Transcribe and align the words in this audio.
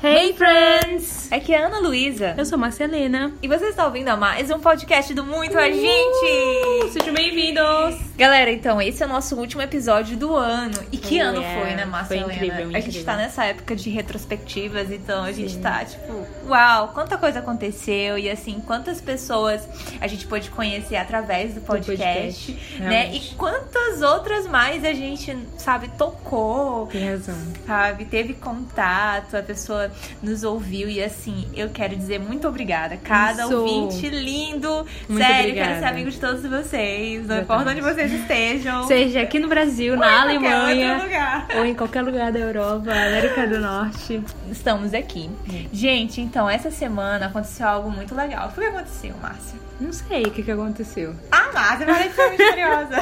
Hey 0.00 0.32
friends! 0.32 1.19
Aqui 1.30 1.54
é 1.54 1.62
a 1.62 1.66
Ana 1.68 1.78
Luísa. 1.78 2.34
Eu 2.36 2.44
sou 2.44 2.58
Marcelena. 2.58 3.32
E 3.40 3.46
você 3.46 3.66
está 3.66 3.84
ouvindo 3.86 4.08
a 4.08 4.16
mais 4.16 4.50
um 4.50 4.58
podcast 4.58 5.14
do 5.14 5.24
Muito 5.24 5.56
a 5.56 5.70
Gente! 5.70 6.92
Sejam 6.92 7.14
bem-vindos! 7.14 8.00
Galera, 8.18 8.50
então, 8.50 8.82
esse 8.82 9.00
é 9.00 9.06
o 9.06 9.08
nosso 9.08 9.36
último 9.36 9.62
episódio 9.62 10.16
do 10.16 10.34
ano. 10.34 10.74
E 10.90 10.96
que 10.98 11.20
Oh, 11.22 11.26
ano 11.26 11.38
yeah. 11.40 11.60
foi, 11.60 11.74
né, 11.76 11.84
Marcelena? 11.84 12.26
Foi 12.26 12.34
incrível, 12.34 12.56
A 12.70 12.72
gente 12.72 12.78
incrível. 12.88 13.04
tá 13.04 13.16
nessa 13.16 13.44
época 13.44 13.76
de 13.76 13.90
retrospectivas, 13.90 14.90
então 14.90 15.22
a 15.22 15.30
gente 15.30 15.52
Sim. 15.52 15.60
tá 15.60 15.84
tipo, 15.84 16.26
uau, 16.48 16.88
quanta 16.88 17.16
coisa 17.16 17.38
aconteceu 17.38 18.18
e 18.18 18.28
assim, 18.28 18.60
quantas 18.66 19.00
pessoas 19.00 19.62
a 20.00 20.08
gente 20.08 20.26
pôde 20.26 20.50
conhecer 20.50 20.96
através 20.96 21.54
do 21.54 21.60
podcast, 21.60 22.52
podcast, 22.52 22.52
né? 22.80 22.88
E 22.88 23.08
realmente. 23.10 23.34
quantas 23.36 24.02
outras 24.02 24.48
mais 24.48 24.84
a 24.84 24.92
gente, 24.92 25.36
sabe, 25.56 25.88
tocou, 25.96 26.88
Tem 26.88 27.08
razão. 27.08 27.36
sabe? 27.64 28.04
Teve 28.04 28.34
contato, 28.34 29.36
a 29.36 29.42
pessoa 29.44 29.90
nos 30.20 30.42
ouviu 30.42 30.88
e 30.90 31.00
assim, 31.02 31.19
eu 31.54 31.70
quero 31.70 31.96
dizer 31.96 32.18
muito 32.18 32.46
obrigada. 32.48 32.96
Cada 32.96 33.44
Isso. 33.44 33.56
ouvinte 33.56 34.08
lindo. 34.08 34.86
Muito 35.08 35.22
Sério, 35.24 35.50
obrigada. 35.50 35.68
quero 35.68 35.80
ser 35.80 35.86
amigo 35.86 36.10
de 36.10 36.18
todos 36.18 36.42
vocês. 36.42 37.26
Não 37.26 37.40
importa 37.40 37.70
onde 37.70 37.80
vocês 37.80 38.12
estejam. 38.12 38.86
Seja 38.86 39.20
aqui 39.22 39.38
no 39.38 39.48
Brasil, 39.48 39.94
ou 39.94 39.98
na 39.98 40.22
Alemanha, 40.22 41.02
lugar. 41.02 41.48
ou 41.56 41.64
em 41.64 41.74
qualquer 41.74 42.02
lugar 42.02 42.32
da 42.32 42.38
Europa, 42.38 42.90
América 42.90 43.46
do 43.46 43.60
Norte. 43.60 44.22
Estamos 44.50 44.94
aqui. 44.94 45.28
Gente, 45.72 46.20
então, 46.20 46.48
essa 46.48 46.70
semana 46.70 47.26
aconteceu 47.26 47.66
algo 47.66 47.90
muito 47.90 48.14
legal. 48.14 48.48
O 48.48 48.52
que 48.52 48.64
aconteceu, 48.64 49.14
Márcia? 49.20 49.69
Não 49.80 49.92
sei 49.92 50.22
o 50.22 50.30
que, 50.30 50.42
que 50.42 50.50
aconteceu. 50.50 51.14
Ah, 51.30 51.50
Márcia, 51.52 51.86
parece 51.86 52.14
ser 52.14 52.30
misteriosa. 52.30 52.96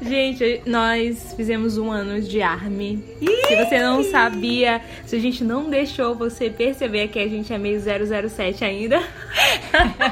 Gente, 0.00 0.62
nós 0.66 1.34
fizemos 1.34 1.76
um 1.76 1.90
ano 1.90 2.20
de 2.20 2.40
ARMY. 2.40 3.04
Se 3.46 3.56
você 3.56 3.82
não 3.82 4.02
sabia, 4.04 4.80
se 5.04 5.16
a 5.16 5.18
gente 5.18 5.44
não 5.44 5.68
deixou 5.68 6.14
você 6.14 6.48
perceber 6.48 7.08
que 7.08 7.18
a 7.18 7.28
gente 7.28 7.52
é 7.52 7.58
meio 7.58 7.80
007 7.80 8.64
ainda. 8.64 9.02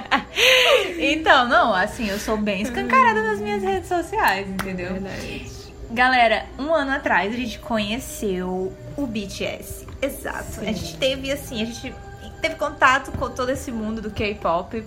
então, 0.98 1.48
não, 1.48 1.72
assim, 1.72 2.08
eu 2.08 2.18
sou 2.18 2.36
bem 2.36 2.62
escancarada 2.62 3.22
nas 3.22 3.40
minhas 3.40 3.62
redes 3.62 3.88
sociais, 3.88 4.48
entendeu? 4.48 4.92
Verdade. 4.94 5.60
Galera, 5.92 6.46
um 6.58 6.74
ano 6.74 6.92
atrás 6.92 7.32
a 7.32 7.36
gente 7.36 7.58
conheceu 7.58 8.72
o 8.96 9.06
BTS. 9.06 9.86
Exato. 10.02 10.60
Sim. 10.60 10.68
A 10.68 10.72
gente 10.72 10.96
teve 10.98 11.32
assim, 11.32 11.62
a 11.62 11.64
gente 11.66 11.94
teve 12.40 12.54
contato 12.56 13.12
com 13.12 13.30
todo 13.30 13.50
esse 13.50 13.70
mundo 13.70 14.00
do 14.00 14.10
K-pop. 14.10 14.84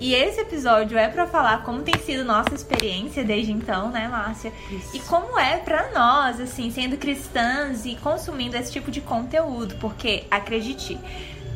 E 0.00 0.14
esse 0.14 0.40
episódio 0.40 0.98
é 0.98 1.08
pra 1.08 1.26
falar 1.26 1.62
como 1.62 1.82
tem 1.82 1.98
sido 1.98 2.24
nossa 2.24 2.54
experiência 2.54 3.24
desde 3.24 3.52
então, 3.52 3.90
né, 3.90 4.08
Márcia? 4.08 4.52
Isso. 4.70 4.96
E 4.96 5.00
como 5.00 5.38
é 5.38 5.56
pra 5.58 5.90
nós, 5.92 6.40
assim, 6.40 6.70
sendo 6.70 6.96
cristãs 6.96 7.86
e 7.86 7.94
consumindo 7.96 8.56
esse 8.56 8.72
tipo 8.72 8.90
de 8.90 9.00
conteúdo, 9.00 9.76
porque 9.76 10.24
acredite, 10.30 10.98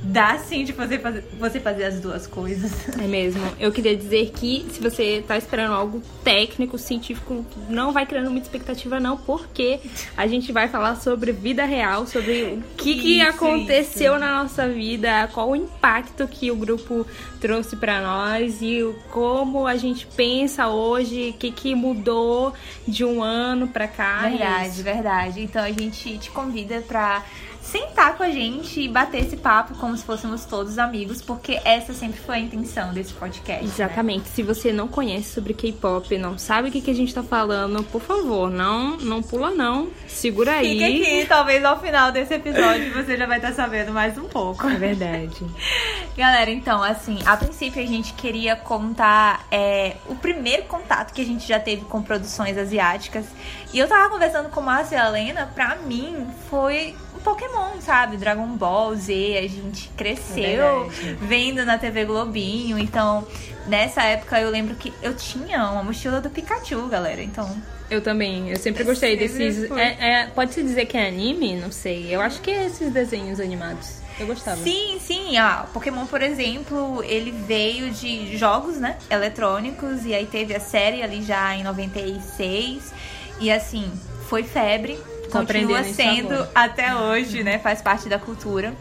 dá 0.02 0.38
sim 0.38 0.64
de 0.64 0.72
você 0.72 0.98
fazer, 0.98 1.24
você 1.38 1.60
fazer 1.60 1.84
as 1.84 2.00
duas 2.00 2.26
coisas. 2.26 2.72
É 2.98 3.06
mesmo. 3.06 3.40
Eu 3.58 3.70
queria 3.72 3.96
dizer 3.96 4.30
que 4.34 4.66
se 4.72 4.80
você 4.80 5.22
tá 5.26 5.36
esperando 5.36 5.72
algo 5.74 6.02
técnico, 6.24 6.78
científico, 6.78 7.44
não 7.68 7.92
vai 7.92 8.06
criando 8.06 8.30
muita 8.30 8.46
expectativa 8.46 8.98
não, 8.98 9.16
porque 9.16 9.80
a 10.16 10.26
gente 10.26 10.52
vai 10.52 10.68
falar 10.68 10.96
sobre 10.96 11.32
vida 11.32 11.64
real, 11.64 12.06
sobre 12.06 12.42
o 12.44 12.62
que, 12.76 12.94
que 13.00 13.18
Isso, 13.20 13.28
aconteceu 13.28 14.12
isso. 14.12 14.20
na 14.20 14.42
nossa 14.42 14.68
vida, 14.68 15.28
qual 15.32 15.50
o 15.50 15.56
impacto 15.56 16.26
que 16.28 16.50
o 16.50 16.56
grupo 16.56 17.06
trouxe 17.40 17.76
pra 17.76 18.00
nós 18.00 18.60
e 18.60 18.82
como 19.10 19.66
a 19.66 19.76
gente 19.76 20.06
pensa 20.06 20.68
hoje, 20.68 21.30
o 21.30 21.38
que, 21.38 21.50
que 21.50 21.74
mudou 21.74 22.52
de 22.86 23.04
um 23.04 23.22
ano 23.22 23.68
pra 23.68 23.88
cá. 23.88 24.22
é 24.26 24.30
Verdade, 24.30 24.68
isso. 24.68 24.82
verdade. 24.82 25.42
Então 25.42 25.62
a 25.62 25.70
gente 25.72 26.18
te 26.18 26.30
convida 26.30 26.80
pra 26.86 27.24
sentar 27.70 28.16
com 28.16 28.22
a 28.22 28.30
gente 28.30 28.80
e 28.80 28.88
bater 28.88 29.22
esse 29.22 29.36
papo 29.36 29.74
como 29.76 29.96
se 29.96 30.04
fôssemos 30.04 30.44
todos 30.44 30.78
amigos, 30.78 31.22
porque 31.22 31.60
essa 31.64 31.92
sempre 31.94 32.20
foi 32.20 32.36
a 32.36 32.38
intenção 32.40 32.92
desse 32.92 33.12
podcast. 33.12 33.64
né? 33.64 33.70
Exatamente. 33.70 34.28
Se 34.28 34.42
você 34.42 34.72
não 34.72 34.88
conhece 34.88 35.32
sobre 35.32 35.54
K-pop, 35.54 36.18
não 36.18 36.36
sabe 36.36 36.68
o 36.68 36.72
que, 36.72 36.80
que 36.80 36.90
a 36.90 36.95
gente 36.95 37.14
tá 37.14 37.22
falando, 37.22 37.83
por 37.84 38.00
favor, 38.00 38.50
não, 38.50 38.96
não 38.96 39.22
pula 39.22 39.50
não. 39.50 39.89
Segura 40.08 40.52
aí. 40.56 40.78
Fica 40.78 40.86
aqui, 40.86 41.27
talvez 41.28 41.64
ao 41.64 41.80
final 41.80 42.11
desse 42.11 42.34
episódio 42.34 42.92
você 42.95 43.17
já 43.17 43.27
vai 43.27 43.39
estar 43.39 43.52
sabendo 43.52 43.92
mais 43.92 44.18
um 44.18 44.24
pouco. 44.24 44.66
É 44.66 44.74
verdade. 44.74 45.46
Galera, 46.16 46.50
então, 46.50 46.83
assim, 46.83 47.18
a 47.24 47.36
princípio 47.36 47.83
a 47.83 47.86
gente 47.86 48.12
queria 48.14 48.56
contar 48.56 49.46
é, 49.50 49.96
o 50.08 50.14
primeiro 50.16 50.64
contato 50.64 51.12
que 51.12 51.22
a 51.22 51.24
gente 51.24 51.46
já 51.46 51.61
teve 51.61 51.84
com 51.84 52.02
produções 52.02 52.58
asiáticas. 52.58 53.27
E 53.72 53.78
eu 53.78 53.86
tava 53.86 54.11
conversando 54.11 54.48
com 54.48 54.61
Márcia 54.61 54.96
e 54.96 54.98
a 54.98 55.06
Helena, 55.06 55.50
pra 55.55 55.77
mim 55.77 56.27
foi 56.48 56.95
Pokémon, 57.20 57.81
sabe? 57.81 58.17
Dragon 58.17 58.47
Ball 58.48 58.95
Z, 58.97 59.13
a 59.39 59.42
gente 59.48 59.89
cresceu 59.97 60.89
verdade. 60.89 61.19
vendo 61.20 61.64
na 61.64 61.79
TV 61.79 62.05
Globinho. 62.05 62.79
Então, 62.79 63.27
nessa 63.67 64.03
época 64.05 64.41
eu 64.41 64.51
lembro 64.51 64.75
que 64.75 64.92
eu 65.03 65.14
tinha 65.14 65.70
uma 65.70 65.83
mochila 65.83 66.20
do 66.20 66.31
Pikachu, 66.31 66.86
galera. 66.89 67.23
Então, 67.23 67.51
Eu 67.91 68.01
também, 68.01 68.48
eu 68.51 68.57
sempre 68.57 68.85
gostei 68.85 69.17
desses. 69.17 69.69
é- 69.73 70.23
é- 70.23 70.27
Pode-se 70.29 70.63
dizer 70.63 70.86
que 70.86 70.97
é 70.97 71.08
anime? 71.08 71.57
Não 71.57 71.73
sei. 71.73 72.07
Eu 72.14 72.20
acho 72.20 72.41
que 72.41 72.51
é 72.51 72.67
esses 72.67 72.92
desenhos 72.92 73.41
animados. 73.41 73.98
Eu 74.19 74.27
gostava. 74.27 74.58
Sim, 74.63 74.98
sim. 75.01 75.39
Ah, 75.39 75.67
Pokémon, 75.73 76.05
por 76.07 76.23
exemplo, 76.23 77.02
ele 77.05 77.31
veio 77.33 77.91
de 77.91 78.37
jogos, 78.37 78.77
né? 78.77 78.97
Eletrônicos. 79.11 80.05
E 80.05 80.14
aí 80.14 80.27
teve 80.27 80.55
a 80.55 80.61
série 80.61 81.02
ali 81.02 81.23
já 81.23 81.57
em 81.57 81.64
96. 81.64 82.92
E 83.41 83.51
assim, 83.51 83.91
foi 84.29 84.42
febre. 84.42 84.98
Continua 85.30 85.85
sendo 85.85 86.48
até 86.55 86.95
hoje, 86.95 87.42
né? 87.42 87.58
Faz 87.58 87.80
parte 87.80 88.08
da 88.08 88.18
cultura. 88.18 88.74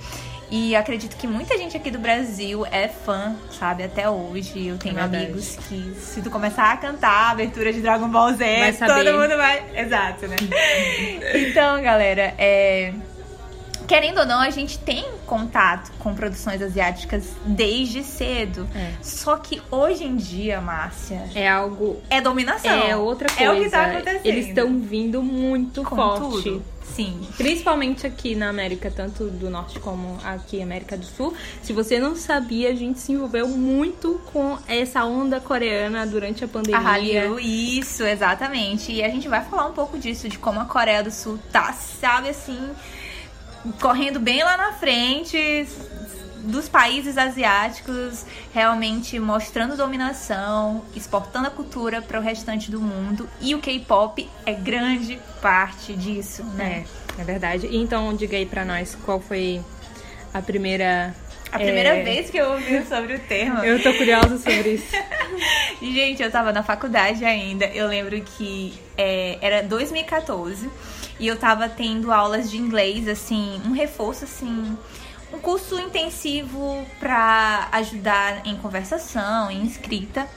E 0.51 0.75
acredito 0.75 1.15
que 1.15 1.27
muita 1.27 1.55
gente 1.57 1.77
aqui 1.77 1.91
do 1.91 1.99
Brasil 1.99 2.65
é 2.71 2.87
fã, 2.87 3.35
sabe, 3.51 3.83
até 3.83 4.09
hoje. 4.09 4.67
Eu 4.67 4.77
tenho 4.79 4.97
É 4.97 5.03
amigos 5.03 5.57
que, 5.67 5.93
se 5.99 6.23
tu 6.23 6.31
começar 6.31 6.71
a 6.71 6.77
cantar 6.77 7.27
a 7.27 7.29
abertura 7.29 7.71
de 7.71 7.81
Dragon 7.81 8.09
Ball 8.09 8.33
Z, 8.33 8.73
todo 8.79 9.13
mundo 9.13 9.37
vai. 9.37 9.63
Exato, 9.75 10.27
né? 10.27 10.35
então, 11.35 11.79
galera, 11.83 12.33
é. 12.37 12.93
Querendo 13.89 14.19
ou 14.19 14.25
não, 14.25 14.39
a 14.39 14.51
gente 14.51 14.77
tem 14.77 15.03
contato 15.25 15.91
com 15.97 16.13
produções 16.13 16.61
asiáticas 16.61 17.23
desde 17.43 18.03
cedo. 18.03 18.69
É. 18.75 18.91
Só 19.01 19.35
que 19.37 19.59
hoje 19.71 20.03
em 20.03 20.15
dia, 20.15 20.61
Márcia, 20.61 21.27
É 21.33 21.49
algo. 21.49 21.99
é 22.07 22.21
dominação. 22.21 22.71
É 22.71 22.95
outra 22.95 23.27
coisa. 23.27 23.43
É 23.43 23.51
o 23.51 23.63
que 23.63 23.69
tá 23.71 23.85
acontecendo. 23.85 24.25
Eles 24.25 24.47
estão 24.49 24.79
vindo 24.79 25.23
muito 25.23 25.83
com 25.83 25.95
forte. 25.95 26.43
tudo. 26.43 26.63
Sim. 26.95 27.19
Principalmente 27.35 28.05
aqui 28.05 28.35
na 28.35 28.49
América, 28.49 28.91
tanto 28.95 29.25
do 29.25 29.49
norte 29.49 29.79
como 29.79 30.17
aqui 30.23 30.61
América 30.61 30.95
do 30.95 31.05
Sul. 31.05 31.33
Se 31.63 31.73
você 31.73 31.97
não 31.97 32.15
sabia, 32.15 32.69
a 32.69 32.75
gente 32.75 32.99
se 32.99 33.11
envolveu 33.11 33.47
muito 33.47 34.21
com 34.31 34.57
essa 34.67 35.03
onda 35.03 35.39
coreana 35.39 36.05
durante 36.05 36.43
a 36.43 36.47
pandemia. 36.47 36.79
Hallyu, 36.79 37.39
isso, 37.39 38.03
exatamente. 38.03 38.91
E 38.91 39.03
a 39.03 39.09
gente 39.09 39.27
vai 39.27 39.43
falar 39.45 39.65
um 39.67 39.73
pouco 39.73 39.97
disso, 39.97 40.29
de 40.29 40.37
como 40.37 40.59
a 40.59 40.65
Coreia 40.65 41.01
do 41.03 41.11
Sul 41.11 41.39
tá, 41.51 41.73
sabe, 41.73 42.29
assim, 42.29 42.59
correndo 43.79 44.19
bem 44.19 44.43
lá 44.43 44.57
na 44.57 44.73
frente 44.73 45.67
dos 46.43 46.69
países 46.69 47.17
asiáticos, 47.17 48.25
realmente 48.53 49.19
mostrando 49.19 49.75
dominação, 49.75 50.83
exportando 50.95 51.47
a 51.47 51.51
cultura 51.51 52.01
para 52.01 52.19
o 52.19 52.21
restante 52.21 52.71
do 52.71 52.79
mundo. 52.79 53.29
E 53.41 53.53
o 53.53 53.59
K-pop 53.59 54.27
é 54.45 54.53
grande 54.53 55.19
parte 55.41 55.93
disso, 55.93 56.43
né? 56.55 56.85
É, 57.17 57.21
é 57.21 57.23
verdade. 57.23 57.69
Então, 57.71 58.13
diga 58.15 58.37
aí 58.37 58.45
pra 58.45 58.63
nós 58.63 58.97
qual 59.05 59.19
foi 59.19 59.61
a 60.33 60.41
primeira. 60.41 61.13
A 61.51 61.57
primeira 61.57 61.97
é, 61.97 62.03
vez 62.03 62.29
que 62.29 62.37
eu 62.37 62.51
ouvi 62.51 62.85
sobre 62.85 63.15
o 63.15 63.19
termo. 63.19 63.59
Eu 63.59 63.81
tô 63.81 63.91
curiosa 63.95 64.37
sobre 64.37 64.75
isso. 64.75 64.95
Gente, 65.81 66.21
eu 66.21 66.29
tava 66.29 66.53
na 66.53 66.61
faculdade 66.61 67.25
ainda. 67.25 67.65
Eu 67.65 67.87
lembro 67.87 68.21
que 68.21 68.79
é, 68.95 69.39
era 69.41 69.63
2014 69.63 70.69
e 71.19 71.27
eu 71.27 71.37
tava 71.37 71.67
tendo 71.67 72.11
aulas 72.11 72.49
de 72.49 72.57
inglês, 72.57 73.07
assim, 73.07 73.61
um 73.65 73.71
reforço, 73.71 74.23
assim, 74.23 74.77
um 75.33 75.39
curso 75.39 75.79
intensivo 75.79 76.85
pra 76.99 77.67
ajudar 77.73 78.45
em 78.45 78.55
conversação, 78.55 79.51
em 79.51 79.63
escrita. 79.65 80.27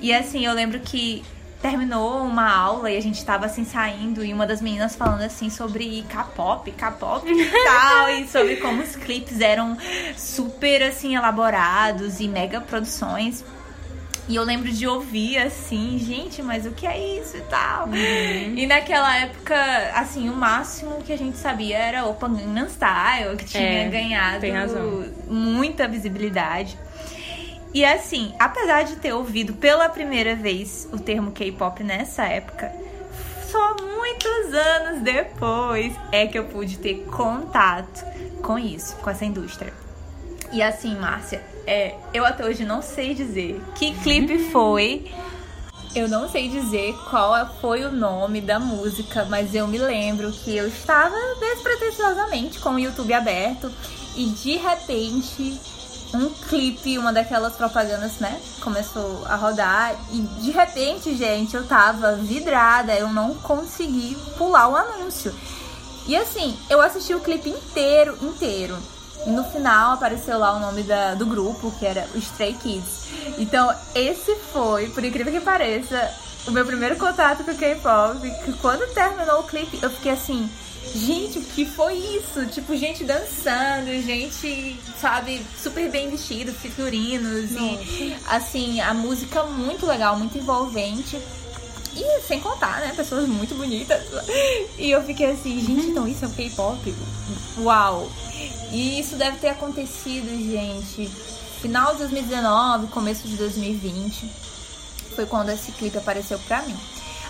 E 0.00 0.12
assim, 0.12 0.46
eu 0.46 0.54
lembro 0.54 0.80
que 0.80 1.24
terminou 1.60 2.22
uma 2.22 2.48
aula 2.48 2.90
e 2.90 2.96
a 2.96 3.02
gente 3.02 3.24
tava 3.24 3.46
assim 3.46 3.64
saindo 3.64 4.24
e 4.24 4.32
uma 4.32 4.46
das 4.46 4.60
meninas 4.60 4.94
falando 4.94 5.22
assim 5.22 5.50
sobre 5.50 6.04
K-pop, 6.08 6.70
K-pop 6.70 7.28
e 7.28 7.50
tal, 7.64 8.10
e 8.10 8.28
sobre 8.28 8.56
como 8.56 8.80
os 8.80 8.94
clipes 8.94 9.40
eram 9.40 9.76
super 10.16 10.84
assim 10.84 11.16
elaborados 11.16 12.20
e 12.20 12.28
mega 12.28 12.60
produções. 12.60 13.44
E 14.28 14.36
eu 14.36 14.44
lembro 14.44 14.70
de 14.70 14.86
ouvir 14.86 15.38
assim, 15.38 15.98
gente, 15.98 16.42
mas 16.42 16.66
o 16.66 16.70
que 16.72 16.86
é 16.86 17.18
isso 17.18 17.36
e 17.38 17.40
tal? 17.42 17.88
E 17.94 18.66
naquela 18.66 19.16
época, 19.16 19.56
assim, 19.94 20.28
o 20.28 20.34
máximo 20.36 21.02
que 21.02 21.12
a 21.12 21.16
gente 21.16 21.38
sabia 21.38 21.78
era 21.78 22.04
o 22.04 22.12
Gangnam 22.12 22.68
Style, 22.68 23.36
que 23.38 23.46
tinha 23.46 23.62
É, 23.62 23.88
ganhado 23.88 25.06
muita 25.26 25.88
visibilidade. 25.88 26.78
E 27.72 27.84
assim, 27.84 28.34
apesar 28.38 28.82
de 28.82 28.96
ter 28.96 29.12
ouvido 29.14 29.54
pela 29.54 29.88
primeira 29.88 30.34
vez 30.34 30.86
o 30.92 30.98
termo 30.98 31.32
K-pop 31.32 31.82
nessa 31.82 32.24
época, 32.24 32.70
só 33.50 33.76
muitos 33.76 34.54
anos 34.54 35.02
depois 35.02 35.94
é 36.12 36.26
que 36.26 36.38
eu 36.38 36.44
pude 36.44 36.78
ter 36.78 37.04
contato 37.06 38.04
com 38.42 38.58
isso, 38.58 38.94
com 38.96 39.08
essa 39.08 39.24
indústria. 39.24 39.72
E 40.52 40.62
assim, 40.62 40.96
Márcia, 40.96 41.42
é, 41.68 41.94
eu 42.14 42.24
até 42.24 42.46
hoje 42.46 42.64
não 42.64 42.80
sei 42.80 43.12
dizer 43.12 43.62
que 43.74 43.92
clipe 43.98 44.38
foi. 44.50 45.12
Eu 45.94 46.08
não 46.08 46.28
sei 46.28 46.48
dizer 46.48 46.94
qual 47.10 47.34
foi 47.60 47.84
o 47.84 47.92
nome 47.92 48.40
da 48.40 48.58
música, 48.58 49.26
mas 49.26 49.54
eu 49.54 49.66
me 49.66 49.76
lembro 49.76 50.32
que 50.32 50.56
eu 50.56 50.66
estava 50.66 51.14
despretensiosamente 51.38 52.58
com 52.58 52.70
o 52.70 52.78
YouTube 52.78 53.12
aberto 53.12 53.70
e 54.16 54.26
de 54.26 54.56
repente 54.56 55.60
um 56.14 56.30
clipe, 56.30 56.98
uma 56.98 57.12
daquelas 57.12 57.54
propagandas, 57.54 58.18
né? 58.18 58.40
Começou 58.60 59.26
a 59.26 59.36
rodar 59.36 59.94
e 60.10 60.20
de 60.40 60.50
repente, 60.50 61.14
gente, 61.14 61.54
eu 61.54 61.66
tava 61.66 62.14
vidrada, 62.14 62.94
eu 62.94 63.08
não 63.12 63.34
consegui 63.34 64.16
pular 64.38 64.68
o 64.68 64.76
anúncio. 64.76 65.34
E 66.06 66.16
assim, 66.16 66.56
eu 66.70 66.80
assisti 66.80 67.14
o 67.14 67.20
clipe 67.20 67.50
inteiro, 67.50 68.16
inteiro. 68.22 68.78
E 69.26 69.30
no 69.30 69.44
final 69.44 69.92
apareceu 69.92 70.38
lá 70.38 70.56
o 70.56 70.60
nome 70.60 70.82
da, 70.82 71.14
do 71.14 71.26
grupo, 71.26 71.72
que 71.78 71.84
era 71.84 72.08
o 72.14 72.18
Stray 72.18 72.54
Kids. 72.54 73.08
Então, 73.38 73.74
esse 73.94 74.34
foi, 74.52 74.88
por 74.90 75.04
incrível 75.04 75.32
que 75.32 75.40
pareça, 75.40 76.10
o 76.46 76.50
meu 76.50 76.64
primeiro 76.64 76.96
contato 76.96 77.44
com 77.44 77.50
o 77.50 77.56
K-pop. 77.56 78.30
Que 78.44 78.52
quando 78.54 78.92
terminou 78.94 79.40
o 79.40 79.44
clipe, 79.44 79.78
eu 79.82 79.90
fiquei 79.90 80.12
assim, 80.12 80.48
gente, 80.94 81.38
o 81.38 81.42
que 81.42 81.66
foi 81.66 81.94
isso? 81.94 82.46
Tipo, 82.46 82.76
gente 82.76 83.04
dançando, 83.04 83.90
gente, 84.02 84.80
sabe, 85.00 85.44
super 85.62 85.90
bem 85.90 86.10
vestido, 86.10 86.52
figurinos 86.52 87.52
Nossa. 87.52 87.74
e 87.74 88.16
assim, 88.28 88.80
a 88.80 88.94
música 88.94 89.42
muito 89.44 89.86
legal, 89.86 90.16
muito 90.16 90.38
envolvente. 90.38 91.20
E 91.94 92.20
sem 92.20 92.38
contar, 92.38 92.80
né? 92.80 92.92
Pessoas 92.96 93.26
muito 93.26 93.56
bonitas. 93.56 94.00
E 94.78 94.90
eu 94.90 95.02
fiquei 95.02 95.32
assim, 95.32 95.58
gente, 95.58 95.86
então 95.88 96.06
isso 96.06 96.24
é 96.24 96.28
o 96.28 96.30
K-pop? 96.30 96.94
Uau! 97.58 98.08
E 98.70 99.00
isso 99.00 99.16
deve 99.16 99.38
ter 99.38 99.48
acontecido, 99.48 100.28
gente, 100.28 101.06
final 101.60 101.92
de 101.92 101.98
2019, 101.98 102.88
começo 102.88 103.26
de 103.26 103.36
2020. 103.36 104.30
Foi 105.14 105.26
quando 105.26 105.50
esse 105.50 105.72
clipe 105.72 105.98
apareceu 105.98 106.38
pra 106.40 106.62
mim. 106.62 106.76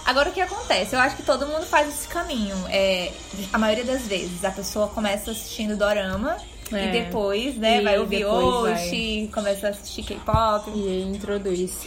Agora 0.05 0.31
o 0.31 0.32
que 0.32 0.40
acontece? 0.40 0.94
Eu 0.94 1.00
acho 1.00 1.17
que 1.17 1.23
todo 1.23 1.46
mundo 1.46 1.67
faz 1.67 1.88
esse 1.88 2.08
caminho. 2.08 2.56
É, 2.69 3.12
a 3.52 3.58
maioria 3.58 3.85
das 3.85 4.06
vezes 4.06 4.44
a 4.44 4.50
pessoa 4.50 4.88
começa 4.88 5.31
assistindo 5.31 5.76
dorama 5.76 6.37
é. 6.73 6.87
e 6.87 6.93
depois, 6.93 7.56
né, 7.56 7.81
e 7.81 7.85
vai 7.85 7.99
ouvir 7.99 8.25
Oshi, 8.25 9.31
começa 9.32 9.67
a 9.69 9.70
assistir 9.70 10.02
K-pop. 10.02 10.70
E 10.70 11.02
introduz. 11.02 11.87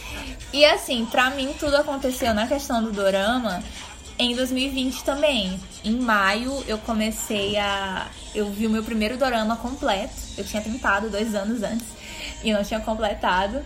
E 0.52 0.64
assim, 0.64 1.06
pra 1.06 1.30
mim 1.30 1.54
tudo 1.58 1.76
aconteceu 1.76 2.32
na 2.32 2.46
questão 2.46 2.82
do 2.82 2.92
dorama 2.92 3.62
em 4.18 4.34
2020 4.34 5.04
também. 5.04 5.58
Em 5.84 5.96
maio 5.96 6.62
eu 6.66 6.78
comecei 6.78 7.56
a. 7.56 8.08
Eu 8.34 8.50
vi 8.50 8.66
o 8.66 8.70
meu 8.70 8.82
primeiro 8.82 9.16
dorama 9.16 9.56
completo. 9.56 10.14
Eu 10.36 10.44
tinha 10.44 10.62
tentado 10.62 11.10
dois 11.10 11.34
anos 11.34 11.62
antes 11.62 11.86
e 12.42 12.52
não 12.52 12.62
tinha 12.62 12.80
completado. 12.80 13.62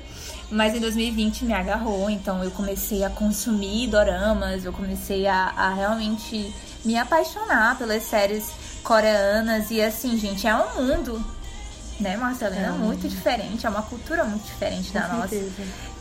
Mas 0.51 0.75
em 0.75 0.81
2020 0.81 1.45
me 1.45 1.53
agarrou, 1.53 2.09
então 2.09 2.43
eu 2.45 2.53
comecei 2.53 3.03
a 3.03 3.11
consumir 3.11 3.89
doramas, 3.89 4.65
eu 4.65 4.73
comecei 4.73 5.27
a, 5.27 5.53
a 5.57 5.75
realmente 5.75 6.55
me 6.85 6.97
apaixonar 6.97 7.77
pelas 7.77 8.05
séries 8.05 8.53
coreanas. 8.85 9.73
E 9.73 9.83
assim, 9.83 10.17
gente, 10.17 10.47
é 10.47 10.55
um 10.55 10.83
mundo, 10.83 11.25
né, 12.01 12.17
Marcelina? 12.17 12.67
É 12.67 12.71
muito 12.71 13.09
diferente, 13.09 13.67
é 13.67 13.69
uma 13.69 13.83
cultura 13.83 14.25
muito 14.25 14.45
diferente 14.45 14.93
da 14.93 15.09
nossa. 15.09 15.37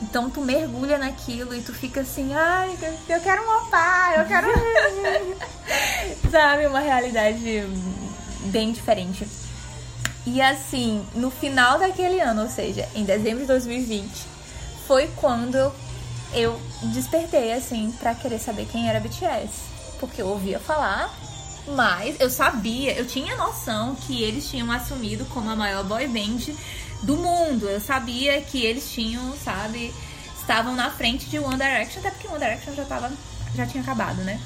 Então 0.01 0.29
tu 0.29 0.41
mergulha 0.41 0.97
naquilo 0.97 1.53
e 1.55 1.61
tu 1.61 1.73
fica 1.73 2.01
assim, 2.01 2.33
ai, 2.33 2.77
eu 3.09 3.21
quero 3.21 3.41
um 3.43 3.57
opá, 3.57 4.13
eu 4.17 4.25
quero. 4.25 4.47
Sabe, 6.29 6.67
uma 6.67 6.79
realidade 6.79 7.63
bem 8.45 8.71
diferente. 8.71 9.27
E 10.25 10.41
assim, 10.41 11.05
no 11.13 11.29
final 11.29 11.77
daquele 11.77 12.19
ano, 12.19 12.43
ou 12.43 12.49
seja, 12.49 12.87
em 12.95 13.03
dezembro 13.03 13.41
de 13.41 13.47
2020, 13.47 14.09
foi 14.87 15.07
quando 15.15 15.71
eu 16.33 16.59
despertei, 16.93 17.53
assim, 17.53 17.93
pra 17.99 18.15
querer 18.15 18.39
saber 18.39 18.65
quem 18.65 18.89
era 18.89 18.99
BTS. 18.99 19.75
Porque 19.99 20.21
eu 20.21 20.27
ouvia 20.27 20.59
falar, 20.59 21.13
mas 21.67 22.19
eu 22.19 22.29
sabia, 22.29 22.93
eu 22.93 23.05
tinha 23.05 23.35
noção 23.35 23.95
que 23.95 24.23
eles 24.23 24.47
tinham 24.49 24.71
assumido 24.71 25.25
como 25.25 25.49
a 25.49 25.55
maior 25.55 25.83
boy 25.83 26.07
band 26.07 26.53
do 27.03 27.15
mundo. 27.17 27.67
Eu 27.67 27.79
sabia 27.79 28.41
que 28.41 28.63
eles 28.63 28.91
tinham, 28.91 29.35
sabe, 29.37 29.93
estavam 30.39 30.75
na 30.75 30.91
frente 30.91 31.27
de 31.27 31.39
One 31.39 31.57
Direction, 31.57 31.99
até 31.99 32.11
porque 32.11 32.27
One 32.27 32.39
Direction 32.39 32.73
já 32.73 32.85
tava, 32.85 33.11
já 33.55 33.65
tinha 33.65 33.83
acabado, 33.83 34.23
né? 34.23 34.39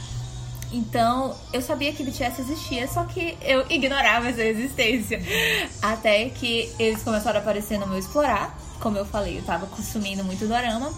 Então, 0.71 1.35
eu 1.51 1.61
sabia 1.61 1.91
que 1.91 2.03
BTS 2.03 2.41
existia, 2.41 2.87
só 2.87 3.03
que 3.03 3.35
eu 3.41 3.65
ignorava 3.69 4.29
essa 4.29 4.43
existência. 4.43 5.19
Até 5.81 6.29
que 6.29 6.71
eles 6.77 7.01
começaram 7.01 7.39
a 7.39 7.41
aparecer 7.41 7.79
no 7.79 7.87
meu 7.87 7.97
explorar 7.97 8.55
como 8.79 8.97
eu 8.97 9.05
falei, 9.05 9.37
eu 9.37 9.43
tava 9.43 9.67
consumindo 9.67 10.23
muito 10.23 10.47
dorama. 10.47 10.91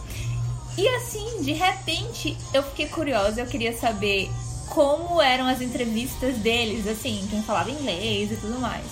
E 0.77 0.87
assim, 0.87 1.41
de 1.41 1.51
repente, 1.51 2.37
eu 2.53 2.63
fiquei 2.63 2.87
curiosa, 2.87 3.41
eu 3.41 3.47
queria 3.47 3.77
saber 3.77 4.29
como 4.71 5.21
eram 5.21 5.47
as 5.47 5.61
entrevistas 5.61 6.37
deles, 6.37 6.87
assim, 6.87 7.27
quem 7.29 7.43
falava 7.43 7.69
inglês 7.69 8.31
e 8.31 8.37
tudo 8.37 8.57
mais. 8.59 8.85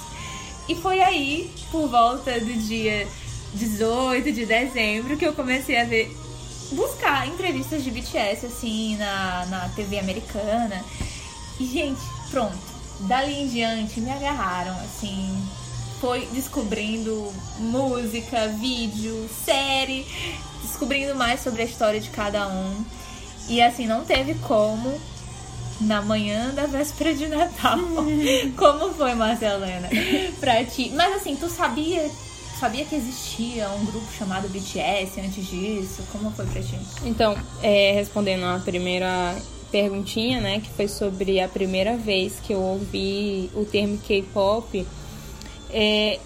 E 0.67 0.75
foi 0.75 1.01
aí, 1.01 1.49
por 1.71 1.87
volta 1.87 2.37
do 2.37 2.53
dia 2.53 3.07
18 3.53 4.31
de 4.31 4.45
dezembro, 4.45 5.15
que 5.15 5.25
eu 5.25 5.33
comecei 5.33 5.79
a 5.79 5.85
ver, 5.85 6.13
buscar 6.73 7.27
entrevistas 7.27 7.81
de 7.81 7.91
BTS, 7.91 8.45
assim, 8.45 8.97
na, 8.97 9.45
na 9.45 9.69
TV 9.69 9.99
americana. 9.99 10.83
E, 11.59 11.65
gente, 11.65 12.01
pronto. 12.29 12.57
Dali 13.01 13.33
em 13.33 13.47
diante, 13.47 14.01
me 14.01 14.11
agarraram, 14.11 14.77
assim, 14.81 15.41
foi 16.01 16.27
descobrindo 16.33 17.33
música, 17.57 18.49
vídeo, 18.49 19.29
série, 19.45 20.05
descobrindo 20.61 21.15
mais 21.15 21.39
sobre 21.39 21.61
a 21.61 21.65
história 21.65 22.01
de 22.01 22.09
cada 22.09 22.49
um. 22.49 22.83
E 23.47 23.61
assim, 23.61 23.87
não 23.87 24.03
teve 24.03 24.35
como 24.35 24.99
na 25.81 26.01
manhã 26.01 26.53
da 26.53 26.65
véspera 26.65 27.13
de 27.13 27.27
Natal. 27.27 27.79
como 28.57 28.93
foi, 28.93 29.13
Marcelena? 29.15 29.89
Pra 30.39 30.63
ti. 30.63 30.91
Mas 30.95 31.15
assim, 31.15 31.35
tu 31.35 31.49
sabia 31.49 32.09
sabia 32.59 32.83
que 32.83 32.93
existia 32.93 33.69
um 33.69 33.85
grupo 33.85 34.05
chamado 34.17 34.49
BTS 34.49 35.21
antes 35.21 35.47
disso? 35.47 36.03
Como 36.11 36.29
foi 36.31 36.45
pra 36.45 36.61
ti? 36.61 36.77
Então, 37.05 37.37
é, 37.63 37.93
respondendo 37.93 38.43
a 38.43 38.59
primeira 38.59 39.35
perguntinha, 39.71 40.41
né, 40.41 40.59
que 40.59 40.69
foi 40.71 40.87
sobre 40.87 41.39
a 41.39 41.47
primeira 41.47 41.95
vez 41.95 42.39
que 42.43 42.53
eu 42.53 42.59
ouvi 42.59 43.49
o 43.53 43.63
termo 43.63 43.97
K-pop, 43.99 44.85
é, 45.69 46.19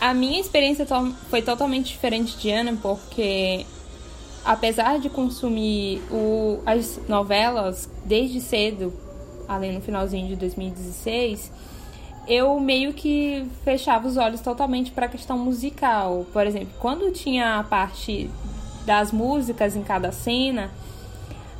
a 0.00 0.14
minha 0.14 0.40
experiência 0.40 0.86
foi 1.28 1.42
totalmente 1.42 1.88
diferente 1.88 2.36
de 2.36 2.50
Ana, 2.50 2.78
porque 2.80 3.66
apesar 4.44 4.98
de 4.98 5.08
consumir 5.08 6.02
o, 6.10 6.60
as 6.66 7.00
novelas 7.08 7.88
desde 8.04 8.40
cedo, 8.40 8.92
além 9.48 9.72
no 9.72 9.80
finalzinho 9.80 10.28
de 10.28 10.36
2016, 10.36 11.52
eu 12.26 12.58
meio 12.60 12.92
que 12.92 13.46
fechava 13.64 14.06
os 14.06 14.16
olhos 14.16 14.40
totalmente 14.40 14.92
para 14.92 15.06
a 15.06 15.08
questão 15.08 15.38
musical. 15.38 16.26
Por 16.32 16.46
exemplo, 16.46 16.74
quando 16.78 17.12
tinha 17.12 17.58
a 17.58 17.64
parte 17.64 18.30
das 18.84 19.12
músicas 19.12 19.76
em 19.76 19.82
cada 19.82 20.12
cena, 20.12 20.70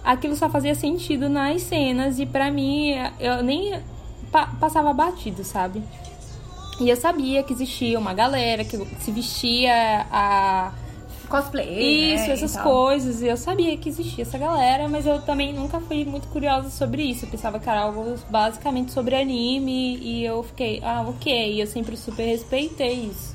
aquilo 0.05 0.35
só 0.37 0.49
fazia 0.49 0.75
sentido 0.75 1.29
nas 1.29 1.63
cenas 1.63 2.19
e 2.19 2.27
para 2.27 2.51
mim 2.51 2.95
eu 3.19 3.43
nem 3.43 3.81
pa 4.31 4.47
passava 4.59 4.93
batido, 4.93 5.45
sabe? 5.45 5.83
E 6.81 6.89
eu 6.89 6.97
sabia 6.97 7.43
que 7.43 7.53
existia 7.53 7.99
uma 7.99 8.15
galera 8.15 8.65
que 8.65 8.77
se 8.77 9.13
vestia 9.13 10.07
a 10.11 10.73
cosplay. 11.33 12.15
Isso, 12.15 12.27
né, 12.27 12.33
essas 12.35 12.57
coisas. 12.57 13.23
Eu 13.23 13.37
sabia 13.39 13.75
que 13.79 13.89
existia 13.89 14.23
essa 14.23 14.37
galera, 14.37 14.87
mas 14.89 15.07
eu 15.07 15.23
também 15.23 15.55
nunca 15.55 15.81
fui 15.81 16.05
muito 16.05 16.29
curiosa 16.29 16.69
sobre 16.69 17.03
isso. 17.03 17.25
Eu 17.25 17.31
pensava 17.31 17.59
que 17.59 17.69
era 17.69 17.81
algo 17.81 18.15
basicamente 18.29 18.93
sobre 18.93 19.17
anime 19.17 19.97
e 19.97 20.25
eu 20.25 20.43
fiquei, 20.43 20.81
ah, 20.85 21.03
ok. 21.09 21.55
E 21.55 21.61
eu 21.61 21.67
sempre 21.67 21.97
super 21.97 22.25
respeitei 22.25 23.07
isso. 23.07 23.35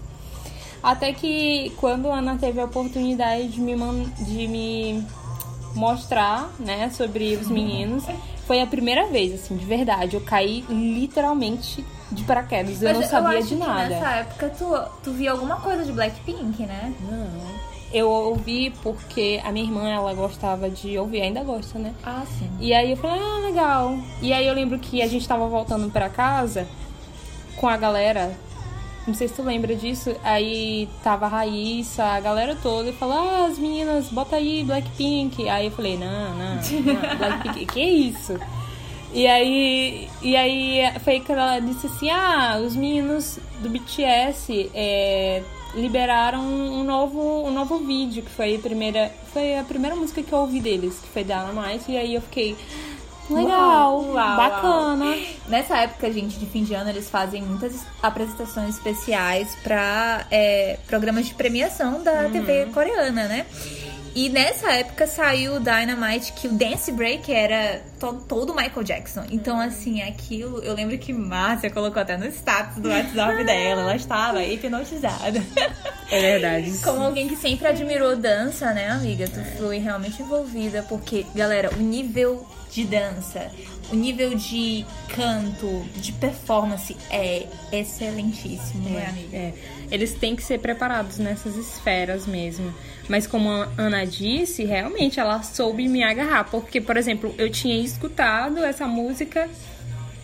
Até 0.84 1.12
que 1.12 1.72
quando 1.77 2.10
a 2.10 2.20
Ana 2.20 2.38
teve 2.39 2.62
a 2.62 2.66
oportunidade 2.66 3.48
de 3.48 3.60
me, 3.60 3.75
de 4.20 4.48
me 4.48 5.04
mostrar, 5.74 6.51
né, 6.60 6.92
sobre 6.92 7.36
os 7.36 7.50
meninos, 7.50 8.04
foi 8.46 8.62
a 8.62 8.68
primeira 8.68 9.08
vez, 9.08 9.34
assim, 9.34 9.58
de 9.58 9.66
verdade. 9.66 10.16
Eu 10.16 10.22
caí 10.22 10.63
literalmente 10.70 11.84
de 12.12 12.24
paraquedas. 12.24 12.82
Eu 12.82 12.89
Mas 12.89 13.00
não 13.00 13.08
sabia 13.08 13.39
eu 13.39 13.46
de 13.46 13.56
nada. 13.56 13.89
nessa 13.89 14.10
época 14.12 14.50
tu, 14.58 15.01
tu 15.04 15.12
via 15.12 15.32
alguma 15.32 15.58
coisa 15.58 15.84
de 15.84 15.92
Blackpink, 15.92 16.63
né? 16.63 16.94
Não. 17.01 17.57
Eu 17.91 18.10
ouvi 18.10 18.74
porque 18.84 19.41
a 19.44 19.51
minha 19.51 19.65
irmã, 19.65 19.89
ela 19.89 20.13
gostava 20.13 20.70
de 20.70 20.98
ouvir, 20.98 21.22
ainda 21.22 21.44
gosta, 21.44 21.79
né? 21.79 21.94
Ah, 22.03 22.24
sim. 22.38 22.50
E 22.60 22.74
aí 22.74 22.91
eu 22.91 22.98
falei, 22.98 23.20
ah, 23.20 23.39
legal. 23.46 23.98
E 24.22 24.34
aí 24.34 24.46
eu 24.46 24.53
lembro 24.53 24.77
que 24.77 25.01
a 25.01 25.08
gente 25.08 25.27
tava 25.27 25.48
voltando 25.48 25.89
para 25.89 26.10
casa 26.10 26.67
com 27.56 27.67
a 27.67 27.75
galera 27.77 28.38
Não 29.08 29.13
sei 29.13 29.27
se 29.29 29.36
tu 29.36 29.41
lembra 29.41 29.74
disso. 29.74 30.13
Aí 30.22 30.89
tava 31.01 31.27
a 31.27 31.29
Raíssa, 31.29 32.03
a 32.03 32.20
galera 32.20 32.58
toda, 32.62 32.89
e 32.89 32.94
falou: 32.94 33.15
Ah, 33.17 33.46
as 33.46 33.58
meninas, 33.58 34.10
bota 34.10 34.36
aí 34.36 34.65
Blackpink. 34.65 35.48
Aí 35.48 35.67
eu 35.67 35.72
falei: 35.72 35.98
Não, 35.98 36.36
não, 36.36 36.56
não 36.56 36.62
Blackpink, 37.17 37.65
que 37.67 37.82
isso? 37.82 38.38
E 39.13 39.25
aí, 39.25 40.10
e 40.22 40.36
aí 40.36 40.82
foi 41.06 41.22
que 41.22 41.32
ela 41.32 41.60
disse 41.60 41.88
assim: 41.88 42.10
Ah, 42.10 42.60
os 42.62 42.75
meninos 42.75 43.39
do 43.62 43.70
BTS 43.70 44.70
é, 44.74 45.41
liberaram 45.74 46.42
um 46.42 46.84
novo, 46.84 47.46
um 47.46 47.52
novo 47.52 47.80
vídeo, 47.80 48.24
que 48.24 48.32
foi 48.32 48.56
a 48.56 48.60
primeira. 48.60 49.12
Foi 49.34 49.58
a 49.58 49.64
primeira 49.64 49.96
música 49.96 50.22
que 50.22 50.32
eu 50.32 50.40
ouvi 50.40 50.60
deles, 50.60 51.00
que 51.00 51.08
foi 51.10 51.24
Dynamite, 51.24 51.92
e 51.92 51.98
aí 51.98 52.16
eu 52.16 52.22
fiquei. 52.22 52.56
Legal, 53.30 54.00
uau, 54.00 54.14
uau, 54.14 54.38
bacana. 54.38 55.06
Uau. 55.06 55.18
Nessa 55.50 55.78
época, 55.80 56.10
gente, 56.14 56.40
de 56.40 56.46
fim 56.46 56.64
de 56.64 56.74
ano, 56.74 56.90
eles 56.90 57.10
fazem 57.10 57.42
muitas 57.42 57.86
apresentações 58.02 58.76
especiais 58.76 59.54
para 59.64 60.26
é, 60.32 60.80
programas 60.88 61.26
de 61.26 61.34
premiação 61.34 62.02
da 62.02 62.24
uhum. 62.24 62.32
TV 62.32 62.68
coreana, 62.68 63.28
né? 63.28 63.46
E 64.18 64.30
nessa 64.30 64.72
época 64.72 65.06
saiu 65.06 65.58
o 65.58 65.60
Dynamite, 65.60 66.34
que 66.34 66.48
o 66.48 66.52
Dance 66.52 66.92
Break 66.92 67.32
era 67.32 67.84
todo, 68.00 68.24
todo 68.24 68.56
Michael 68.56 68.84
Jackson. 68.84 69.24
Então, 69.30 69.60
assim, 69.60 70.02
aquilo. 70.02 70.58
Eu 70.64 70.74
lembro 70.74 70.98
que 70.98 71.14
Márcia 71.14 71.70
colocou 71.70 72.02
até 72.02 72.18
no 72.18 72.26
status 72.26 72.82
do 72.82 72.90
WhatsApp 72.90 73.44
dela. 73.44 73.82
Ela 73.84 73.96
estava 73.96 74.44
hipnotizada. 74.44 75.40
É 76.10 76.20
verdade. 76.20 76.80
Como 76.84 77.04
alguém 77.04 77.28
que 77.28 77.36
sempre 77.36 77.68
admirou 77.68 78.16
dança, 78.16 78.74
né, 78.74 78.90
amiga? 78.90 79.28
Tu 79.28 79.40
foi 79.60 79.78
realmente 79.78 80.20
envolvida. 80.20 80.82
Porque, 80.82 81.24
galera, 81.36 81.70
o 81.76 81.80
nível 81.80 82.44
de 82.72 82.86
dança, 82.86 83.52
o 83.92 83.96
nível 83.96 84.34
de 84.36 84.86
canto, 85.10 85.86
de 85.96 86.12
performance 86.14 86.96
é 87.12 87.46
excelentíssimo, 87.72 88.88
é, 88.88 88.92
né, 88.92 89.06
amiga? 89.10 89.38
É. 89.38 89.54
Eles 89.92 90.14
têm 90.14 90.36
que 90.36 90.44
ser 90.44 90.60
preparados 90.60 91.18
nessas 91.18 91.56
esferas 91.56 92.26
mesmo. 92.26 92.74
Mas 93.08 93.26
como 93.26 93.50
a 93.50 93.70
Ana 93.78 94.06
disse, 94.06 94.66
realmente 94.66 95.20
ela 95.20 95.42
soube 95.42 95.88
me 95.88 96.04
agarrar. 96.04 96.46
Porque, 96.46 96.82
por 96.82 96.98
exemplo, 96.98 97.34
eu 97.38 97.50
tinha 97.50 97.80
escutado 97.82 98.64
essa 98.64 98.86
música, 98.88 99.50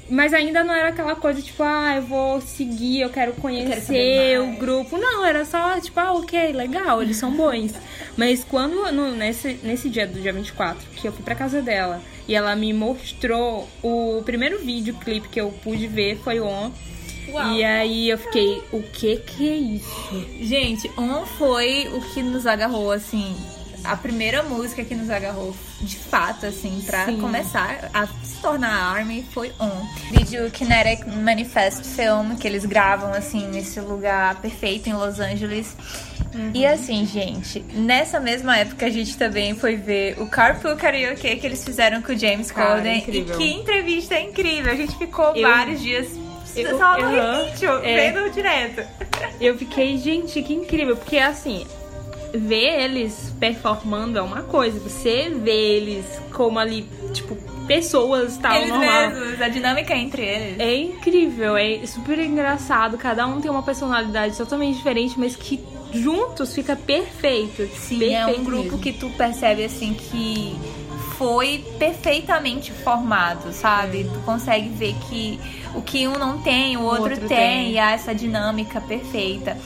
mas 0.09 0.33
ainda 0.33 0.63
não 0.63 0.73
era 0.73 0.89
aquela 0.89 1.15
coisa 1.15 1.41
tipo, 1.41 1.63
ah, 1.63 1.95
eu 1.95 2.01
vou 2.01 2.41
seguir, 2.41 3.01
eu 3.01 3.09
quero 3.09 3.33
conhecer 3.33 4.35
eu 4.35 4.43
quero 4.43 4.53
o 4.53 4.57
grupo. 4.57 4.97
Não, 4.97 5.25
era 5.25 5.45
só 5.45 5.79
tipo, 5.79 5.99
ah, 5.99 6.11
ok, 6.13 6.51
legal, 6.51 7.01
eles 7.01 7.17
são 7.17 7.31
bons. 7.31 7.73
mas 8.17 8.43
quando, 8.43 8.91
no, 8.91 9.11
nesse, 9.11 9.59
nesse 9.63 9.89
dia 9.89 10.05
do 10.05 10.19
dia 10.19 10.33
24, 10.33 10.85
que 10.95 11.07
eu 11.07 11.13
fui 11.13 11.23
pra 11.23 11.35
casa 11.35 11.61
dela 11.61 12.01
e 12.27 12.35
ela 12.35 12.55
me 12.55 12.73
mostrou 12.73 13.67
o 13.81 14.21
primeiro 14.25 14.59
vídeo 14.59 14.93
clipe 14.95 15.27
que 15.29 15.39
eu 15.39 15.51
pude 15.63 15.87
ver 15.87 16.17
foi 16.23 16.39
on 16.39 16.71
Uau. 17.29 17.53
E 17.53 17.63
aí 17.63 18.09
eu 18.09 18.17
fiquei, 18.17 18.63
o 18.71 18.81
que 18.81 19.17
que 19.17 19.49
é 19.49 19.55
isso? 19.55 20.27
Gente, 20.41 20.91
On 20.97 21.25
foi 21.25 21.89
o 21.93 22.01
que 22.13 22.21
nos 22.21 22.45
agarrou, 22.45 22.91
assim, 22.91 23.35
a 23.83 23.97
primeira 23.97 24.43
música 24.43 24.83
que 24.83 24.95
nos 24.95 25.09
agarrou 25.09 25.55
de 25.81 25.97
fato, 25.97 26.45
assim, 26.45 26.81
pra 26.85 27.05
Sim. 27.05 27.19
começar 27.19 27.89
a 27.93 28.07
se 28.07 28.37
tornar 28.41 28.93
ARMY 28.95 29.25
foi 29.31 29.51
On. 29.59 29.85
Vídeo 30.11 30.49
Kinetic 30.51 31.05
Manifest 31.07 31.83
Film, 31.83 32.35
que 32.35 32.47
eles 32.47 32.65
gravam, 32.65 33.13
assim, 33.13 33.47
nesse 33.47 33.79
lugar 33.79 34.39
perfeito 34.41 34.89
em 34.89 34.93
Los 34.93 35.19
Angeles. 35.19 35.75
Uhum. 36.33 36.51
E 36.53 36.65
assim, 36.65 37.05
gente, 37.05 37.59
nessa 37.73 38.19
mesma 38.19 38.57
época 38.57 38.87
a 38.87 38.89
gente 38.89 39.15
também 39.17 39.53
foi 39.55 39.75
ver 39.75 40.19
o 40.19 40.25
Carpool 40.25 40.75
Karaoke 40.75 41.35
que 41.35 41.45
eles 41.45 41.63
fizeram 41.63 42.01
com 42.01 42.11
o 42.11 42.17
James 42.17 42.51
Cara, 42.51 42.75
Corden. 42.75 42.97
Incrível. 42.99 43.35
E 43.35 43.37
que 43.37 43.53
entrevista 43.53 44.19
incrível! 44.19 44.71
A 44.71 44.75
gente 44.75 44.97
ficou 44.97 45.35
eu... 45.35 45.47
vários 45.47 45.79
dias 45.79 46.07
eu, 46.61 46.77
só 46.77 46.97
no 46.97 47.07
uhum, 47.07 47.83
é, 47.83 48.11
vendo 48.11 48.31
direto. 48.31 48.83
Eu 49.39 49.57
fiquei, 49.57 49.97
gente, 49.97 50.41
que 50.41 50.53
incrível. 50.53 50.95
Porque 50.95 51.17
assim, 51.17 51.65
ver 52.33 52.83
eles 52.83 53.33
performando 53.39 54.17
é 54.17 54.21
uma 54.21 54.43
coisa. 54.43 54.79
Você 54.79 55.29
vê 55.29 55.77
eles 55.77 56.05
como 56.31 56.59
ali, 56.59 56.87
tipo, 57.13 57.37
pessoas 57.67 58.37
tal, 58.37 58.55
eles 58.55 58.69
normal. 58.69 59.09
Mesmos, 59.09 59.41
a 59.41 59.49
dinâmica 59.49 59.95
entre 59.95 60.23
eles. 60.23 60.59
É 60.59 60.75
incrível, 60.75 61.55
é 61.55 61.85
super 61.85 62.19
engraçado. 62.19 62.97
Cada 62.97 63.27
um 63.27 63.39
tem 63.39 63.51
uma 63.51 63.63
personalidade 63.63 64.35
totalmente 64.37 64.77
diferente, 64.77 65.19
mas 65.19 65.35
que 65.35 65.63
juntos 65.93 66.53
fica 66.53 66.75
perfeito. 66.75 67.67
Sim, 67.75 67.99
perfeito 67.99 68.15
é 68.15 68.27
um 68.27 68.43
grupo 68.43 68.63
mesmo. 68.63 68.79
que 68.79 68.93
tu 68.93 69.09
percebe 69.11 69.63
assim 69.63 69.93
que 69.93 70.57
foi 71.17 71.63
perfeitamente 71.77 72.71
formado, 72.71 73.51
sabe? 73.51 74.03
Tu 74.05 74.19
consegue 74.21 74.69
ver 74.69 74.95
que 75.09 75.39
o 75.75 75.81
que 75.81 76.07
um 76.07 76.13
não 76.13 76.41
tem, 76.41 76.77
o 76.77 76.81
outro, 76.81 77.01
o 77.01 77.09
outro 77.09 77.27
tem, 77.27 77.37
tem, 77.37 77.71
e 77.71 77.79
há 77.79 77.91
essa 77.91 78.13
dinâmica 78.13 78.79
perfeita. 78.81 79.57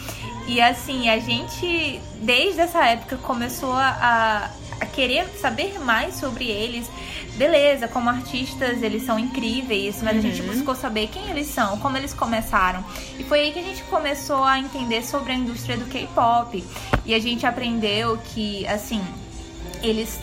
E 0.47 0.61
assim, 0.61 1.09
a 1.09 1.19
gente, 1.19 1.99
desde 2.21 2.61
essa 2.61 2.85
época, 2.85 3.17
começou 3.17 3.73
a, 3.73 4.49
a 4.79 4.85
querer 4.85 5.27
saber 5.39 5.77
mais 5.79 6.15
sobre 6.15 6.45
eles. 6.45 6.89
Beleza, 7.35 7.87
como 7.87 8.09
artistas 8.09 8.81
eles 8.81 9.03
são 9.03 9.19
incríveis, 9.19 10.01
mas 10.01 10.13
uhum. 10.13 10.19
a 10.19 10.21
gente 10.21 10.41
uhum. 10.41 10.47
buscou 10.47 10.73
saber 10.73 11.07
quem 11.07 11.29
eles 11.29 11.47
são, 11.47 11.77
como 11.79 11.97
eles 11.97 12.13
começaram. 12.13 12.83
E 13.19 13.23
foi 13.23 13.41
aí 13.41 13.51
que 13.51 13.59
a 13.59 13.63
gente 13.63 13.83
começou 13.83 14.43
a 14.43 14.57
entender 14.57 15.03
sobre 15.05 15.33
a 15.33 15.35
indústria 15.35 15.77
do 15.77 15.85
K-pop. 15.85 16.63
E 17.05 17.13
a 17.13 17.19
gente 17.19 17.45
aprendeu 17.45 18.17
que, 18.17 18.65
assim, 18.67 19.03
eles. 19.83 20.19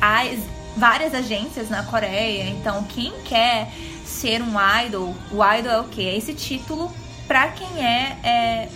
As, 0.00 0.38
várias 0.76 1.14
agências 1.14 1.70
na 1.70 1.82
Coreia. 1.82 2.44
Então, 2.50 2.84
quem 2.84 3.12
quer 3.24 3.72
ser 4.04 4.42
um 4.42 4.54
idol, 4.84 5.14
o 5.32 5.44
idol 5.44 5.72
é 5.72 5.80
o 5.80 5.84
quê? 5.84 6.02
É 6.02 6.16
esse 6.16 6.34
título 6.34 6.92
para 7.26 7.48
quem 7.48 7.84
é, 7.84 8.18
é 8.22 8.68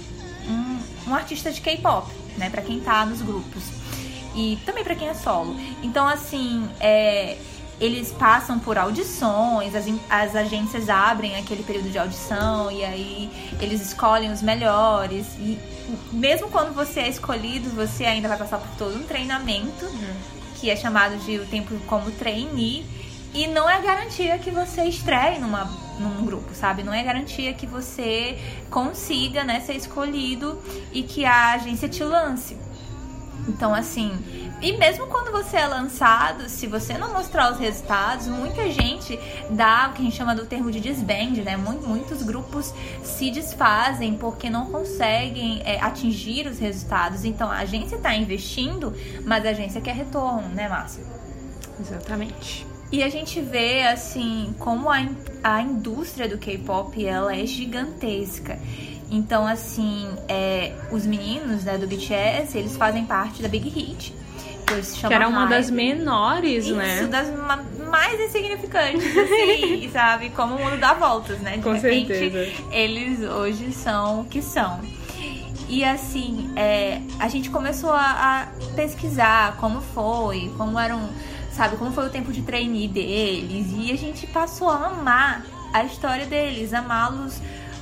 um, 0.49 1.11
um, 1.11 1.14
artista 1.14 1.52
de 1.52 1.61
K-pop, 1.61 2.11
né? 2.37 2.50
Para 2.50 2.62
quem 2.62 2.80
tá 2.80 3.04
nos 3.04 3.23
grupos. 3.23 3.62
E 4.35 4.59
também 4.64 4.83
para 4.83 4.95
quem 4.95 5.09
é 5.09 5.14
solo. 5.14 5.57
Então, 5.83 6.07
assim, 6.07 6.69
é, 6.80 7.37
eles 7.80 8.11
passam 8.12 8.59
por 8.59 8.78
audições, 8.78 9.75
as, 9.75 9.87
as 10.09 10.37
agências 10.37 10.88
abrem 10.88 11.37
aquele 11.37 11.62
período 11.62 11.90
de 11.90 11.99
audição 11.99 12.71
e 12.71 12.85
aí 12.85 13.30
eles 13.61 13.80
escolhem 13.80 14.33
os 14.33 14.42
melhores. 14.42 15.26
E 15.38 15.59
mesmo 16.12 16.49
quando 16.49 16.75
você 16.75 17.00
é 17.00 17.09
escolhido, 17.09 17.71
você 17.71 18.04
ainda 18.04 18.28
vai 18.28 18.38
passar 18.38 18.59
por 18.59 18.71
todo 18.76 18.97
um 18.97 19.04
treinamento. 19.04 19.85
Uhum 19.85 20.39
que 20.61 20.71
é 20.71 20.76
chamado 20.76 21.17
de 21.19 21.38
o 21.38 21.47
tempo 21.47 21.75
como 21.87 22.11
trainee, 22.11 22.85
e 23.33 23.47
não 23.47 23.69
é 23.71 23.81
garantia 23.81 24.38
que 24.38 24.50
você 24.50 24.85
estreie 24.85 25.38
numa, 25.38 25.64
num 25.99 26.25
grupo, 26.25 26.52
sabe? 26.52 26.83
Não 26.83 26.93
é 26.93 27.02
garantia 27.02 27.55
que 27.55 27.67
você 27.67 28.38
consiga 28.69 29.45
né, 29.45 29.61
ser 29.61 29.75
escolhido 29.75 30.61
e 30.93 31.02
que 31.02 31.25
a 31.25 31.52
agência 31.52 31.88
te 31.88 32.02
lance. 32.02 32.57
Então, 33.50 33.75
assim, 33.75 34.16
e 34.62 34.76
mesmo 34.76 35.09
quando 35.09 35.33
você 35.33 35.57
é 35.57 35.66
lançado, 35.66 36.49
se 36.49 36.69
você 36.69 36.97
não 36.97 37.12
mostrar 37.12 37.52
os 37.52 37.59
resultados, 37.59 38.28
muita 38.28 38.71
gente 38.71 39.19
dá 39.50 39.88
o 39.90 39.95
que 39.95 40.02
a 40.02 40.04
gente 40.04 40.16
chama 40.16 40.35
do 40.37 40.47
termo 40.47 40.71
de 40.71 40.78
desband, 40.78 41.42
né? 41.45 41.57
Muitos 41.57 42.23
grupos 42.23 42.73
se 43.02 43.30
desfazem 43.30 44.14
porque 44.14 44.49
não 44.49 44.66
conseguem 44.66 45.62
é, 45.64 45.80
atingir 45.80 46.47
os 46.47 46.59
resultados. 46.59 47.25
Então 47.25 47.50
a 47.50 47.59
agência 47.59 47.97
está 47.97 48.14
investindo, 48.14 48.95
mas 49.25 49.45
a 49.45 49.50
agência 49.50 49.80
quer 49.80 49.97
retorno, 49.97 50.49
né, 50.50 50.69
Márcia? 50.69 51.02
Exatamente. 51.80 52.66
E 52.92 53.02
a 53.02 53.09
gente 53.09 53.40
vê, 53.40 53.83
assim, 53.87 54.54
como 54.59 54.90
a, 54.90 55.09
a 55.42 55.62
indústria 55.62 56.28
do 56.28 56.38
K-pop, 56.38 57.04
ela 57.04 57.35
é 57.35 57.47
gigantesca. 57.47 58.59
Então, 59.11 59.47
assim, 59.47 60.09
é, 60.29 60.73
os 60.93 61.05
meninos 61.05 61.64
né, 61.64 61.76
do 61.76 61.87
BTS, 61.87 62.57
eles 62.57 62.76
fazem 62.76 63.05
parte 63.05 63.43
da 63.43 63.49
Big 63.49 63.69
Hit. 63.69 64.14
Que, 64.67 65.09
que 65.09 65.12
era 65.12 65.26
uma 65.26 65.47
das 65.47 65.69
menores, 65.69 66.67
Isso, 66.67 66.76
né? 66.76 67.05
das 67.07 67.29
mais 67.88 68.21
insignificantes, 68.21 69.05
assim, 69.17 69.90
sabe? 69.93 70.31
Como 70.31 70.55
o 70.55 70.59
mundo 70.61 70.79
dá 70.79 70.95
voltas, 70.95 71.40
né? 71.40 71.57
De 71.57 71.62
Com 71.64 71.73
repente, 71.73 72.07
certeza. 72.07 72.62
eles 72.71 73.21
hoje 73.23 73.73
são 73.73 74.21
o 74.21 74.25
que 74.26 74.40
são. 74.40 74.81
E 75.69 75.85
assim, 75.85 76.52
é, 76.55 77.00
a 77.19 77.29
gente 77.29 77.50
começou 77.50 77.90
a, 77.90 77.99
a, 78.02 78.75
pesquisar 78.76 79.57
como 79.57 79.81
foi, 79.81 80.52
como 80.57 80.79
eram, 80.79 81.09
sabe, 81.52 81.76
como 81.76 81.90
foi 81.90 82.07
o 82.07 82.11
tempo 82.11 82.33
de 82.33 82.43
trainee 82.43 82.87
deles. 82.87 83.67
E 83.76 83.90
a 83.90 83.97
gente 83.97 84.26
passou 84.29 84.69
a 84.69 84.87
amar 84.87 85.45
a 85.73 85.83
história 85.83 86.26
deles, 86.26 86.73
amá-los 86.73 87.40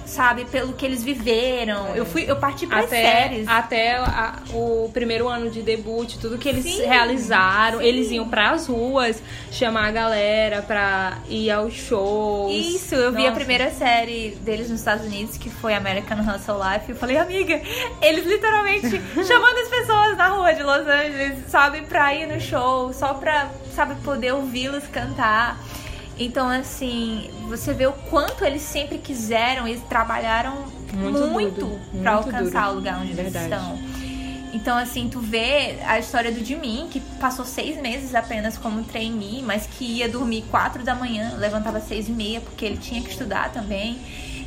sabe, 0.09 0.45
pelo 0.47 0.73
que 0.73 0.85
eles 0.85 1.05
viveram. 1.05 1.95
Eu 1.95 2.05
fui, 2.05 2.25
eu 2.27 2.37
parti 2.37 2.67
para 2.67 2.87
séries. 2.89 3.47
Até 3.47 3.97
a, 3.97 4.39
o 4.53 4.91
primeiro 4.93 5.29
ano 5.29 5.51
de 5.51 5.63
debut, 5.63 6.17
tudo 6.17 6.39
que 6.39 6.49
eles 6.49 6.65
sim, 6.65 6.83
realizaram, 6.83 7.79
sim. 7.79 7.85
eles 7.85 8.11
iam 8.11 8.29
para 8.29 8.51
as 8.51 8.67
ruas 8.67 9.23
chamar 9.51 9.89
a 9.89 9.91
galera 9.91 10.63
pra 10.63 11.19
ir 11.29 11.51
aos 11.51 11.75
shows. 11.75 12.53
Isso, 12.53 12.95
eu 12.95 13.13
Nossa. 13.13 13.23
vi 13.23 13.27
a 13.27 13.33
primeira 13.33 13.71
série 13.71 14.31
deles 14.41 14.71
nos 14.71 14.81
Estados 14.81 15.07
Unidos, 15.07 15.37
que 15.37 15.51
foi 15.51 15.75
American 15.75 16.19
Hustle 16.21 16.57
Life, 16.57 16.85
e 16.89 16.91
eu 16.93 16.97
falei, 16.97 17.19
amiga, 17.19 17.61
eles 18.01 18.25
literalmente 18.25 18.91
chamando 19.27 19.59
as 19.59 19.69
pessoas 19.69 20.17
na 20.17 20.29
rua 20.29 20.53
de 20.53 20.63
Los 20.63 20.87
Angeles, 20.87 21.45
sabe, 21.49 21.83
pra 21.83 22.15
ir 22.15 22.27
no 22.27 22.41
show, 22.41 22.93
só 22.93 23.15
pra, 23.15 23.51
sabe, 23.75 23.95
poder 23.97 24.33
ouvi-los 24.33 24.87
cantar. 24.87 25.59
Então, 26.19 26.49
assim, 26.49 27.31
você 27.49 27.73
vê 27.73 27.87
o 27.87 27.93
quanto 27.93 28.45
eles 28.45 28.63
sempre 28.63 28.99
quiseram, 28.99 29.69
eles 29.69 29.83
trabalharam 29.89 30.67
muito, 30.93 31.19
muito, 31.29 31.65
muito 31.67 32.03
para 32.03 32.13
alcançar 32.15 32.63
duro. 32.63 32.73
o 32.73 32.75
lugar 32.77 33.01
onde 33.01 33.13
Verdade. 33.13 33.47
eles 33.47 33.59
estão. 33.59 33.99
Então, 34.53 34.77
assim, 34.77 35.09
tu 35.09 35.21
vê 35.21 35.79
a 35.87 35.99
história 35.99 36.33
do 36.33 36.45
Jimin, 36.45 36.89
que 36.91 37.01
passou 37.21 37.45
seis 37.45 37.81
meses 37.81 38.15
apenas 38.15 38.57
como 38.57 38.83
trainee, 38.83 39.43
mas 39.43 39.67
que 39.67 39.85
ia 39.85 40.09
dormir 40.09 40.45
quatro 40.51 40.83
da 40.83 40.95
manhã, 40.95 41.35
levantava 41.37 41.81
seis 41.81 42.09
e 42.09 42.13
meia, 42.13 42.41
porque 42.41 42.65
ele 42.65 42.79
tinha 42.79 43.03
que 43.03 43.11
estudar 43.11 43.53
também. 43.53 43.99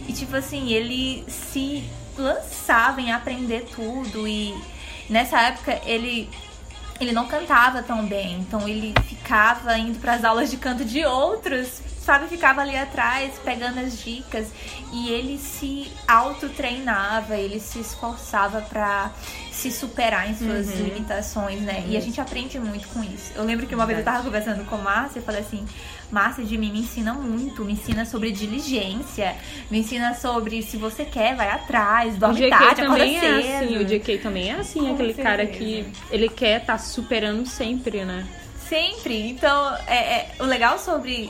E, 0.07 0.13
tipo 0.13 0.35
assim, 0.35 0.71
ele 0.73 1.23
se 1.27 1.83
lançava 2.17 2.99
em 2.99 3.11
aprender 3.11 3.67
tudo. 3.73 4.27
E 4.27 4.53
nessa 5.09 5.39
época, 5.39 5.79
ele 5.85 6.27
ele 7.03 7.11
não 7.11 7.27
cantava 7.27 7.81
tão 7.81 8.05
bem, 8.05 8.39
então 8.39 8.67
ele 8.67 8.93
ficava 9.07 9.77
indo 9.77 9.99
para 9.99 10.13
as 10.13 10.23
aulas 10.23 10.49
de 10.49 10.57
canto 10.57 10.85
de 10.85 11.03
outros, 11.05 11.81
sabe? 12.03 12.27
Ficava 12.27 12.61
ali 12.61 12.75
atrás 12.75 13.33
pegando 13.43 13.79
as 13.79 14.01
dicas 14.01 14.47
e 14.91 15.09
ele 15.09 15.37
se 15.37 15.91
auto-treinava, 16.07 17.37
ele 17.37 17.59
se 17.59 17.79
esforçava 17.79 18.61
para 18.61 19.11
se 19.51 19.71
superar 19.71 20.29
em 20.29 20.35
suas 20.35 20.67
uhum. 20.69 20.85
limitações, 20.85 21.61
né? 21.61 21.83
Uhum. 21.85 21.91
E 21.91 21.97
a 21.97 21.99
gente 21.99 22.19
aprende 22.19 22.59
muito 22.59 22.87
com 22.87 23.03
isso. 23.03 23.31
Eu 23.35 23.43
lembro 23.43 23.67
que 23.67 23.75
uma 23.75 23.85
vez 23.85 23.99
eu 23.99 24.05
tava 24.05 24.23
conversando 24.23 24.65
com 24.65 24.77
Márcia 24.77 25.19
e 25.19 25.21
falei 25.21 25.41
assim: 25.41 25.65
Márcia 26.11 26.43
de 26.43 26.57
mim 26.57 26.71
me 26.71 26.79
ensina 26.79 27.13
muito, 27.13 27.63
me 27.63 27.73
ensina 27.73 28.03
sobre 28.03 28.31
diligência, 28.31 29.35
me 29.69 29.79
ensina 29.79 30.15
sobre 30.15 30.63
se 30.63 30.77
você 30.77 31.05
quer, 31.05 31.35
vai 31.35 31.49
atrás, 31.49 32.17
dorme 32.17 32.47
o 32.47 32.49
tarde, 32.49 32.81
também 32.81 33.17
é 33.17 33.59
assim, 33.59 33.77
o 33.77 33.85
JK 33.85 34.17
também 34.17 34.49
é 34.49 34.55
assim, 34.55 34.79
com 34.79 34.93
aquele 34.93 35.13
certeza. 35.13 35.29
cara 35.29 35.45
que 35.45 35.85
ele 36.09 36.27
quer 36.27 36.61
estar 36.61 36.73
tá 36.73 36.79
superando 36.79 37.45
sempre, 37.45 38.03
né? 38.03 38.27
Sempre. 38.67 39.29
Então, 39.29 39.75
é, 39.85 39.95
é, 39.95 40.31
o 40.39 40.45
legal 40.45 40.79
sobre, 40.79 41.29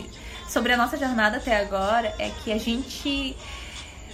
sobre 0.51 0.74
a 0.74 0.77
nossa 0.77 0.98
jornada 0.98 1.38
até 1.38 1.55
agora 1.55 2.13
é 2.20 2.29
que 2.43 2.51
a 2.51 2.58
gente 2.58 3.36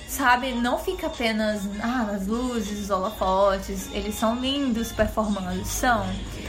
sabe, 0.07 0.53
não 0.53 0.77
fica 0.77 1.07
apenas 1.07 1.61
ah, 1.81 2.03
nas 2.11 2.27
luzes, 2.27 2.79
os 2.79 2.89
holofotes, 2.89 3.89
eles 3.91 4.15
são 4.15 4.39
lindos 4.39 4.91
performando, 4.91 5.65
são. 5.65 6.05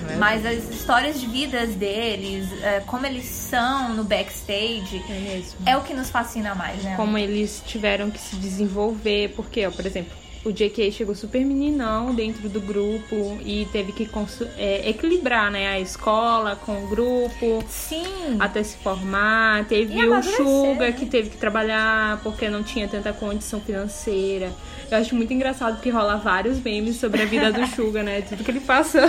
É 0.08 0.16
mas 0.16 0.46
as 0.46 0.68
histórias 0.70 1.20
de 1.20 1.26
vidas 1.26 1.74
deles, 1.74 2.46
é, 2.62 2.80
como 2.80 3.04
eles 3.04 3.24
são 3.24 3.94
no 3.94 4.04
backstage, 4.04 5.02
é, 5.08 5.72
é, 5.72 5.76
o 5.76 5.82
que 5.82 5.92
nos 5.92 6.08
fascina 6.08 6.54
mais, 6.54 6.82
né? 6.84 6.94
Como 6.94 7.18
eles 7.18 7.62
tiveram 7.66 8.10
que 8.10 8.20
se 8.20 8.36
desenvolver, 8.36 9.34
porque, 9.34 9.66
ó, 9.66 9.70
por 9.70 9.84
exemplo, 9.84 10.16
o 10.44 10.52
JK 10.52 10.92
chegou 10.92 11.14
super 11.14 11.44
meninão 11.44 12.14
dentro 12.14 12.48
do 12.48 12.60
grupo 12.60 13.38
e 13.44 13.66
teve 13.72 13.92
que 13.92 14.08
é, 14.56 14.88
equilibrar, 14.88 15.50
né? 15.50 15.68
A 15.68 15.80
escola 15.80 16.56
com 16.56 16.84
o 16.84 16.88
grupo. 16.88 17.64
Sim. 17.68 18.36
Até 18.38 18.62
se 18.62 18.76
formar. 18.78 19.64
Teve 19.66 20.06
o 20.06 20.22
Suga 20.22 20.86
né? 20.86 20.92
que 20.92 21.06
teve 21.06 21.30
que 21.30 21.36
trabalhar 21.36 22.20
porque 22.22 22.48
não 22.48 22.62
tinha 22.62 22.86
tanta 22.86 23.12
condição 23.12 23.60
financeira. 23.60 24.52
Eu 24.90 24.98
acho 24.98 25.14
muito 25.14 25.32
engraçado 25.32 25.74
porque 25.74 25.90
rola 25.90 26.16
vários 26.16 26.60
memes 26.60 26.96
sobre 26.96 27.22
a 27.22 27.26
vida 27.26 27.52
do 27.52 27.66
Suga, 27.66 28.02
né? 28.02 28.22
Tudo 28.22 28.44
que 28.44 28.50
ele 28.50 28.60
passou. 28.60 29.02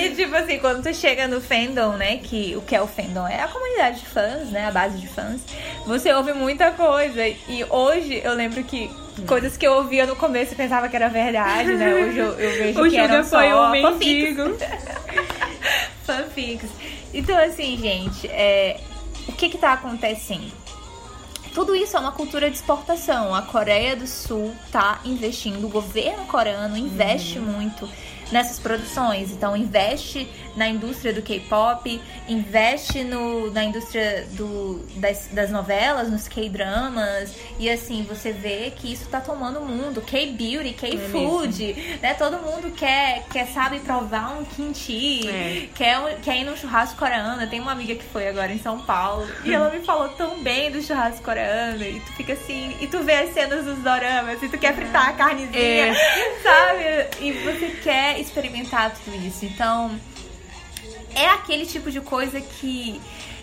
E 0.00 0.10
tipo 0.14 0.34
assim, 0.34 0.58
quando 0.58 0.82
tu 0.82 0.94
chega 0.94 1.26
no 1.26 1.40
fandom, 1.40 1.92
né? 1.96 2.18
Que 2.18 2.54
o 2.56 2.60
que 2.60 2.76
é 2.76 2.80
o 2.80 2.86
fandom? 2.86 3.26
É 3.26 3.42
a 3.42 3.48
comunidade 3.48 4.00
de 4.00 4.06
fãs, 4.06 4.50
né? 4.50 4.66
A 4.66 4.70
base 4.70 4.98
de 4.98 5.08
fãs. 5.08 5.40
Você 5.86 6.12
ouve 6.12 6.32
muita 6.32 6.70
coisa. 6.70 7.26
E 7.26 7.64
hoje 7.68 8.20
eu 8.22 8.34
lembro 8.34 8.62
que 8.64 8.90
coisas 9.26 9.56
que 9.56 9.66
eu 9.66 9.72
ouvia 9.72 10.06
no 10.06 10.16
começo 10.16 10.52
e 10.52 10.56
pensava 10.56 10.88
que 10.88 10.96
era 10.96 11.08
verdade, 11.08 11.74
né? 11.74 11.94
Hoje 11.94 12.18
eu, 12.18 12.26
eu 12.32 12.58
vejo 12.58 12.82
o 12.82 12.90
que 12.90 12.96
era 12.96 13.22
só 13.22 13.38
foi 13.38 13.52
um 13.52 13.70
mendigo. 13.70 14.56
Fanfics. 16.04 16.70
Então, 17.12 17.36
assim, 17.38 17.76
gente, 17.76 18.26
é, 18.28 18.80
o 19.28 19.32
que 19.32 19.48
que 19.48 19.58
tá 19.58 19.72
acontecendo? 19.72 20.52
Tudo 21.54 21.74
isso 21.74 21.96
é 21.96 22.00
uma 22.00 22.12
cultura 22.12 22.48
de 22.48 22.56
exportação. 22.56 23.34
A 23.34 23.42
Coreia 23.42 23.96
do 23.96 24.06
Sul 24.06 24.54
tá 24.70 25.00
investindo, 25.04 25.66
o 25.66 25.68
governo 25.68 26.24
coreano 26.26 26.76
investe 26.76 27.38
uhum. 27.38 27.46
muito 27.46 27.88
nessas 28.30 28.58
produções. 28.58 29.32
Então, 29.32 29.56
investe 29.56 30.28
na 30.60 30.68
indústria 30.68 31.10
do 31.10 31.22
K-pop, 31.22 31.98
investe 32.28 33.02
no, 33.02 33.50
na 33.50 33.64
indústria 33.64 34.26
do, 34.32 34.84
das, 34.96 35.26
das 35.32 35.50
novelas, 35.50 36.10
nos 36.10 36.28
K-dramas. 36.28 37.34
E 37.58 37.70
assim, 37.70 38.02
você 38.06 38.30
vê 38.30 38.70
que 38.70 38.92
isso 38.92 39.08
tá 39.08 39.22
tomando 39.22 39.60
o 39.60 39.64
mundo. 39.64 40.02
K-beauty, 40.02 40.74
K-food, 40.74 41.72
é 41.72 41.98
né? 42.02 42.12
Todo 42.12 42.36
mundo 42.36 42.70
quer, 42.72 43.24
quer 43.32 43.46
sabe, 43.46 43.80
provar 43.80 44.38
um 44.38 44.44
kimchi, 44.44 45.26
é. 45.26 45.68
quer, 45.74 46.20
quer 46.20 46.36
ir 46.36 46.44
num 46.44 46.54
churrasco 46.54 46.98
coreano. 46.98 47.46
Tem 47.48 47.58
uma 47.58 47.72
amiga 47.72 47.94
que 47.94 48.04
foi 48.04 48.28
agora 48.28 48.52
em 48.52 48.58
São 48.58 48.80
Paulo 48.80 49.26
e 49.42 49.54
ela 49.54 49.70
me 49.70 49.80
falou 49.80 50.10
tão 50.10 50.42
bem 50.42 50.70
do 50.70 50.82
churrasco 50.82 51.22
coreano. 51.22 51.82
E 51.82 52.00
tu 52.00 52.12
fica 52.12 52.34
assim, 52.34 52.76
e 52.82 52.86
tu 52.86 52.98
vê 53.02 53.14
as 53.14 53.32
cenas 53.32 53.64
dos 53.64 53.78
doramas, 53.78 54.42
e 54.42 54.48
tu 54.50 54.58
quer 54.58 54.74
fritar 54.74 55.08
a 55.08 55.12
carnezinha, 55.14 55.86
é. 55.86 55.94
sabe? 56.42 57.24
E 57.24 57.32
você 57.32 57.68
quer 57.82 58.20
experimentar 58.20 58.92
tudo 58.92 59.16
isso. 59.26 59.46
Então, 59.46 59.98
é 61.14 61.26
aquele 61.28 61.66
tipo 61.66 61.90
de 61.90 62.00
coisa 62.00 62.40
que 62.40 63.00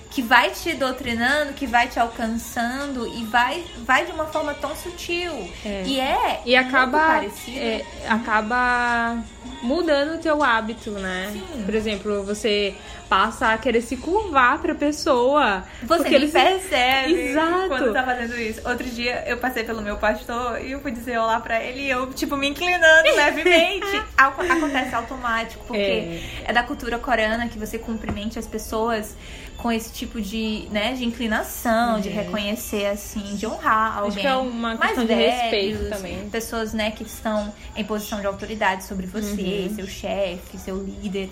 que 0.09 0.21
vai 0.21 0.51
te 0.51 0.73
doutrinando, 0.73 1.53
que 1.53 1.67
vai 1.67 1.87
te 1.87 1.99
alcançando 1.99 3.07
e 3.07 3.23
vai, 3.25 3.63
vai 3.79 4.05
de 4.05 4.11
uma 4.11 4.25
forma 4.25 4.53
tão 4.53 4.75
sutil. 4.75 5.31
É. 5.65 5.83
E 5.85 5.99
é 5.99 6.41
e 6.45 6.55
acaba 6.55 7.23
é, 7.49 7.85
acaba 8.07 9.17
mudando 9.61 10.15
o 10.15 10.17
teu 10.19 10.43
hábito, 10.43 10.91
né? 10.91 11.29
Sim. 11.33 11.63
Por 11.65 11.73
exemplo, 11.73 12.23
você 12.23 12.75
passa 13.09 13.53
a 13.53 13.57
querer 13.57 13.81
se 13.81 13.97
curvar 13.97 14.59
pra 14.59 14.75
pessoa. 14.75 15.63
Você 15.83 16.13
ele 16.13 16.27
percebe 16.27 17.13
Exato. 17.13 17.67
quando 17.67 17.93
tá 17.93 18.03
fazendo 18.03 18.37
isso. 18.37 18.61
Outro 18.67 18.85
dia 18.89 19.23
eu 19.27 19.37
passei 19.37 19.63
pelo 19.63 19.81
meu 19.81 19.97
pastor 19.97 20.61
e 20.61 20.71
eu 20.71 20.81
fui 20.81 20.91
dizer 20.91 21.17
olá 21.17 21.39
pra 21.39 21.63
ele 21.63 21.81
e 21.81 21.89
eu, 21.89 22.11
tipo, 22.13 22.35
me 22.35 22.47
inclinando 22.47 23.09
levemente. 23.15 24.03
Acontece 24.17 24.93
automático, 24.93 25.63
porque 25.65 25.81
é. 25.81 26.21
é 26.45 26.53
da 26.53 26.63
cultura 26.63 26.99
coreana 26.99 27.47
que 27.47 27.57
você 27.57 27.79
cumprimente 27.79 28.37
as 28.37 28.47
pessoas 28.47 29.15
com 29.57 29.71
esse 29.71 29.91
tipo 29.91 30.21
de, 30.21 30.67
né, 30.71 30.93
de 30.93 31.03
inclinação, 31.03 31.97
é. 31.97 32.01
de 32.01 32.09
reconhecer, 32.09 32.85
assim, 32.85 33.35
de 33.35 33.47
honrar 33.47 33.97
alguém. 33.97 34.09
Acho 34.09 34.19
que 34.19 34.27
é 34.27 34.35
uma 34.35 34.77
questão 34.77 34.95
mais 34.95 34.99
de 34.99 35.15
velhos, 35.15 35.41
respeito 35.41 35.89
também. 35.89 36.29
Pessoas, 36.29 36.73
né, 36.73 36.91
que 36.91 37.03
estão 37.03 37.53
em 37.75 37.83
posição 37.83 38.21
de 38.21 38.27
autoridade 38.27 38.85
sobre 38.85 39.07
você, 39.07 39.67
uhum. 39.67 39.75
seu 39.75 39.87
chefe, 39.87 40.57
seu 40.59 40.77
líder. 40.77 41.29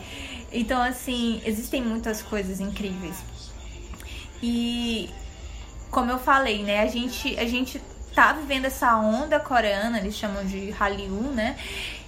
Então, 0.51 0.81
assim, 0.81 1.41
existem 1.45 1.81
muitas 1.81 2.23
coisas 2.23 2.59
incríveis. 2.59 3.15
E 4.41 5.09
como 5.91 6.11
eu 6.11 6.17
falei, 6.17 6.63
né, 6.63 6.81
a 6.81 6.87
gente, 6.87 7.37
a 7.39 7.45
gente 7.45 7.81
tá 8.13 8.33
vivendo 8.33 8.65
essa 8.65 8.97
onda 8.97 9.39
coreana, 9.39 9.99
eles 9.99 10.15
chamam 10.15 10.43
de 10.45 10.71
Hallyu, 10.71 11.21
né? 11.31 11.57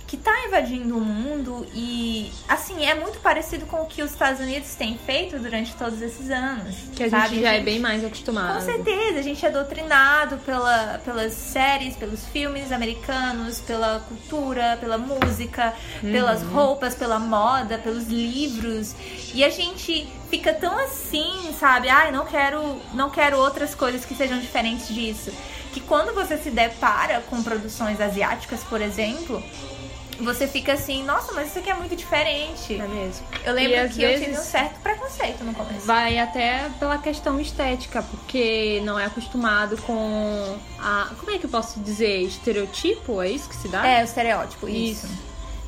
Que 0.07 0.15
está 0.15 0.31
invadindo 0.45 0.97
o 0.97 1.01
mundo 1.01 1.67
e, 1.73 2.31
assim, 2.47 2.85
é 2.85 2.95
muito 2.95 3.19
parecido 3.19 3.65
com 3.65 3.81
o 3.81 3.85
que 3.85 4.01
os 4.01 4.11
Estados 4.11 4.39
Unidos 4.39 4.73
têm 4.73 4.97
feito 4.97 5.37
durante 5.37 5.75
todos 5.75 6.01
esses 6.01 6.29
anos. 6.29 6.75
Que 6.95 7.03
a 7.03 7.09
sabe? 7.09 7.29
gente 7.29 7.41
já 7.41 7.53
é 7.53 7.59
bem 7.59 7.77
mais 7.77 8.05
acostumado. 8.05 8.55
Com 8.55 8.61
certeza, 8.61 9.19
a 9.19 9.21
gente 9.21 9.45
é 9.45 9.51
doutrinado 9.51 10.37
pela, 10.37 11.01
pelas 11.03 11.33
séries, 11.33 11.97
pelos 11.97 12.23
filmes 12.27 12.71
americanos, 12.71 13.59
pela 13.59 13.99
cultura, 14.07 14.77
pela 14.79 14.97
música, 14.97 15.73
uhum. 16.01 16.11
pelas 16.13 16.41
roupas, 16.41 16.95
pela 16.95 17.19
moda, 17.19 17.77
pelos 17.77 18.07
livros. 18.07 18.95
E 19.33 19.43
a 19.43 19.49
gente 19.49 20.07
fica 20.29 20.53
tão 20.53 20.77
assim, 20.85 21.53
sabe? 21.59 21.89
Ai, 21.89 22.13
não 22.13 22.25
quero, 22.25 22.81
não 22.93 23.09
quero 23.09 23.37
outras 23.37 23.75
coisas 23.75 24.05
que 24.05 24.15
sejam 24.15 24.39
diferentes 24.39 24.87
disso. 24.87 25.33
Que 25.73 25.81
quando 25.81 26.13
você 26.13 26.37
se 26.37 26.49
depara 26.49 27.21
com 27.29 27.43
produções 27.43 27.99
asiáticas, 27.99 28.63
por 28.63 28.81
exemplo, 28.81 29.43
você 30.23 30.47
fica 30.47 30.73
assim, 30.73 31.03
nossa, 31.03 31.31
mas 31.33 31.49
isso 31.49 31.59
aqui 31.59 31.69
é 31.69 31.73
muito 31.73 31.95
diferente. 31.95 32.73
É 32.75 32.87
mesmo. 32.87 33.25
Eu 33.43 33.53
lembro 33.53 33.85
e, 33.85 33.89
que 33.89 34.03
eu 34.03 34.19
tive 34.19 34.31
um 34.31 34.41
certo 34.41 34.79
preconceito 34.81 35.43
no 35.43 35.53
começo. 35.53 35.85
Vai 35.85 36.17
até 36.17 36.69
pela 36.79 36.97
questão 36.97 37.39
estética, 37.39 38.01
porque 38.01 38.81
não 38.83 38.99
é 38.99 39.05
acostumado 39.05 39.77
com 39.83 40.57
a. 40.79 41.11
Como 41.19 41.31
é 41.31 41.37
que 41.37 41.45
eu 41.45 41.49
posso 41.49 41.79
dizer? 41.79 42.21
Estereotipo? 42.21 43.21
É 43.21 43.29
isso 43.29 43.47
que 43.49 43.55
se 43.55 43.67
dá? 43.67 43.85
É, 43.85 44.01
o 44.01 44.05
estereótipo, 44.05 44.67
isso. 44.67 45.05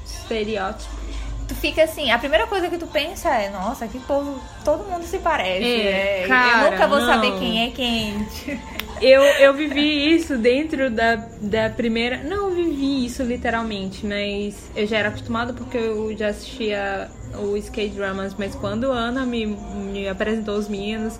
isso. 0.05 0.19
Estereótipo. 0.21 0.99
Tu 1.47 1.55
fica 1.55 1.83
assim, 1.83 2.11
a 2.11 2.19
primeira 2.19 2.45
coisa 2.45 2.69
que 2.69 2.77
tu 2.77 2.85
pensa 2.85 3.29
é, 3.29 3.49
nossa, 3.49 3.87
que 3.87 3.97
povo, 4.01 4.39
todo 4.63 4.83
mundo 4.83 5.03
se 5.03 5.17
parece. 5.17 5.65
É, 5.65 6.23
é. 6.23 6.27
Cara, 6.27 6.65
eu 6.65 6.71
nunca 6.71 6.87
vou 6.87 6.99
não. 6.99 7.07
saber 7.07 7.39
quem 7.39 7.65
é 7.65 7.71
quem. 7.71 8.27
Eu, 9.01 9.21
eu 9.21 9.53
vivi 9.53 10.13
isso 10.13 10.37
dentro 10.37 10.89
da, 10.89 11.15
da 11.41 11.69
primeira. 11.69 12.17
Não 12.23 12.51
vivi 12.51 13.05
isso 13.05 13.23
literalmente, 13.23 14.05
mas 14.05 14.55
eu 14.75 14.85
já 14.85 14.97
era 14.97 15.09
acostumada 15.09 15.53
porque 15.53 15.77
eu 15.77 16.15
já 16.17 16.27
assistia 16.29 17.09
o 17.37 17.55
skate 17.57 17.95
dramas, 17.95 18.35
mas 18.37 18.55
quando 18.55 18.91
a 18.91 18.95
Ana 18.95 19.25
me, 19.25 19.45
me 19.45 20.07
apresentou 20.07 20.55
os 20.55 20.67
meninos. 20.67 21.19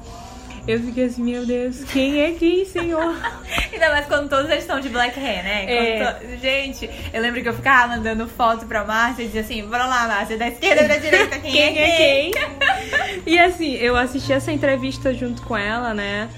Eu 0.67 0.79
fiquei 0.79 1.05
assim, 1.05 1.23
meu 1.23 1.47
Deus, 1.47 1.83
quem 1.85 2.21
é 2.21 2.31
quem, 2.33 2.63
senhor? 2.63 3.15
Ainda 3.73 3.89
mais 3.89 4.05
quando 4.05 4.29
todos 4.29 4.51
eles 4.51 4.63
estão 4.63 4.79
de 4.79 4.89
black 4.89 5.19
hair, 5.19 5.43
né? 5.43 5.65
É. 5.67 6.05
To... 6.05 6.37
Gente, 6.37 6.87
eu 7.11 7.21
lembro 7.21 7.41
que 7.41 7.49
eu 7.49 7.53
ficava 7.55 7.95
mandando 7.95 8.27
foto 8.27 8.67
pra 8.67 8.83
Márcia 8.83 9.23
e 9.23 9.25
dizia 9.25 9.41
assim, 9.41 9.65
bora 9.65 9.87
lá, 9.87 10.07
Márcia, 10.07 10.37
da 10.37 10.47
esquerda 10.47 10.83
pra 10.83 10.97
direita, 10.97 11.39
quem, 11.39 11.51
quem 11.51 11.61
é 11.63 11.71
quem? 11.71 11.81
É 11.81 12.31
quem? 12.31 13.23
e 13.25 13.39
assim, 13.39 13.73
eu 13.77 13.95
assisti 13.95 14.31
essa 14.31 14.51
entrevista 14.51 15.11
junto 15.11 15.41
com 15.41 15.57
ela, 15.57 15.93
né? 15.93 16.29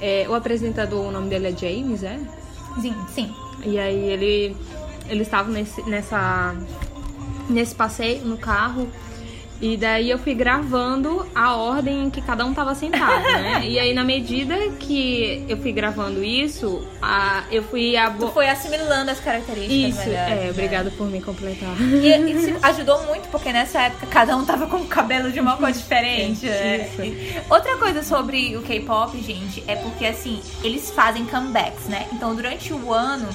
É, 0.00 0.26
o 0.28 0.34
apresentador, 0.34 1.06
o 1.06 1.10
nome 1.10 1.28
dele 1.28 1.48
é 1.48 1.56
James, 1.56 2.02
é? 2.02 2.18
Sim, 2.80 2.94
sim. 3.08 3.34
E 3.64 3.78
aí 3.78 4.10
ele 4.10 4.56
eles 5.08 5.26
estavam 5.26 5.52
nesse, 5.52 5.82
nessa 5.88 6.54
nesse 7.48 7.74
passeio 7.74 8.24
no 8.24 8.36
carro 8.36 8.88
e 9.60 9.76
daí 9.76 10.10
eu 10.10 10.18
fui 10.18 10.34
gravando 10.34 11.26
a 11.34 11.56
ordem 11.56 12.04
em 12.04 12.10
que 12.10 12.20
cada 12.20 12.44
um 12.44 12.52
tava 12.52 12.74
sentado, 12.74 13.22
né? 13.22 13.62
e 13.66 13.78
aí, 13.78 13.94
na 13.94 14.04
medida 14.04 14.54
que 14.78 15.44
eu 15.48 15.56
fui 15.56 15.72
gravando 15.72 16.22
isso, 16.22 16.86
a, 17.00 17.44
eu 17.50 17.62
fui... 17.62 17.96
A... 17.96 18.10
Tu 18.10 18.28
foi 18.28 18.48
assimilando 18.48 19.10
as 19.10 19.20
características 19.20 19.98
Isso, 19.98 20.08
melhores, 20.08 20.32
é, 20.32 20.34
né? 20.34 20.50
obrigada 20.50 20.90
por 20.90 21.06
me 21.08 21.22
completar. 21.22 21.74
E 21.80 22.08
isso 22.32 22.56
ajudou 22.62 23.02
muito, 23.04 23.28
porque 23.28 23.52
nessa 23.52 23.82
época 23.82 24.06
cada 24.06 24.36
um 24.36 24.44
tava 24.44 24.66
com 24.66 24.78
o 24.78 24.86
cabelo 24.86 25.32
de 25.32 25.40
uma 25.40 25.56
cor 25.56 25.72
diferente, 25.72 26.46
né? 26.46 26.88
Isso. 26.88 27.44
Outra 27.48 27.76
coisa 27.76 28.02
sobre 28.02 28.56
o 28.56 28.62
K-pop, 28.62 29.20
gente, 29.22 29.64
é 29.66 29.76
porque 29.76 30.06
assim, 30.06 30.40
eles 30.62 30.90
fazem 30.90 31.24
comebacks, 31.24 31.86
né? 31.86 32.06
Então 32.12 32.34
durante 32.34 32.72
o 32.72 32.92
ano 32.92 33.28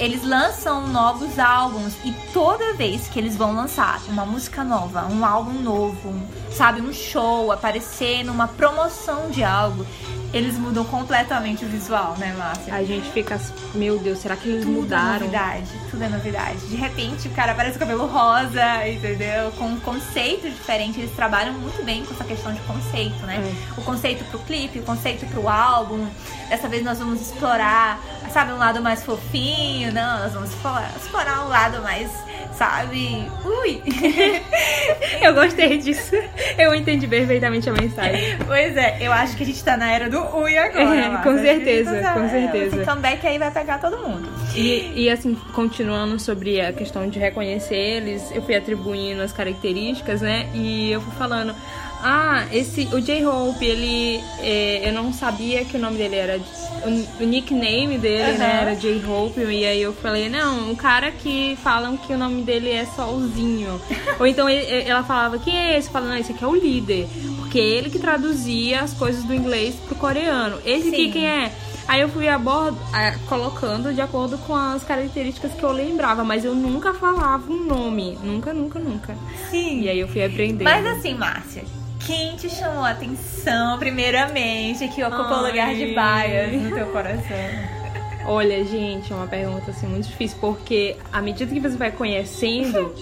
eles 0.00 0.24
lançam 0.24 0.88
novos 0.88 1.38
álbuns 1.38 1.94
e 2.02 2.12
toda 2.32 2.72
vez 2.72 3.06
que 3.08 3.18
eles 3.18 3.36
vão 3.36 3.54
lançar 3.54 4.00
uma 4.08 4.24
música 4.24 4.64
nova, 4.64 5.04
um 5.04 5.22
álbum 5.22 5.60
novo, 5.60 6.14
sabe, 6.50 6.80
um 6.80 6.90
show, 6.90 7.52
aparecer 7.52 8.24
numa 8.24 8.48
promoção 8.48 9.30
de 9.30 9.44
algo, 9.44 9.86
eles 10.32 10.56
mudam 10.56 10.84
completamente 10.84 11.64
o 11.64 11.68
visual, 11.68 12.16
né, 12.18 12.34
Márcia? 12.38 12.74
A 12.74 12.84
gente 12.84 13.10
fica 13.10 13.40
meu 13.74 13.98
Deus, 13.98 14.18
será 14.18 14.36
que 14.36 14.48
eles 14.48 14.64
Tudo 14.64 14.76
é 14.76 14.80
mudaram? 14.80 15.20
novidade, 15.20 15.70
tudo 15.90 16.04
é 16.04 16.08
novidade. 16.08 16.58
De 16.66 16.76
repente 16.76 17.28
o 17.28 17.30
cara 17.32 17.52
aparece 17.52 17.78
com 17.78 17.80
cabelo 17.80 18.06
rosa, 18.06 18.88
entendeu? 18.88 19.50
Com 19.52 19.66
um 19.66 19.80
conceito 19.80 20.48
diferente. 20.48 21.00
Eles 21.00 21.14
trabalham 21.14 21.52
muito 21.54 21.84
bem 21.84 22.04
com 22.04 22.14
essa 22.14 22.24
questão 22.24 22.52
de 22.52 22.60
conceito, 22.60 23.24
né? 23.26 23.36
É. 23.76 23.80
O 23.80 23.84
conceito 23.84 24.24
pro 24.30 24.38
clipe, 24.40 24.78
o 24.78 24.82
conceito 24.82 25.26
pro 25.26 25.48
álbum. 25.48 26.06
Dessa 26.48 26.68
vez 26.68 26.84
nós 26.84 26.98
vamos 26.98 27.20
explorar, 27.20 28.00
sabe, 28.32 28.52
um 28.52 28.58
lado 28.58 28.80
mais 28.82 29.02
fofinho. 29.04 29.92
Não, 29.92 30.20
nós 30.20 30.32
vamos 30.32 30.50
explorar, 30.50 30.92
explorar 30.96 31.44
um 31.44 31.48
lado 31.48 31.82
mais, 31.82 32.10
sabe? 32.52 33.30
Ui! 33.44 33.82
Eu 35.22 35.34
gostei 35.34 35.78
disso. 35.78 36.16
Eu 36.58 36.74
entendi 36.74 37.06
perfeitamente 37.06 37.68
a 37.68 37.72
mensagem. 37.72 38.36
pois 38.46 38.76
é, 38.76 38.98
eu 39.00 39.12
acho 39.12 39.36
que 39.36 39.42
a 39.42 39.46
gente 39.46 39.62
tá 39.62 39.76
na 39.76 39.90
era 39.90 40.08
do 40.10 40.18
ui 40.36 40.56
agora. 40.56 40.96
É, 40.96 41.16
com 41.22 41.38
certeza, 41.38 42.00
tá- 42.00 42.14
com 42.14 42.28
certeza. 42.28 42.76
Esse 42.76 42.84
comeback 42.84 43.26
aí 43.26 43.38
vai 43.38 43.50
pegar 43.50 43.78
todo 43.78 43.98
mundo. 43.98 44.28
E, 44.54 45.04
e, 45.04 45.10
assim, 45.10 45.34
continuando 45.52 46.18
sobre 46.18 46.60
a 46.60 46.72
questão 46.72 47.08
de 47.08 47.18
reconhecer 47.18 47.76
eles, 47.76 48.30
eu 48.34 48.42
fui 48.42 48.54
atribuindo 48.54 49.22
as 49.22 49.32
características, 49.32 50.20
né? 50.20 50.48
E 50.54 50.90
eu 50.90 51.00
fui 51.00 51.12
falando, 51.16 51.54
ah, 52.02 52.46
esse, 52.52 52.88
o 52.92 53.00
J-Hope, 53.00 53.64
ele, 53.64 54.20
é, 54.40 54.88
eu 54.88 54.92
não 54.92 55.12
sabia 55.12 55.64
que 55.64 55.76
o 55.76 55.80
nome 55.80 55.96
dele 55.98 56.16
era, 56.16 56.40
o, 56.84 57.22
o 57.22 57.26
nickname 57.26 57.98
dele, 57.98 58.38
né, 58.38 58.46
Aham. 58.46 58.60
era 58.62 58.74
J-Hope, 58.76 59.40
e 59.40 59.64
aí 59.66 59.82
eu 59.82 59.92
falei, 59.92 60.28
não, 60.28 60.70
um 60.70 60.74
cara 60.74 61.10
que 61.10 61.56
falam 61.62 61.96
que 61.96 62.12
o 62.12 62.18
nome 62.18 62.42
dele 62.42 62.70
é 62.70 62.86
Solzinho. 62.86 63.80
Ou 64.18 64.26
então 64.26 64.48
ele- 64.48 64.88
ela 64.88 65.02
falava, 65.04 65.38
quem 65.38 65.56
é 65.56 65.76
esse? 65.78 65.90
Falando, 65.90 66.10
não, 66.10 66.16
esse 66.18 66.32
aqui 66.32 66.42
é 66.44 66.46
o 66.46 66.54
líder, 66.56 67.06
porque 67.38 67.58
ele 67.58 67.90
que 67.90 67.98
traduzia 67.98 68.80
as 68.80 68.94
coisas 68.94 69.22
do 69.24 69.34
inglês 69.34 69.74
pro 69.86 69.94
coreano. 69.94 70.58
Esse 70.64 70.88
aqui 70.88 71.04
Sim. 71.06 71.10
quem 71.12 71.26
é? 71.28 71.52
Aí 71.88 72.02
eu 72.02 72.08
fui 72.08 72.28
a 72.28 72.38
bordo, 72.38 72.78
é, 72.94 73.16
colocando 73.28 73.92
de 73.92 74.00
acordo 74.00 74.38
com 74.38 74.54
as 74.54 74.84
características 74.84 75.52
que 75.54 75.62
eu 75.62 75.72
lembrava, 75.72 76.22
mas 76.22 76.44
eu 76.44 76.54
nunca 76.54 76.94
falava 76.94 77.50
um 77.52 77.64
nome. 77.64 78.16
Nunca, 78.22 78.52
nunca, 78.54 78.78
nunca. 78.78 79.16
Sim. 79.50 79.80
E 79.80 79.88
aí 79.88 79.98
eu 79.98 80.06
fui 80.06 80.24
aprendendo. 80.24 80.62
Mas 80.62 80.86
assim, 80.86 81.14
Márcia, 81.14 81.64
quem 82.10 82.34
te 82.36 82.50
chamou 82.50 82.82
a 82.84 82.90
atenção, 82.90 83.78
primeiramente, 83.78 84.88
que 84.88 85.00
ocupa 85.04 85.38
o 85.42 85.46
lugar 85.46 85.72
de 85.76 85.94
baias 85.94 86.52
no 86.60 86.74
teu 86.74 86.86
coração? 86.86 87.36
Olha, 88.26 88.64
gente, 88.64 89.12
é 89.12 89.14
uma 89.16 89.28
pergunta 89.28 89.70
assim 89.70 89.86
muito 89.86 90.08
difícil, 90.08 90.36
porque 90.40 90.96
à 91.12 91.22
medida 91.22 91.52
que 91.54 91.60
você 91.60 91.76
vai 91.76 91.92
conhecendo, 91.92 92.92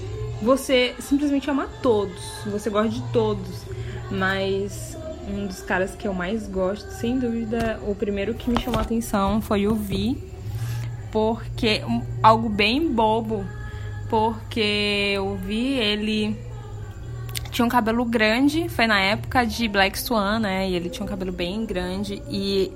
você 0.42 0.94
simplesmente 1.00 1.48
ama 1.48 1.66
todos. 1.82 2.22
Você 2.46 2.68
gosta 2.68 2.90
de 2.90 3.02
todos. 3.10 3.62
Mas 4.10 4.96
um 5.26 5.46
dos 5.46 5.60
caras 5.62 5.94
que 5.94 6.06
eu 6.06 6.12
mais 6.12 6.46
gosto, 6.46 6.90
sem 6.92 7.18
dúvida, 7.18 7.80
o 7.86 7.94
primeiro 7.94 8.34
que 8.34 8.50
me 8.50 8.60
chamou 8.60 8.78
a 8.78 8.82
atenção 8.82 9.40
foi 9.40 9.66
o 9.66 9.74
Vi. 9.74 10.22
Porque 11.10 11.82
um- 11.88 12.02
algo 12.22 12.48
bem 12.50 12.86
bobo. 12.92 13.44
Porque 14.10 15.12
eu 15.14 15.34
vi 15.36 15.78
ele 15.78 16.36
tinha 17.50 17.64
um 17.64 17.68
cabelo 17.68 18.04
grande, 18.04 18.68
foi 18.68 18.86
na 18.86 19.00
época 19.00 19.44
de 19.44 19.68
Black 19.68 19.98
Swan, 19.98 20.38
né? 20.40 20.68
E 20.68 20.74
ele 20.74 20.88
tinha 20.88 21.04
um 21.04 21.08
cabelo 21.08 21.32
bem 21.32 21.64
grande 21.64 22.22
e 22.28 22.72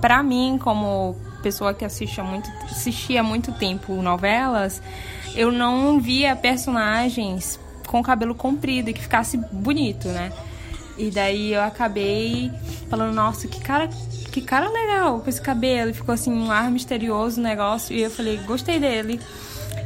pra 0.00 0.22
mim, 0.22 0.58
como 0.62 1.16
pessoa 1.42 1.74
que 1.74 1.84
assiste 1.84 2.20
muito, 2.22 2.50
assistia 2.64 3.22
muito 3.22 3.52
tempo 3.52 3.94
novelas, 4.02 4.82
eu 5.34 5.50
não 5.50 6.00
via 6.00 6.34
personagens 6.36 7.58
com 7.86 8.02
cabelo 8.02 8.34
comprido 8.34 8.90
e 8.90 8.92
que 8.92 9.00
ficasse 9.00 9.36
bonito, 9.36 10.08
né? 10.08 10.32
E 10.96 11.10
daí 11.10 11.54
eu 11.54 11.62
acabei 11.62 12.52
falando, 12.88 13.14
nossa, 13.14 13.48
que 13.48 13.58
cara, 13.60 13.88
que 14.30 14.42
cara 14.42 14.68
legal 14.68 15.20
com 15.20 15.30
esse 15.30 15.40
cabelo. 15.40 15.94
Ficou 15.94 16.12
assim 16.12 16.30
um 16.30 16.50
ar 16.50 16.70
misterioso 16.70 17.40
o 17.40 17.42
negócio. 17.42 17.96
E 17.96 18.02
eu 18.02 18.10
falei, 18.10 18.36
gostei 18.38 18.78
dele. 18.78 19.18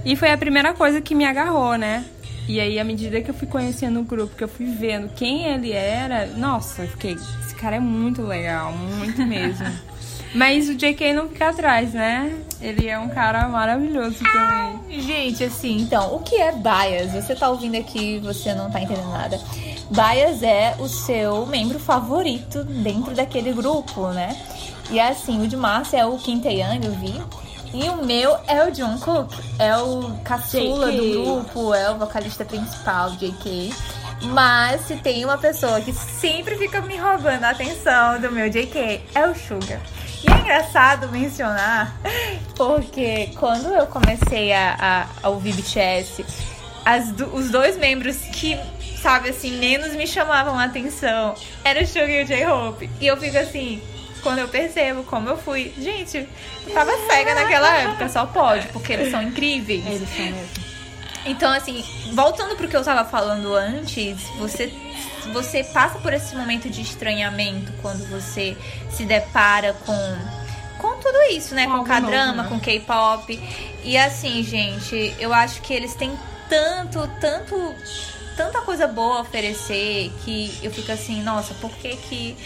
E 0.05 0.16
foi 0.16 0.33
a 0.33 0.37
primeira 0.37 0.75
coisa 0.75 1.01
que 1.01 1.14
me 1.14 1.25
agarrou, 1.25 1.77
né? 1.77 2.05
E 2.47 2.61
aí, 2.61 2.79
à 2.79 2.85
medida 2.85 3.21
que 3.23 3.31
eu 3.31 3.35
fui 3.35 3.49
conhecendo 3.49 4.01
o 4.01 4.05
grupo, 4.05 4.37
que 4.37 4.45
eu 4.45 4.49
fui 4.49 4.67
vendo 4.67 5.09
quem 5.15 5.47
ele 5.47 5.73
era, 5.73 6.27
nossa, 6.27 6.83
eu 6.83 6.89
fiquei, 6.89 7.13
esse 7.13 7.55
cara 7.55 7.77
é 7.77 7.81
muito 7.81 8.23
legal, 8.23 8.73
muito 8.73 9.21
mesmo. 9.25 9.67
Mas 10.35 10.69
o 10.69 10.75
JK 10.75 11.13
não 11.15 11.29
fica 11.29 11.49
atrás, 11.49 11.95
né? 11.95 12.37
Ele 12.61 12.89
é 12.89 12.99
um 12.99 13.09
cara 13.09 13.49
maravilhoso 13.49 14.19
também. 14.19 15.01
Gente, 15.01 15.45
assim, 15.45 15.81
então, 15.81 16.15
o 16.15 16.19
que 16.21 16.35
é 16.35 16.51
bias? 16.51 17.13
Você 17.13 17.37
tá 17.37 17.49
ouvindo 17.49 17.77
aqui, 17.77 18.19
você 18.19 18.53
não 18.53 18.69
tá 18.69 18.81
entendendo 18.81 19.11
nada. 19.11 19.41
Bias 19.91 20.43
é 20.43 20.75
o 20.81 20.89
seu 20.89 21.47
membro 21.47 21.79
favorito 21.79 22.65
dentro 22.65 23.15
daquele 23.15 23.53
grupo, 23.53 24.09
né? 24.09 24.37
E 24.91 24.99
assim, 24.99 25.41
o 25.41 25.47
de 25.47 25.57
Márcia 25.57 25.99
é 25.99 26.07
o 26.07 26.19
Tae-young, 26.19 26.85
eu 26.85 26.93
vi. 26.93 27.23
E 27.75 27.89
o 27.91 28.05
meu 28.05 28.39
é 28.47 28.65
o 28.65 28.73
Jungkook, 28.75 29.35
é 29.59 29.77
o 29.77 30.17
caçula 30.25 30.91
JK. 30.93 30.97
do 31.13 31.23
grupo, 31.25 31.75
é 31.75 31.91
o 31.91 31.99
vocalista 31.99 32.45
principal, 32.45 33.11
JK. 33.13 33.75
Mas 34.33 34.83
se 34.83 34.97
tem 34.97 35.25
uma 35.25 35.37
pessoa 35.37 35.81
que 35.81 35.93
sempre 35.93 36.57
fica 36.57 36.81
me 36.81 36.97
roubando 36.97 37.43
a 37.45 37.51
atenção 37.51 38.21
do 38.21 38.31
meu 38.31 38.49
JK, 38.49 39.03
é 39.15 39.27
o 39.29 39.35
Suga. 39.35 39.81
E 40.23 40.33
é 40.33 40.37
engraçado 40.41 41.09
mencionar, 41.11 41.95
porque 42.57 43.31
quando 43.39 43.67
eu 43.75 43.87
comecei 43.87 44.53
a, 44.53 44.77
a, 44.79 45.07
a 45.27 45.29
ouvir 45.29 45.53
BTS, 45.55 46.25
as 46.85 47.11
do- 47.11 47.35
os 47.35 47.51
dois 47.51 47.77
membros 47.77 48.17
que, 48.33 48.57
sabe 49.03 49.31
assim, 49.31 49.51
menos 49.59 49.95
me 49.95 50.07
chamavam 50.07 50.59
a 50.59 50.65
atenção 50.65 51.35
eram 51.65 51.83
o 51.83 51.87
Suga 51.87 52.09
e 52.09 52.23
o 52.23 52.27
J-Hope. 52.27 52.89
E 53.01 53.07
eu 53.07 53.17
fico 53.19 53.37
assim, 53.37 53.83
quando 54.25 54.41
eu 54.41 54.49
percebo 54.49 55.05
como 55.05 55.29
eu 55.29 55.37
fui, 55.37 55.73
gente, 55.79 56.27
eu 56.67 56.75
tava 56.75 56.91
cega 57.07 57.35
naquela 57.35 57.77
época, 57.77 58.09
só 58.09 58.27
pode, 58.27 58.67
porque 58.69 58.95
eles 58.95 59.11
são 59.13 59.23
incríveis. 59.23 59.87
Eles 59.87 60.09
são 60.09 60.25
mesmo. 60.25 60.65
Então, 61.27 61.53
assim, 61.53 61.85
voltando 62.13 62.57
pro 62.57 62.69
que 62.69 62.77
eu 62.77 62.83
tava 62.83 63.09
falando 63.09 63.55
antes, 63.55 64.21
você, 64.39 64.73
você 65.33 65.63
passa 65.65 65.99
por 65.99 66.13
esse 66.13 66.35
momento 66.35 66.69
de 66.69 66.83
estranhamento 66.83 67.73
quando 67.81 68.07
você 68.09 68.57
se 68.91 69.05
depara 69.05 69.75
com, 69.87 70.19
com 70.79 70.97
tudo 70.99 71.19
isso, 71.31 71.55
né? 71.55 71.67
Com 71.67 71.85
K-drama, 71.85 72.43
né? 72.43 72.49
com 72.49 72.61
K-pop. 72.61 73.41
E 73.83 73.97
assim, 73.97 74.43
gente, 74.43 75.15
eu 75.19 75.33
acho 75.33 75.63
que 75.63 75.73
eles 75.73 75.95
têm 75.95 76.19
tanto, 76.49 77.09
tanto. 77.21 77.75
Tanta 78.37 78.61
coisa 78.62 78.87
boa 78.87 79.18
a 79.18 79.20
oferecer 79.20 80.12
que 80.25 80.53
eu 80.62 80.70
fico 80.70 80.90
assim, 80.90 81.23
nossa, 81.23 81.55
por 81.55 81.70
que 81.70 81.97
que. 81.97 82.37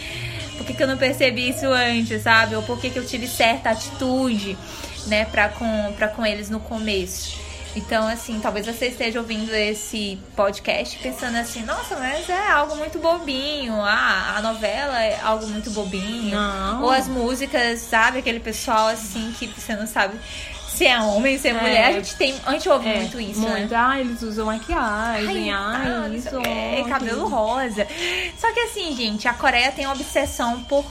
Por 0.57 0.65
que, 0.65 0.73
que 0.73 0.83
eu 0.83 0.87
não 0.87 0.97
percebi 0.97 1.49
isso 1.49 1.65
antes, 1.67 2.21
sabe? 2.21 2.55
Ou 2.55 2.61
por 2.61 2.79
que, 2.79 2.89
que 2.89 2.99
eu 2.99 3.05
tive 3.05 3.27
certa 3.27 3.69
atitude, 3.69 4.57
né, 5.07 5.23
pra 5.23 5.47
com, 5.47 5.93
pra 5.97 6.09
com 6.09 6.25
eles 6.25 6.49
no 6.49 6.59
começo. 6.59 7.39
Então, 7.75 8.07
assim, 8.07 8.39
talvez 8.39 8.65
você 8.65 8.87
esteja 8.87 9.19
ouvindo 9.19 9.53
esse 9.53 10.19
podcast 10.35 10.97
pensando 10.97 11.37
assim, 11.37 11.63
nossa, 11.63 11.95
mas 11.97 12.27
é 12.27 12.51
algo 12.51 12.75
muito 12.75 12.97
bobinho. 12.97 13.73
Ah, 13.75 14.35
a 14.37 14.41
novela 14.41 15.01
é 15.01 15.19
algo 15.21 15.45
muito 15.47 15.69
bobinho. 15.69 16.35
Não. 16.35 16.83
Ou 16.83 16.89
as 16.89 17.07
músicas, 17.07 17.79
sabe? 17.81 18.19
Aquele 18.19 18.39
pessoal 18.39 18.87
assim 18.87 19.31
que 19.37 19.47
você 19.47 19.75
não 19.75 19.85
sabe 19.85 20.17
se 20.73 20.85
é 20.85 20.99
homem, 21.01 21.37
se 21.37 21.49
é, 21.49 21.53
mulher. 21.53 21.85
A 21.87 21.91
gente 21.93 22.15
tem. 22.15 22.35
A 22.45 22.51
gente 22.53 22.69
ouve 22.69 22.87
É, 22.87 22.95
muito 22.99 23.19
isso, 23.19 23.39
muito. 23.41 23.69
né? 23.71 23.77
Ah, 23.77 23.99
eles 23.99 24.21
usam 24.21 24.45
maquiagem, 24.45 25.51
ai, 25.51 25.89
não 25.89 26.13
isso, 26.13 26.27
aquilo. 26.29 26.87
cabelo 26.89 27.27
rosa. 27.27 27.85
Só 28.37 28.51
que 28.53 28.59
assim, 28.61 28.95
gente, 28.95 29.27
a 29.27 29.33
Coreia 29.33 29.71
tem 29.71 29.85
uma 29.85 29.93
obsessão 29.95 30.63
por 30.63 30.85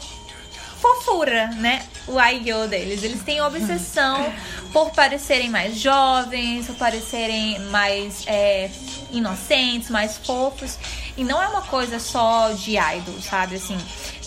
fofura, 0.80 1.48
né? 1.56 1.84
O 2.06 2.18
Aigyo 2.18 2.68
deles. 2.68 3.02
Eles 3.02 3.22
têm 3.22 3.40
obsessão 3.40 4.32
por 4.72 4.90
parecerem 4.92 5.50
mais 5.50 5.76
jovens, 5.76 6.66
por 6.66 6.76
parecerem 6.76 7.58
mais 7.70 8.24
é, 8.26 8.70
inocentes, 9.10 9.90
mais 9.90 10.16
fofos. 10.18 10.78
E 11.16 11.24
não 11.24 11.42
é 11.42 11.48
uma 11.48 11.62
coisa 11.62 11.98
só 11.98 12.50
de 12.52 12.76
idol, 12.78 13.20
sabe? 13.20 13.56
Assim, 13.56 13.76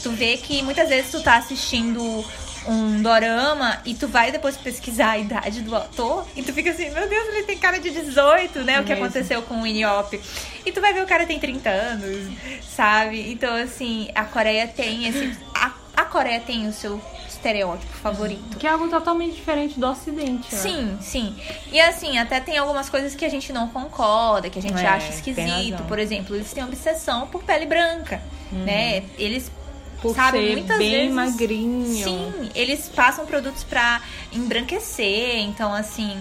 tu 0.03 0.11
vê 0.11 0.37
que 0.37 0.61
muitas 0.61 0.89
vezes 0.89 1.09
tu 1.11 1.21
tá 1.23 1.37
assistindo 1.37 2.23
um 2.67 3.01
dorama 3.01 3.81
e 3.85 3.95
tu 3.95 4.07
vai 4.07 4.31
depois 4.31 4.55
pesquisar 4.57 5.11
a 5.11 5.17
idade 5.17 5.61
do 5.61 5.75
autor 5.75 6.27
e 6.35 6.43
tu 6.43 6.53
fica 6.53 6.71
assim, 6.71 6.89
meu 6.91 7.07
Deus, 7.09 7.27
ele 7.29 7.43
tem 7.43 7.57
cara 7.57 7.79
de 7.79 7.89
18, 7.89 8.59
né? 8.63 8.79
o 8.79 8.83
que 8.83 8.89
Mesmo. 8.89 9.05
aconteceu 9.05 9.41
com 9.43 9.61
o 9.61 9.67
Inyop. 9.67 10.19
E 10.65 10.71
tu 10.71 10.79
vai 10.79 10.93
ver 10.93 11.03
o 11.03 11.07
cara 11.07 11.25
tem 11.25 11.39
30 11.39 11.69
anos, 11.69 12.27
sabe? 12.75 13.31
Então, 13.31 13.55
assim, 13.55 14.09
a 14.13 14.23
Coreia 14.25 14.67
tem 14.67 15.07
esse. 15.07 15.35
A, 15.55 15.71
a 15.97 16.05
Coreia 16.05 16.39
tem 16.39 16.67
o 16.67 16.73
seu 16.73 17.01
estereótipo 17.27 17.91
favorito. 17.93 18.57
Que 18.59 18.67
é 18.67 18.69
algo 18.69 18.87
totalmente 18.87 19.35
diferente 19.35 19.79
do 19.79 19.87
Ocidente. 19.87 20.53
né? 20.53 20.61
Sim, 20.61 20.97
sim. 21.01 21.35
E 21.71 21.79
assim, 21.81 22.19
até 22.19 22.39
tem 22.39 22.57
algumas 22.59 22.89
coisas 22.89 23.15
que 23.15 23.25
a 23.25 23.29
gente 23.29 23.51
não 23.51 23.67
concorda, 23.69 24.49
que 24.49 24.59
a 24.59 24.61
gente 24.61 24.79
É, 24.79 24.87
acha 24.87 25.09
esquisito. 25.09 25.83
Por 25.87 25.97
exemplo, 25.97 26.35
eles 26.35 26.53
têm 26.53 26.63
obsessão 26.63 27.25
por 27.27 27.41
pele 27.43 27.65
branca, 27.65 28.21
né? 28.51 29.03
Eles 29.17 29.51
Por 30.01 30.15
sabe, 30.15 30.39
ser 30.39 30.51
muitas 30.53 30.77
bem 30.77 30.91
vezes, 30.91 31.13
magrinho. 31.13 32.03
Sim, 32.03 32.49
eles 32.55 32.89
passam 32.89 33.25
produtos 33.25 33.63
pra 33.63 34.01
embranquecer, 34.33 35.37
então 35.37 35.73
assim, 35.73 36.19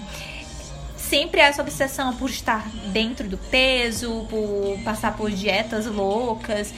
sempre 0.97 1.41
essa 1.41 1.61
obsessão 1.61 2.15
por 2.15 2.31
estar 2.31 2.69
dentro 2.93 3.29
do 3.29 3.37
peso, 3.37 4.27
por 4.31 4.79
passar 4.85 5.17
por 5.17 5.31
dietas 5.31 5.87
loucas. 5.87 6.73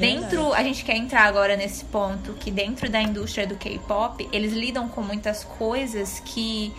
dentro, 0.00 0.52
a 0.52 0.62
gente 0.62 0.84
quer 0.84 0.96
entrar 0.96 1.24
agora 1.24 1.56
nesse 1.56 1.84
ponto 1.84 2.32
que 2.32 2.50
dentro 2.50 2.90
da 2.90 3.00
indústria 3.00 3.46
do 3.46 3.54
K-pop, 3.54 4.28
eles 4.32 4.52
lidam 4.52 4.88
com 4.88 5.02
muitas 5.02 5.44
coisas 5.44 6.20
que 6.24 6.72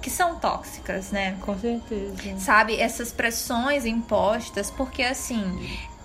que 0.00 0.10
são 0.10 0.36
tóxicas, 0.36 1.10
né? 1.10 1.36
Com 1.40 1.58
certeza. 1.58 2.38
sabe, 2.38 2.76
essas 2.76 3.10
pressões 3.10 3.84
impostas, 3.84 4.70
porque 4.70 5.02
assim, 5.02 5.58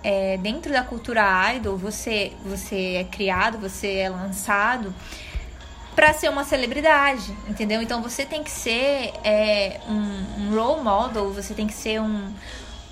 é, 0.04 0.36
dentro 0.36 0.70
da 0.70 0.84
cultura 0.84 1.22
idol, 1.54 1.78
você, 1.78 2.32
você 2.44 2.96
é 2.96 3.04
criado, 3.04 3.58
você 3.58 3.96
é 3.96 4.10
lançado 4.10 4.94
pra 5.96 6.12
ser 6.12 6.28
uma 6.28 6.44
celebridade, 6.44 7.34
entendeu? 7.48 7.80
Então 7.80 8.02
você 8.02 8.24
tem 8.26 8.42
que 8.44 8.50
ser 8.50 9.12
é, 9.24 9.80
um, 9.88 10.42
um 10.42 10.54
role 10.54 10.82
model, 10.82 11.32
você 11.32 11.54
tem 11.54 11.66
que 11.66 11.72
ser 11.72 12.00
um, 12.00 12.32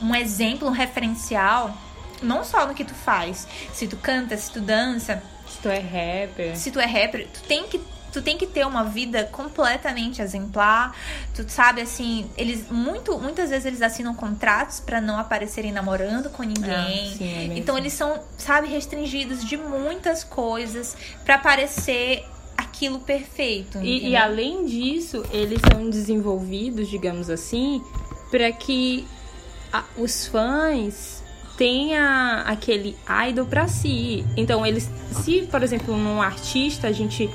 um 0.00 0.14
exemplo, 0.14 0.68
um 0.68 0.70
referencial, 0.70 1.76
não 2.22 2.44
só 2.44 2.66
no 2.66 2.74
que 2.74 2.84
tu 2.84 2.94
faz, 2.94 3.46
se 3.72 3.86
tu 3.86 3.96
canta, 3.96 4.36
se 4.36 4.50
tu 4.50 4.60
dança, 4.60 5.22
Se 5.46 5.58
tu 5.58 5.68
é 5.68 5.78
rapper. 5.80 6.56
se 6.56 6.70
tu 6.70 6.80
é 6.80 6.86
rapper, 6.86 7.28
tu 7.28 7.42
tem 7.42 7.64
que 7.64 7.78
tu 8.12 8.20
tem 8.22 8.36
que 8.36 8.46
ter 8.46 8.66
uma 8.66 8.84
vida 8.84 9.24
completamente 9.32 10.20
exemplar. 10.20 10.94
Tu 11.34 11.44
sabe 11.48 11.80
assim, 11.80 12.30
eles 12.36 12.70
muito 12.70 13.18
muitas 13.18 13.50
vezes 13.50 13.64
eles 13.66 13.82
assinam 13.82 14.14
contratos 14.14 14.80
pra 14.80 15.00
não 15.00 15.18
aparecerem 15.18 15.72
namorando 15.72 16.28
com 16.30 16.42
ninguém. 16.42 17.10
Ah, 17.12 17.16
sim, 17.16 17.32
é 17.54 17.58
então 17.58 17.76
eles 17.78 17.92
são, 17.92 18.20
sabe, 18.36 18.68
restringidos 18.68 19.44
de 19.44 19.56
muitas 19.56 20.22
coisas 20.24 20.96
pra 21.24 21.38
parecer 21.38 22.24
aquilo 22.56 23.00
perfeito. 23.00 23.78
E, 23.78 24.08
e 24.10 24.16
além 24.16 24.66
disso, 24.66 25.24
eles 25.30 25.60
são 25.72 25.88
desenvolvidos, 25.90 26.88
digamos 26.88 27.28
assim, 27.30 27.82
para 28.30 28.50
que 28.52 29.06
a- 29.72 29.84
os 29.96 30.26
fãs 30.26 31.22
tenham 31.56 32.40
aquele 32.46 32.96
idol 33.28 33.46
para 33.46 33.68
si. 33.68 34.24
Então, 34.36 34.64
eles, 34.66 34.90
se, 35.22 35.42
por 35.50 35.62
exemplo, 35.62 35.96
num 35.96 36.20
artista 36.20 36.88
a 36.88 36.92
gente 36.92 37.28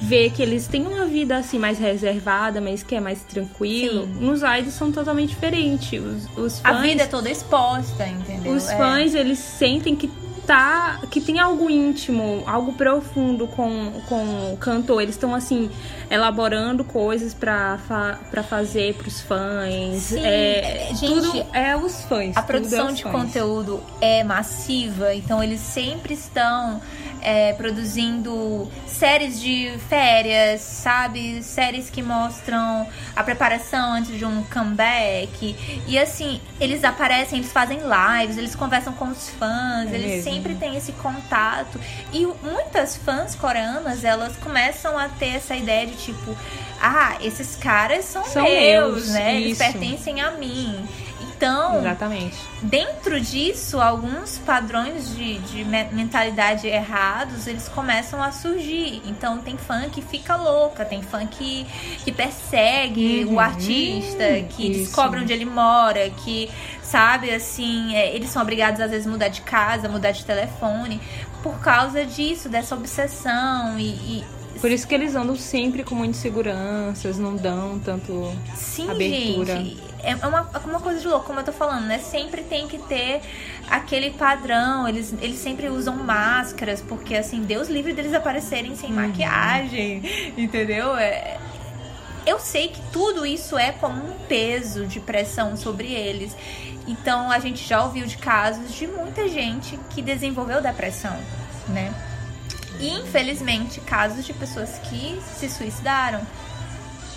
vê 0.00 0.30
que 0.30 0.42
eles 0.42 0.66
têm 0.66 0.86
uma 0.86 1.04
vida 1.04 1.36
assim 1.36 1.58
mais 1.58 1.78
reservada, 1.78 2.60
mas 2.60 2.82
que 2.82 2.94
é 2.94 3.00
mais 3.00 3.22
tranquilo, 3.22 4.06
Sim. 4.06 4.26
nos 4.26 4.40
idols 4.42 4.74
são 4.74 4.90
totalmente 4.90 5.30
diferentes. 5.30 6.00
Os, 6.00 6.38
os 6.38 6.64
a 6.64 6.74
fãs, 6.74 6.82
vida 6.82 7.02
é 7.02 7.06
toda 7.06 7.30
exposta, 7.30 8.06
entendeu? 8.06 8.52
os 8.52 8.68
É. 8.68 8.76
fãs, 8.76 9.14
eles 9.14 9.38
sentem 9.38 9.94
que 9.94 10.10
tá 10.46 10.98
que 11.10 11.20
tem 11.20 11.38
algo 11.38 11.70
íntimo, 11.70 12.42
algo 12.44 12.72
profundo 12.72 13.46
com, 13.46 13.92
com 14.08 14.52
o 14.52 14.56
cantor. 14.56 15.00
Eles 15.00 15.14
estão 15.14 15.32
assim 15.34 15.70
elaborando 16.10 16.82
coisas 16.82 17.32
pra, 17.32 17.78
fa 17.86 18.18
pra 18.30 18.42
fazer 18.42 18.94
pros 18.94 19.20
fãs. 19.20 19.94
Sim, 19.96 20.24
é, 20.24 20.90
é, 20.90 20.94
gente, 20.94 21.06
tudo 21.06 21.46
é 21.52 21.76
os 21.76 22.02
fãs. 22.02 22.36
A 22.36 22.42
tudo 22.42 22.46
produção 22.46 22.88
é 22.88 22.92
de 22.92 23.02
fãs. 23.04 23.12
conteúdo 23.12 23.80
é 24.00 24.24
massiva, 24.24 25.14
então 25.14 25.40
eles 25.40 25.60
sempre 25.60 26.14
estão 26.14 26.80
é, 27.22 27.52
produzindo 27.54 28.70
séries 28.86 29.40
de 29.40 29.72
férias, 29.88 30.60
sabe? 30.60 31.42
Séries 31.42 31.88
que 31.90 32.02
mostram 32.02 32.86
a 33.14 33.22
preparação 33.22 33.92
antes 33.94 34.16
de 34.18 34.24
um 34.24 34.42
comeback. 34.44 35.82
E 35.86 35.98
assim, 35.98 36.40
eles 36.60 36.84
aparecem, 36.84 37.38
eles 37.38 37.52
fazem 37.52 37.78
lives, 37.80 38.36
eles 38.36 38.54
conversam 38.54 38.92
com 38.92 39.06
os 39.08 39.28
fãs, 39.30 39.90
É 39.92 39.94
eles 39.94 40.24
mesmo. 40.24 40.30
sempre 40.32 40.54
têm 40.54 40.76
esse 40.76 40.92
contato. 40.92 41.80
E 42.12 42.26
muitas 42.42 42.96
fãs 42.96 43.34
coreanas, 43.34 44.04
elas 44.04 44.36
começam 44.36 44.96
a 44.98 45.08
ter 45.08 45.36
essa 45.36 45.56
ideia 45.56 45.86
de 45.86 45.94
tipo, 45.96 46.36
ah, 46.80 47.16
esses 47.20 47.56
caras 47.56 48.04
são, 48.06 48.24
São 48.24 48.42
meus, 48.44 48.94
meus, 48.94 49.08
né? 49.10 49.36
Eles 49.36 49.52
isso. 49.60 49.72
pertencem 49.72 50.20
a 50.20 50.30
mim. 50.32 50.88
Então, 51.40 51.78
Exatamente. 51.78 52.36
dentro 52.60 53.18
disso, 53.18 53.80
alguns 53.80 54.36
padrões 54.36 55.08
de, 55.16 55.38
de 55.38 55.64
me- 55.64 55.84
mentalidade 55.90 56.66
errados, 56.66 57.46
eles 57.46 57.66
começam 57.66 58.22
a 58.22 58.30
surgir. 58.30 59.00
Então, 59.06 59.38
tem 59.38 59.56
fã 59.56 59.88
que 59.88 60.02
fica 60.02 60.36
louca, 60.36 60.84
tem 60.84 61.00
fã 61.00 61.26
que, 61.26 61.66
que 62.04 62.12
persegue 62.12 63.24
Uhum. 63.24 63.36
o 63.36 63.40
artista, 63.40 64.42
que 64.50 64.70
Isso. 64.70 64.80
descobre 64.80 65.20
onde 65.20 65.32
ele 65.32 65.46
mora, 65.46 66.10
que, 66.10 66.50
sabe, 66.82 67.30
assim, 67.30 67.94
é, 67.96 68.14
eles 68.14 68.28
são 68.28 68.42
obrigados 68.42 68.78
às 68.78 68.90
vezes 68.90 69.06
a 69.06 69.10
mudar 69.10 69.28
de 69.28 69.40
casa, 69.40 69.88
mudar 69.88 70.10
de 70.10 70.22
telefone, 70.26 71.00
por 71.42 71.58
causa 71.60 72.04
disso, 72.04 72.50
dessa 72.50 72.74
obsessão 72.74 73.78
e- 73.78 73.84
e 74.18 74.24
Por 74.60 74.70
isso 74.70 74.86
que 74.86 74.94
eles 74.94 75.14
andam 75.14 75.36
sempre 75.36 75.82
com 75.84 75.94
muitas 75.94 76.18
seguranças, 76.18 77.16
não 77.16 77.34
dão 77.34 77.78
tanto. 77.78 78.30
Sim, 78.54 78.90
abertura. 78.90 79.56
gente. 79.56 79.89
É 80.02 80.26
uma, 80.26 80.50
é 80.52 80.58
uma 80.58 80.80
coisa 80.80 81.00
de 81.00 81.06
louco, 81.06 81.26
como 81.26 81.40
eu 81.40 81.44
tô 81.44 81.52
falando, 81.52 81.86
né? 81.86 81.98
Sempre 81.98 82.42
tem 82.42 82.66
que 82.68 82.78
ter 82.78 83.20
aquele 83.68 84.10
padrão. 84.10 84.88
Eles, 84.88 85.14
eles 85.20 85.38
sempre 85.38 85.68
usam 85.68 85.96
máscaras, 85.96 86.80
porque 86.80 87.16
assim, 87.16 87.42
Deus 87.42 87.68
livre 87.68 87.92
deles 87.92 88.14
aparecerem 88.14 88.74
sem 88.76 88.92
maquiagem, 88.92 90.02
entendeu? 90.36 90.96
É, 90.96 91.38
eu 92.26 92.38
sei 92.38 92.68
que 92.68 92.80
tudo 92.92 93.24
isso 93.24 93.58
é 93.58 93.72
como 93.72 94.04
um 94.04 94.18
peso 94.28 94.86
de 94.86 95.00
pressão 95.00 95.56
sobre 95.56 95.92
eles. 95.92 96.36
Então 96.86 97.30
a 97.30 97.38
gente 97.38 97.66
já 97.66 97.82
ouviu 97.84 98.06
de 98.06 98.16
casos 98.16 98.74
de 98.74 98.86
muita 98.86 99.28
gente 99.28 99.78
que 99.90 100.02
desenvolveu 100.02 100.60
depressão, 100.60 101.16
né? 101.68 101.92
E 102.78 102.88
infelizmente 103.00 103.80
casos 103.80 104.24
de 104.24 104.32
pessoas 104.32 104.78
que 104.84 105.20
se 105.38 105.48
suicidaram. 105.48 106.26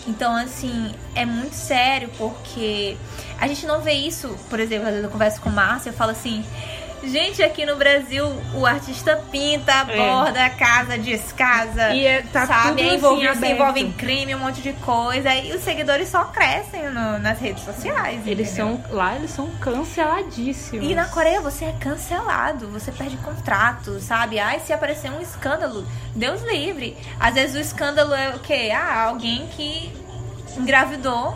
Então, 0.05 0.35
assim, 0.35 0.93
é 1.15 1.25
muito 1.25 1.53
sério 1.55 2.09
porque 2.17 2.97
a 3.39 3.47
gente 3.47 3.65
não 3.65 3.81
vê 3.81 3.93
isso, 3.93 4.37
por 4.49 4.59
exemplo, 4.59 4.85
às 4.87 4.91
vezes 4.91 5.05
eu 5.05 5.11
converso 5.11 5.41
com 5.41 5.49
o 5.49 5.53
Márcio, 5.53 5.89
eu 5.89 5.93
falo 5.93 6.11
assim, 6.11 6.43
gente, 7.05 7.41
aqui 7.43 7.65
no 7.65 7.75
Brasil 7.75 8.25
o 8.55 8.65
artista 8.65 9.15
pinta, 9.31 9.71
É. 9.89 9.97
borda, 9.97 10.49
casa, 10.51 10.97
descasa, 10.97 11.93
E 11.93 12.05
é- 12.05 12.21
tá 12.21 12.45
sabe? 12.47 12.69
tudo 12.69 12.81
assim, 12.81 12.95
envolve, 12.95 13.21
se 13.21 13.27
aberto. 13.27 13.51
envolve 13.53 13.79
em 13.81 13.91
crime, 13.91 14.35
um 14.35 14.39
monte 14.39 14.61
de 14.61 14.73
coisa, 14.73 15.33
e 15.35 15.53
os 15.53 15.61
seguidores 15.63 16.09
só 16.09 16.25
crescem 16.25 16.89
no- 16.89 17.19
nas 17.19 17.39
redes 17.39 17.63
sociais. 17.63 18.25
Eles 18.25 18.51
entendeu? 18.53 18.79
são. 18.87 18.95
Lá 18.95 19.15
eles 19.15 19.31
são 19.31 19.47
canceladíssimos. 19.61 20.85
E 20.89 20.95
na 20.95 21.05
Coreia 21.05 21.41
você 21.41 21.65
é 21.65 21.75
cancelado, 21.79 22.67
você 22.69 22.91
perde 22.91 23.17
contrato, 23.17 23.99
sabe? 23.99 24.39
Ai, 24.39 24.59
se 24.59 24.71
aparecer 24.73 25.11
um 25.11 25.21
escândalo, 25.21 25.85
Deus 26.15 26.41
livre. 26.43 26.95
Às 27.19 27.33
vezes 27.35 27.55
o 27.55 27.59
escândalo 27.59 28.13
é 28.13 28.29
o 28.29 28.39
quê? 28.39 28.71
Ah, 28.73 29.03
alguém 29.03 29.47
que 29.55 29.91
engravidou 30.57 31.35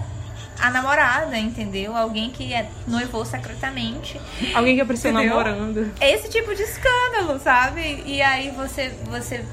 a 0.60 0.70
namorada, 0.70 1.38
entendeu? 1.38 1.96
Alguém 1.96 2.30
que 2.30 2.54
é, 2.54 2.70
noivou 2.88 3.26
secretamente. 3.26 4.20
Alguém 4.54 4.76
que 4.76 4.82
apareceu 4.82 5.12
Entendeu? 5.12 5.30
namorando. 5.30 5.92
Esse 6.02 6.30
tipo 6.30 6.54
de 6.56 6.64
escândalo, 6.64 7.40
sabe? 7.40 8.04
E 8.06 8.22
aí 8.22 8.52
você, 8.52 8.90
você 9.06 9.46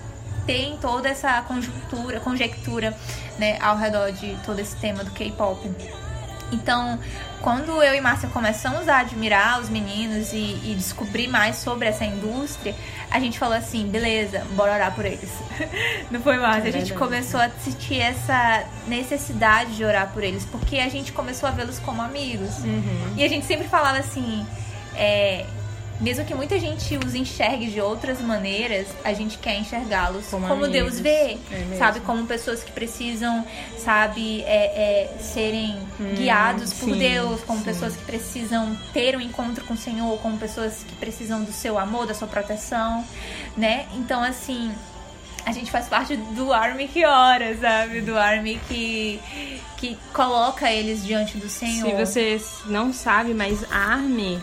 tem 0.46 0.76
toda 0.78 1.08
essa 1.08 1.42
conjuntura, 1.42 2.20
conjectura, 2.20 2.96
né, 3.38 3.58
ao 3.60 3.76
redor 3.76 4.12
de 4.12 4.36
todo 4.44 4.58
esse 4.58 4.76
tema 4.76 5.04
do 5.04 5.10
K-pop. 5.10 5.70
Então, 6.52 6.98
quando 7.44 7.82
eu 7.82 7.94
e 7.94 8.00
Márcia 8.00 8.26
começamos 8.30 8.88
a 8.88 9.00
admirar 9.00 9.60
os 9.60 9.68
meninos 9.68 10.32
e, 10.32 10.58
e 10.64 10.74
descobrir 10.74 11.28
mais 11.28 11.56
sobre 11.56 11.86
essa 11.86 12.02
indústria, 12.02 12.74
a 13.10 13.20
gente 13.20 13.38
falou 13.38 13.54
assim, 13.54 13.86
beleza, 13.86 14.42
bora 14.52 14.72
orar 14.72 14.94
por 14.94 15.04
eles. 15.04 15.28
Não 16.10 16.22
foi, 16.22 16.38
Márcia? 16.38 16.70
A 16.70 16.72
gente 16.72 16.94
começou 16.94 17.38
a 17.38 17.50
sentir 17.50 18.00
essa 18.00 18.64
necessidade 18.88 19.76
de 19.76 19.84
orar 19.84 20.10
por 20.10 20.24
eles, 20.24 20.46
porque 20.46 20.78
a 20.78 20.88
gente 20.88 21.12
começou 21.12 21.46
a 21.46 21.52
vê-los 21.52 21.78
como 21.78 22.00
amigos. 22.00 22.60
Uhum. 22.60 23.12
E 23.14 23.22
a 23.22 23.28
gente 23.28 23.44
sempre 23.44 23.68
falava 23.68 23.98
assim, 23.98 24.46
é, 24.96 25.44
mesmo 26.00 26.24
que 26.24 26.34
muita 26.34 26.58
gente 26.58 26.98
os 26.98 27.14
enxergue 27.14 27.68
de 27.68 27.80
outras 27.80 28.20
maneiras, 28.20 28.86
a 29.04 29.12
gente 29.12 29.38
quer 29.38 29.56
enxergá-los 29.58 30.26
como, 30.26 30.46
Como 30.46 30.68
Deus 30.68 30.98
vê, 30.98 31.38
É 31.50 31.76
sabe? 31.78 32.00
Como 32.00 32.26
pessoas 32.26 32.62
que 32.62 32.72
precisam, 32.72 33.46
sabe, 33.78 34.42
é, 34.42 35.12
é, 35.12 35.18
serem 35.20 35.78
guiados 36.16 36.74
por 36.74 36.88
Hum, 36.88 36.92
sim, 36.94 36.98
Deus, 36.98 37.40
como 37.42 37.58
sim. 37.60 37.64
pessoas 37.64 37.96
que 37.96 38.04
precisam 38.04 38.76
ter 38.92 39.16
um 39.16 39.20
encontro 39.20 39.64
com 39.64 39.74
o 39.74 39.76
Senhor, 39.78 40.18
como 40.18 40.36
pessoas 40.36 40.84
que 40.86 40.94
precisam 40.96 41.42
do 41.42 41.52
seu 41.52 41.78
amor, 41.78 42.06
da 42.06 42.14
sua 42.14 42.28
proteção, 42.28 43.04
né? 43.56 43.86
Então, 43.94 44.22
assim, 44.22 44.72
a 45.46 45.52
gente 45.52 45.70
faz 45.70 45.86
parte 45.86 46.16
do 46.16 46.52
Army 46.52 46.88
que 46.88 47.04
ora, 47.04 47.56
sabe? 47.56 48.00
Do 48.00 48.18
Army 48.18 48.60
que, 48.68 49.20
que 49.76 49.96
coloca 50.12 50.70
eles 50.70 51.04
diante 51.04 51.38
do 51.38 51.48
Senhor. 51.48 51.88
Se 52.06 52.36
você 52.36 52.40
não 52.66 52.92
sabe, 52.92 53.32
mas 53.34 53.64
Army 53.70 54.40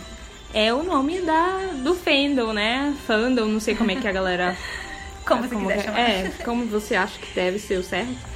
é 0.54 0.72
o 0.72 0.82
nome 0.82 1.20
da, 1.20 1.70
do 1.82 1.94
fandom, 1.94 2.52
né? 2.52 2.94
Fandom, 3.06 3.46
não 3.46 3.60
sei 3.60 3.74
como 3.74 3.90
é 3.90 3.96
que 3.96 4.06
a 4.06 4.12
galera... 4.12 4.56
como 5.26 5.42
você 5.42 5.54
como, 5.54 5.68
quiser 5.68 5.84
chamar. 5.84 6.00
É, 6.00 6.32
como 6.44 6.66
você 6.66 6.94
acha 6.94 7.18
que 7.18 7.34
deve 7.34 7.58
ser 7.58 7.78
o 7.78 7.82
certo. 7.82 8.32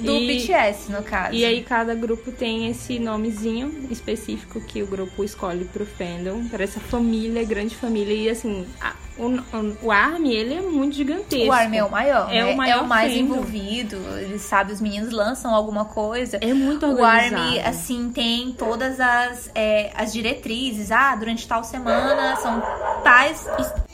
Do 0.00 0.16
e, 0.16 0.40
BTS, 0.40 0.92
no 0.92 1.02
caso. 1.02 1.34
E 1.34 1.44
aí 1.44 1.62
cada 1.62 1.94
grupo 1.94 2.30
tem 2.30 2.68
esse 2.68 2.98
nomezinho 2.98 3.88
específico 3.90 4.60
que 4.60 4.82
o 4.82 4.86
grupo 4.86 5.24
escolhe 5.24 5.64
pro 5.64 5.84
fandom, 5.84 6.46
para 6.48 6.62
essa 6.62 6.78
família, 6.78 7.44
grande 7.44 7.74
família. 7.74 8.14
E 8.14 8.30
assim, 8.30 8.64
a, 8.80 8.94
o, 9.18 9.86
o 9.86 9.92
ARMY, 9.92 10.32
ele 10.32 10.54
é 10.54 10.60
muito 10.60 10.94
gigantesco. 10.94 11.48
O 11.48 11.52
ARMY 11.52 11.78
é 11.78 11.84
o 11.84 11.90
maior, 11.90 12.32
é, 12.32 12.44
né? 12.44 12.52
o, 12.52 12.56
maior 12.56 12.78
é 12.78 12.82
o 12.82 12.86
mais 12.86 13.12
fandom. 13.12 13.24
envolvido. 13.24 13.96
Ele 14.18 14.38
sabe, 14.38 14.72
os 14.72 14.80
meninos 14.80 15.12
lançam 15.12 15.54
alguma 15.54 15.84
coisa. 15.84 16.38
É 16.40 16.54
muito 16.54 16.86
organizado. 16.86 17.34
O 17.34 17.44
ARMY, 17.44 17.60
assim, 17.60 18.10
tem 18.12 18.52
todas 18.52 19.00
as, 19.00 19.50
é, 19.54 19.90
as 19.94 20.12
diretrizes. 20.12 20.92
Ah, 20.92 21.14
durante 21.16 21.46
tal 21.46 21.64
semana 21.64 22.36
são 22.36 22.62
tais 23.02 23.46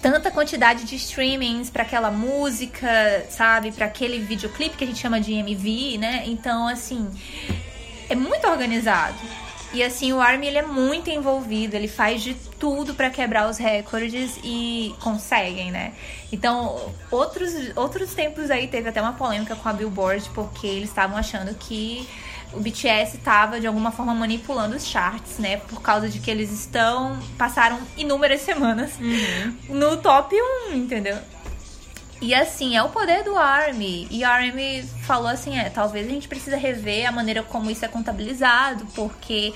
tanta 0.03 0.31
quantidade 0.31 0.85
de 0.85 0.97
streamings 0.97 1.71
para 1.71 1.83
aquela 1.83 2.11
música, 2.11 3.25
sabe? 3.31 3.73
Para 3.73 3.87
aquele 3.87 4.19
videoclipe 4.19 4.77
que 4.77 4.85
a 4.85 4.87
gente 4.87 4.99
chama 4.99 5.19
de 5.19 5.33
MV, 5.33 5.97
né? 5.99 6.25
Então, 6.27 6.69
assim, 6.69 7.09
é 8.11 8.15
muito 8.15 8.47
organizado. 8.47 9.17
E 9.75 9.83
assim, 9.83 10.13
o 10.13 10.21
Army 10.21 10.47
ele 10.47 10.59
é 10.59 10.63
muito 10.63 11.11
envolvido, 11.11 11.75
ele 11.75 11.89
faz 11.89 12.23
de 12.23 12.35
tudo 12.61 12.95
para 12.95 13.11
quebrar 13.11 13.51
os 13.51 13.59
recordes 13.59 14.39
e 14.45 14.95
conseguem, 15.01 15.73
né? 15.73 15.93
Então, 16.33 16.93
outros, 17.11 17.53
outros 17.75 18.15
tempos 18.15 18.51
aí 18.51 18.69
teve 18.69 18.89
até 18.89 19.03
uma 19.03 19.15
polêmica 19.15 19.57
com 19.57 19.69
a 19.69 19.73
Billboard, 19.73 20.31
porque 20.33 20.67
eles 20.67 20.89
estavam 20.89 21.17
achando 21.17 21.55
que 21.57 22.09
o 22.53 22.61
BTS 22.61 23.17
estava 23.17 23.61
de 23.61 23.67
alguma 23.67 23.91
forma 23.91 24.15
manipulando 24.15 24.77
os 24.77 24.87
charts, 24.87 25.39
né? 25.39 25.57
Por 25.57 25.83
causa 25.83 26.09
de 26.09 26.21
que 26.21 26.31
eles 26.31 26.53
estão 26.53 27.19
passaram 27.37 27.81
inúmeras 27.97 28.43
semanas 28.43 28.93
uhum. 29.01 29.57
no 29.77 29.97
top 29.97 30.37
1, 30.71 30.75
entendeu? 30.75 31.19
E 32.25 32.33
assim, 32.33 32.75
é 32.75 32.83
o 32.83 32.89
poder 32.89 33.23
do 33.23 33.37
ARMY. 33.37 34.09
E 34.11 34.25
ARMY 34.25 34.83
falou 35.03 35.29
assim: 35.29 35.59
é, 35.59 35.69
talvez 35.69 36.07
a 36.07 36.11
gente 36.11 36.27
precisa 36.27 36.57
rever 36.57 37.07
a 37.07 37.13
maneira 37.13 37.43
como 37.43 37.71
isso 37.71 37.85
é 37.85 37.89
contabilizado, 37.89 38.87
porque 38.95 39.53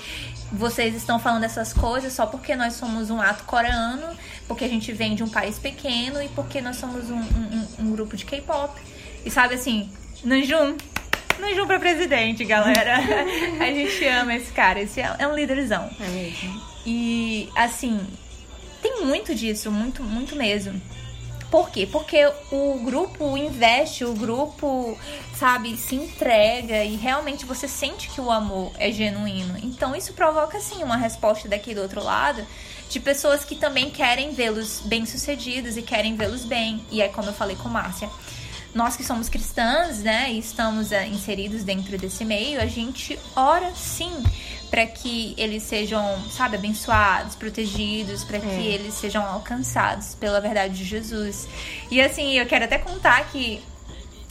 vocês 0.51 0.93
estão 0.93 1.17
falando 1.17 1.45
essas 1.45 1.73
coisas 1.73 2.13
só 2.13 2.27
porque 2.27 2.55
nós 2.55 2.75
somos 2.75 3.09
um 3.09 3.19
ato 3.19 3.43
coreano, 3.45 4.15
porque 4.47 4.65
a 4.65 4.67
gente 4.67 4.91
vem 4.93 5.15
de 5.15 5.23
um 5.23 5.27
país 5.27 5.57
pequeno 5.57 6.21
e 6.21 6.29
porque 6.29 6.61
nós 6.61 6.75
somos 6.75 7.09
um, 7.09 7.17
um, 7.17 7.67
um 7.79 7.91
grupo 7.91 8.15
de 8.15 8.23
K-pop. 8.23 8.79
E 9.25 9.31
sabe 9.31 9.55
assim, 9.55 9.89
Nanjum, 10.23 10.77
Nanjum 11.39 11.65
pra 11.65 11.79
presidente, 11.79 12.45
galera. 12.45 12.97
a 13.59 13.65
gente 13.65 14.05
ama 14.05 14.35
esse 14.35 14.51
cara, 14.51 14.79
esse 14.79 15.01
é, 15.01 15.15
é 15.17 15.27
um 15.27 15.33
líderzão. 15.33 15.89
É 15.99 16.07
mesmo. 16.07 16.61
E 16.85 17.49
assim, 17.55 17.99
tem 18.79 19.03
muito 19.03 19.33
disso, 19.33 19.71
muito, 19.71 20.03
muito 20.03 20.35
mesmo. 20.35 20.79
Por 21.49 21.71
quê? 21.71 21.87
Porque 21.87 22.31
o 22.51 22.79
grupo 22.83 23.35
investe, 23.35 24.05
o 24.05 24.13
grupo, 24.13 24.97
sabe, 25.35 25.75
se 25.77 25.95
entrega 25.95 26.83
e 26.83 26.95
realmente 26.95 27.45
você 27.45 27.67
sente 27.67 28.07
que 28.09 28.21
o 28.21 28.29
amor 28.29 28.71
é 28.77 28.91
genuíno. 28.91 29.57
Então 29.63 29.95
isso 29.95 30.13
provoca, 30.13 30.59
sim, 30.59 30.83
uma 30.83 30.95
resposta 30.95 31.47
daqui 31.47 31.73
do 31.73 31.81
outro 31.81 32.03
lado 32.03 32.45
de 32.89 32.99
pessoas 32.99 33.43
que 33.43 33.55
também 33.55 33.89
querem 33.89 34.31
vê-los 34.31 34.81
bem-sucedidos 34.85 35.77
e 35.77 35.81
querem 35.81 36.15
vê-los 36.15 36.43
bem. 36.43 36.83
E 36.91 37.01
é 37.01 37.07
como 37.07 37.29
eu 37.29 37.33
falei 37.33 37.55
com 37.55 37.69
Márcia. 37.69 38.09
Nós 38.73 38.95
que 38.95 39.03
somos 39.03 39.29
cristãs, 39.29 39.99
né, 39.99 40.31
e 40.31 40.39
estamos 40.39 40.91
é, 40.91 41.07
inseridos 41.07 41.63
dentro 41.63 41.97
desse 41.97 42.23
meio, 42.23 42.61
a 42.61 42.65
gente 42.65 43.17
ora 43.35 43.73
sim 43.75 44.11
para 44.69 44.85
que 44.85 45.33
eles 45.37 45.63
sejam, 45.63 46.03
sabe, 46.29 46.55
abençoados, 46.55 47.35
protegidos, 47.35 48.23
para 48.23 48.39
que 48.39 48.45
é. 48.45 48.73
eles 48.73 48.93
sejam 48.93 49.25
alcançados 49.25 50.13
pela 50.15 50.39
verdade 50.39 50.75
de 50.75 50.83
Jesus. 50.83 51.47
E 51.89 51.99
assim, 51.99 52.33
eu 52.33 52.45
quero 52.45 52.65
até 52.65 52.77
contar 52.77 53.27
que 53.31 53.61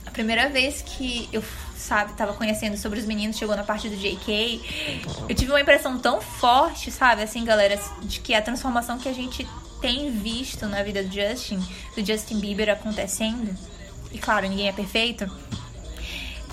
a 0.06 0.10
primeira 0.10 0.48
vez 0.48 0.82
que 0.82 1.28
eu, 1.32 1.42
sabe, 1.76 2.12
tava 2.12 2.32
conhecendo 2.34 2.76
sobre 2.76 3.00
os 3.00 3.04
meninos, 3.04 3.36
chegou 3.36 3.56
na 3.56 3.64
parte 3.64 3.88
do 3.88 3.96
JK, 3.96 5.04
eu 5.28 5.34
tive 5.34 5.50
uma 5.50 5.60
impressão 5.60 5.98
tão 5.98 6.20
forte, 6.20 6.90
sabe, 6.90 7.22
assim, 7.22 7.44
galera, 7.44 7.78
de 8.02 8.20
que 8.20 8.34
a 8.34 8.40
transformação 8.40 8.98
que 8.98 9.08
a 9.08 9.12
gente 9.12 9.46
tem 9.80 10.10
visto 10.10 10.66
na 10.66 10.82
vida 10.82 11.02
do 11.02 11.12
Justin, 11.12 11.60
do 11.96 12.04
Justin 12.04 12.40
Bieber 12.40 12.68
acontecendo, 12.68 13.56
e 14.12 14.18
claro, 14.18 14.48
ninguém 14.48 14.68
é 14.68 14.72
perfeito 14.72 15.30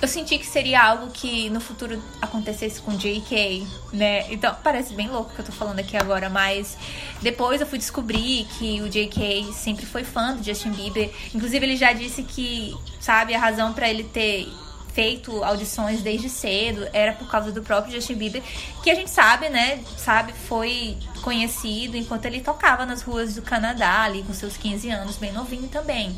eu 0.02 0.08
senti 0.08 0.38
que 0.38 0.46
seria 0.46 0.84
algo 0.84 1.08
que 1.12 1.50
no 1.50 1.60
futuro 1.60 2.02
acontecesse 2.22 2.82
com 2.82 2.96
J.K., 2.96 3.66
né? 3.94 4.32
Então, 4.32 4.56
parece 4.64 4.94
bem 4.94 5.10
louco 5.10 5.34
que 5.34 5.40
eu 5.40 5.46
tô 5.46 5.52
falando 5.52 5.80
aqui 5.80 5.96
agora, 5.96 6.30
mas 6.30 6.78
depois 7.22 7.62
eu 7.62 7.68
fui 7.68 7.80
descobrir 7.80 8.46
que 8.58 8.82
o 8.82 8.90
J.K. 8.90 9.52
sempre 9.54 9.86
foi 9.86 10.04
fã 10.04 10.36
do 10.36 10.44
Justin 10.44 10.72
Bieber. 10.72 11.12
Inclusive, 11.34 11.66
ele 11.66 11.78
já 11.78 11.94
disse 11.94 12.24
que, 12.24 12.76
sabe, 13.00 13.34
a 13.34 13.40
razão 13.40 13.74
para 13.74 13.90
ele 13.90 14.04
ter 14.04 14.48
feito 14.94 15.44
audições 15.44 16.02
desde 16.02 16.30
cedo 16.30 16.88
era 16.94 17.12
por 17.14 17.28
causa 17.30 17.52
do 17.52 17.62
próprio 17.62 17.94
Justin 17.94 18.16
Bieber, 18.16 18.44
que 18.84 18.90
a 18.90 18.96
gente 18.96 19.10
sabe, 19.10 19.50
né? 19.50 19.84
Sabe, 19.98 20.34
foi 20.48 20.98
conhecido 21.22 21.98
enquanto 21.98 22.26
ele 22.26 22.42
tocava 22.42 22.86
nas 22.86 23.02
ruas 23.02 23.36
do 23.36 23.42
Canadá, 23.42 24.04
ali 24.04 24.24
com 24.24 24.34
seus 24.34 24.56
15 24.56 24.90
anos, 24.90 25.18
bem 25.18 25.34
novinho 25.34 25.68
também. 25.68 26.16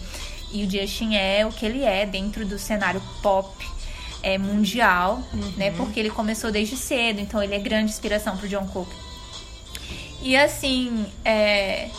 E 0.51 0.63
o 0.63 0.69
Justin 0.69 1.15
é 1.15 1.45
o 1.45 1.51
que 1.51 1.65
ele 1.65 1.83
é 1.83 2.05
dentro 2.05 2.45
do 2.45 2.57
cenário 2.57 3.01
pop 3.21 3.49
é, 4.23 4.37
mundial, 4.37 5.23
uhum. 5.33 5.53
né? 5.57 5.71
Porque 5.71 5.99
ele 5.99 6.09
começou 6.09 6.51
desde 6.51 6.75
cedo, 6.75 7.19
então 7.19 7.41
ele 7.41 7.55
é 7.55 7.59
grande 7.59 7.91
inspiração 7.91 8.37
pro 8.37 8.47
John 8.47 8.65
Cook. 8.67 8.89
E 10.21 10.35
assim, 10.35 11.05
é... 11.23 11.89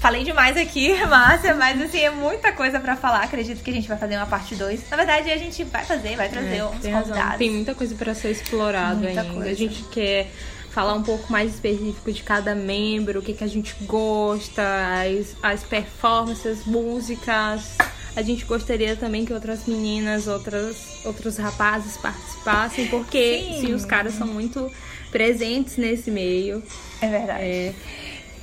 falei 0.00 0.24
demais 0.24 0.56
aqui, 0.56 0.94
Márcia, 1.06 1.54
mas 1.54 1.80
assim, 1.80 2.00
é 2.00 2.10
muita 2.10 2.52
coisa 2.52 2.80
para 2.80 2.96
falar. 2.96 3.22
Acredito 3.22 3.62
que 3.62 3.70
a 3.70 3.74
gente 3.74 3.88
vai 3.88 3.96
fazer 3.96 4.16
uma 4.16 4.26
parte 4.26 4.54
2. 4.54 4.90
Na 4.90 4.96
verdade, 4.96 5.30
a 5.30 5.36
gente 5.36 5.62
vai 5.64 5.84
fazer, 5.84 6.16
vai 6.16 6.28
trazer 6.28 6.56
é, 6.56 6.64
uns 6.64 6.80
tem 6.80 6.92
convidados. 6.92 7.10
Razão. 7.10 7.38
Tem 7.38 7.50
muita 7.50 7.74
coisa 7.74 7.94
para 7.94 8.14
ser 8.14 8.30
explorado 8.30 9.00
muita 9.00 9.20
ainda. 9.20 9.34
Coisa. 9.34 9.50
A 9.50 9.54
gente 9.54 9.82
quer 9.84 10.30
falar 10.74 10.94
um 10.94 11.02
pouco 11.04 11.30
mais 11.30 11.54
específico 11.54 12.12
de 12.12 12.22
cada 12.24 12.52
membro, 12.52 13.20
o 13.20 13.22
que, 13.22 13.32
que 13.32 13.44
a 13.44 13.46
gente 13.46 13.76
gosta, 13.84 14.62
as, 15.00 15.36
as 15.40 15.62
performances, 15.62 16.66
músicas. 16.66 17.76
A 18.16 18.22
gente 18.22 18.44
gostaria 18.44 18.96
também 18.96 19.24
que 19.24 19.32
outras 19.32 19.66
meninas, 19.66 20.26
outras, 20.26 21.04
outros 21.04 21.36
rapazes 21.36 21.96
participassem, 21.96 22.88
porque 22.88 23.44
Sim. 23.46 23.60
sim 23.60 23.74
os 23.74 23.84
caras 23.84 24.14
são 24.14 24.26
muito 24.26 24.70
presentes 25.12 25.76
nesse 25.76 26.10
meio. 26.10 26.62
É 27.00 27.08
verdade. 27.08 27.42
É... 27.42 27.74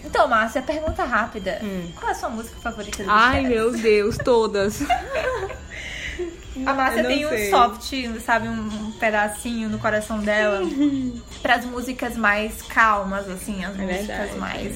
Então, 0.03 0.27
Márcia, 0.27 0.61
pergunta 0.61 1.03
rápida. 1.03 1.59
Hum. 1.61 1.91
Qual 1.95 2.09
é 2.09 2.11
a 2.11 2.15
sua 2.15 2.29
música 2.29 2.55
favorita 2.61 3.03
do 3.03 3.09
Ai, 3.09 3.41
meu 3.41 3.71
Deus, 3.71 4.17
todas. 4.17 4.79
A 6.65 6.73
Márcia 6.73 7.03
tem 7.03 7.27
sei. 7.27 7.47
um 7.47 7.49
soft, 7.49 7.93
sabe, 8.23 8.47
um 8.47 8.91
pedacinho 8.99 9.69
no 9.69 9.79
coração 9.79 10.19
dela 10.19 10.61
para 11.41 11.55
as 11.55 11.65
músicas 11.65 12.17
mais 12.17 12.61
calmas, 12.61 13.29
assim, 13.29 13.63
as 13.63 13.77
é 13.79 13.81
músicas 13.81 14.07
verdade. 14.07 14.39
mais 14.39 14.75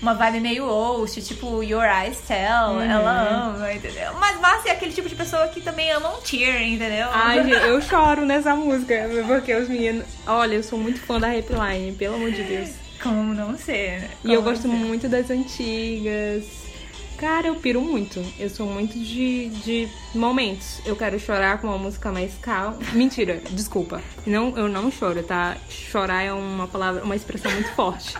uma 0.00 0.14
vibe 0.14 0.40
meio 0.40 0.66
host, 0.66 1.22
tipo 1.22 1.62
Your 1.62 1.84
Eyes 1.84 2.18
Tell, 2.20 2.74
uhum. 2.74 2.80
ela 2.80 3.48
ama, 3.48 3.72
entendeu? 3.72 4.12
Mas 4.18 4.38
Márcia 4.40 4.70
é 4.70 4.72
aquele 4.72 4.92
tipo 4.92 5.08
de 5.08 5.14
pessoa 5.14 5.48
que 5.48 5.60
também 5.60 5.90
ama 5.90 6.10
um 6.16 6.20
tear, 6.20 6.62
entendeu? 6.62 7.08
Ai, 7.10 7.50
eu 7.50 7.80
choro 7.82 8.24
nessa 8.24 8.54
música, 8.54 9.08
porque 9.26 9.54
os 9.54 9.68
meninos. 9.68 10.04
Olha, 10.26 10.54
eu 10.54 10.62
sou 10.62 10.78
muito 10.78 11.00
fã 11.00 11.18
da 11.18 11.28
Rapline, 11.28 11.92
pelo 11.92 12.16
amor 12.16 12.30
de 12.30 12.42
Deus. 12.42 12.70
Como 13.02 13.34
não 13.34 13.56
ser? 13.56 14.10
Como 14.22 14.32
e 14.32 14.34
eu 14.34 14.42
gosto 14.42 14.62
ser? 14.62 14.68
muito 14.68 15.08
das 15.08 15.30
antigas. 15.30 16.65
Cara, 17.18 17.48
eu 17.48 17.54
piro 17.54 17.80
muito. 17.80 18.22
Eu 18.38 18.50
sou 18.50 18.66
muito 18.66 18.98
de, 18.98 19.48
de 19.48 19.88
momentos. 20.14 20.80
Eu 20.84 20.94
quero 20.94 21.18
chorar 21.18 21.60
com 21.60 21.66
uma 21.66 21.78
música 21.78 22.12
mais 22.12 22.34
calma. 22.40 22.78
Mentira, 22.92 23.40
desculpa. 23.50 24.02
Não, 24.26 24.56
eu 24.56 24.68
não 24.68 24.90
choro, 24.90 25.22
tá? 25.22 25.56
Chorar 25.68 26.22
é 26.22 26.32
uma 26.32 26.68
palavra, 26.68 27.02
uma 27.02 27.16
expressão 27.16 27.50
muito 27.52 27.70
forte. 27.74 28.14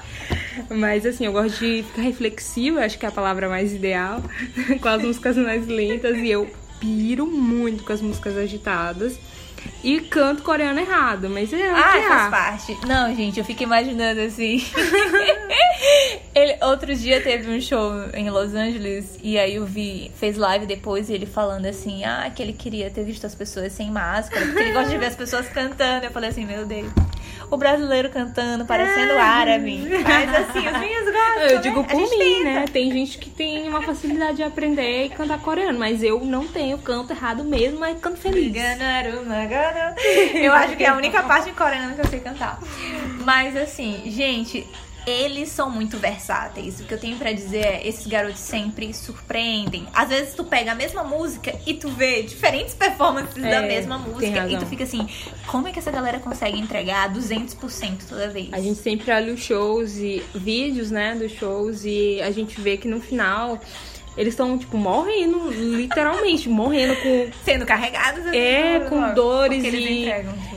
Mas 0.70 1.04
assim, 1.04 1.26
eu 1.26 1.32
gosto 1.32 1.59
de 1.59 1.82
ficar 1.82 2.02
reflexiva, 2.02 2.80
acho 2.85 2.98
que 2.98 3.04
é 3.04 3.09
a 3.09 3.12
palavra 3.12 3.48
mais 3.48 3.72
ideal, 3.72 4.22
com 4.80 4.88
as 4.88 5.02
músicas 5.02 5.37
mais 5.37 5.66
lentas. 5.66 6.16
E 6.18 6.30
eu 6.30 6.51
piro 6.80 7.26
muito 7.26 7.84
com 7.84 7.92
as 7.92 8.01
músicas 8.01 8.36
agitadas 8.36 9.18
e 9.82 10.01
canto 10.01 10.42
coreano 10.42 10.78
errado, 10.80 11.28
mas 11.28 11.53
é 11.53 11.70
Ah, 11.70 12.03
faz 12.09 12.30
parte. 12.30 12.86
Não, 12.86 13.14
gente, 13.14 13.38
eu 13.38 13.44
fico 13.44 13.62
imaginando 13.62 14.20
assim. 14.20 14.64
ele, 16.37 16.59
outro 16.62 16.95
dia 16.95 17.18
teve 17.22 17.51
um 17.51 17.59
show 17.59 17.93
em 18.12 18.28
Los 18.28 18.55
Angeles 18.55 19.18
e 19.22 19.39
aí 19.39 19.55
eu 19.55 19.64
vi, 19.64 20.12
fez 20.16 20.37
live 20.37 20.66
depois 20.66 21.09
e 21.09 21.14
ele 21.14 21.24
falando 21.24 21.64
assim, 21.64 22.05
ah, 22.05 22.30
que 22.34 22.43
ele 22.43 22.53
queria 22.53 22.91
ter 22.91 23.05
visto 23.05 23.26
as 23.26 23.34
pessoas 23.34 23.72
sem 23.72 23.91
máscara, 23.91 24.45
porque 24.45 24.61
ele 24.61 24.72
gosta 24.72 24.91
de 24.91 24.99
ver 24.99 25.07
as 25.07 25.16
pessoas 25.16 25.49
cantando. 25.49 26.05
Eu 26.05 26.11
falei 26.11 26.28
assim, 26.28 26.45
meu 26.45 26.66
Deus. 26.66 26.93
o 27.51 27.57
brasileiro 27.57 28.11
cantando, 28.11 28.66
parecendo 28.66 29.12
é. 29.12 29.20
árabe. 29.20 29.80
Mas 30.05 30.34
assim, 30.34 30.66
os 30.66 30.78
meninos 30.78 31.05
gostam. 31.05 31.43
Eu 31.43 31.55
né? 31.55 31.62
digo 31.62 31.84
por 31.84 32.01
mim, 32.01 32.18
tenta. 32.18 32.45
né? 32.45 32.64
Tem 32.70 32.93
gente 32.93 33.16
que 33.16 33.30
tem 33.30 33.66
uma 33.68 33.80
facilidade 33.80 34.37
de 34.37 34.43
aprender 34.43 35.07
e 35.07 35.09
cantar 35.09 35.39
coreano, 35.41 35.78
mas 35.78 36.03
eu 36.03 36.22
não 36.22 36.47
tenho, 36.47 36.76
canto 36.76 37.14
errado 37.14 37.45
mesmo, 37.45 37.80
mas 37.80 37.99
canto 37.99 38.18
feliz. 38.18 38.53
Eu 40.34 40.53
acho 40.53 40.76
que 40.76 40.84
é 40.84 40.89
a 40.89 40.97
única 40.97 41.22
parte 41.22 41.49
em 41.49 41.55
coreano 41.55 41.95
que 41.95 42.01
eu 42.03 42.07
sei 42.09 42.20
cantar. 42.20 42.61
Mas 43.24 43.57
assim, 43.57 44.03
gente, 44.07 44.66
eles 45.07 45.50
são 45.50 45.70
muito 45.70 45.96
versáteis. 45.98 46.80
O 46.80 46.84
que 46.84 46.92
eu 46.92 46.98
tenho 46.98 47.16
para 47.16 47.32
dizer 47.32 47.64
é, 47.64 47.86
esses 47.86 48.07
garotos 48.07 48.40
sempre 48.40 48.92
surpreendem. 48.92 49.86
Às 49.94 50.09
vezes 50.09 50.34
tu 50.34 50.42
pega 50.42 50.72
a 50.72 50.74
mesma 50.74 51.04
música 51.04 51.54
e 51.64 51.74
tu 51.74 51.88
vê 51.88 52.22
diferentes 52.22 52.74
performances 52.74 53.42
é, 53.42 53.50
da 53.50 53.62
mesma 53.62 53.98
música 53.98 54.48
e 54.48 54.59
tu 54.59 54.66
fica 54.66 54.82
assim, 54.82 55.09
como 55.46 55.68
é 55.68 55.72
que 55.72 55.78
essa 55.78 55.92
galera 55.92 56.18
consegue 56.18 56.59
entregar 56.59 57.12
200% 57.14 57.98
toda 58.09 58.28
vez? 58.28 58.52
A 58.52 58.61
gente 58.61 58.80
sempre 58.80 59.12
olha 59.12 59.32
os 59.32 59.40
shows 59.40 59.96
e 59.96 60.22
vídeos, 60.34 60.90
né, 60.90 61.14
dos 61.14 61.30
shows 61.32 61.84
e 61.84 62.20
a 62.20 62.32
gente 62.32 62.61
vê 62.61 62.76
que 62.76 62.88
no 62.88 63.00
final 63.00 63.61
eles 64.16 64.32
estão, 64.32 64.57
tipo, 64.57 64.78
morrendo, 64.78 65.50
literalmente, 65.50 66.48
morrendo 66.48 66.96
com. 66.96 67.30
Sendo 67.44 67.66
carregados 67.66 68.26
assim, 68.26 68.38
É, 68.38 68.80
com 68.80 69.12
dores 69.12 69.62
e, 69.62 70.11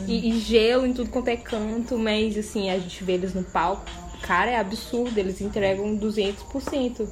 e, 0.07 0.29
e, 0.29 0.39
gelo 0.39 0.85
em 0.85 0.93
tudo 0.93 1.09
quanto 1.09 1.27
é 1.27 1.35
canto, 1.35 1.97
mas 1.97 2.37
assim, 2.37 2.69
a 2.69 2.79
gente 2.79 3.03
vê 3.03 3.13
eles 3.13 3.33
no 3.33 3.43
palco 3.43 4.08
cara, 4.21 4.51
é 4.51 4.57
absurdo, 4.57 5.17
eles 5.17 5.41
entregam 5.41 5.97
200%. 5.97 7.07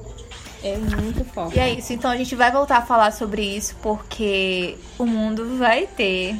É 0.64 0.76
muito 0.76 1.24
forte. 1.26 1.56
E 1.56 1.60
é 1.60 1.72
isso, 1.72 1.94
então 1.94 2.10
a 2.10 2.18
gente 2.18 2.36
vai 2.36 2.52
voltar 2.52 2.78
a 2.78 2.82
falar 2.82 3.12
sobre 3.12 3.44
isso 3.44 3.76
porque 3.82 4.76
o 4.98 5.06
mundo 5.06 5.58
vai 5.58 5.86
ter 5.86 6.36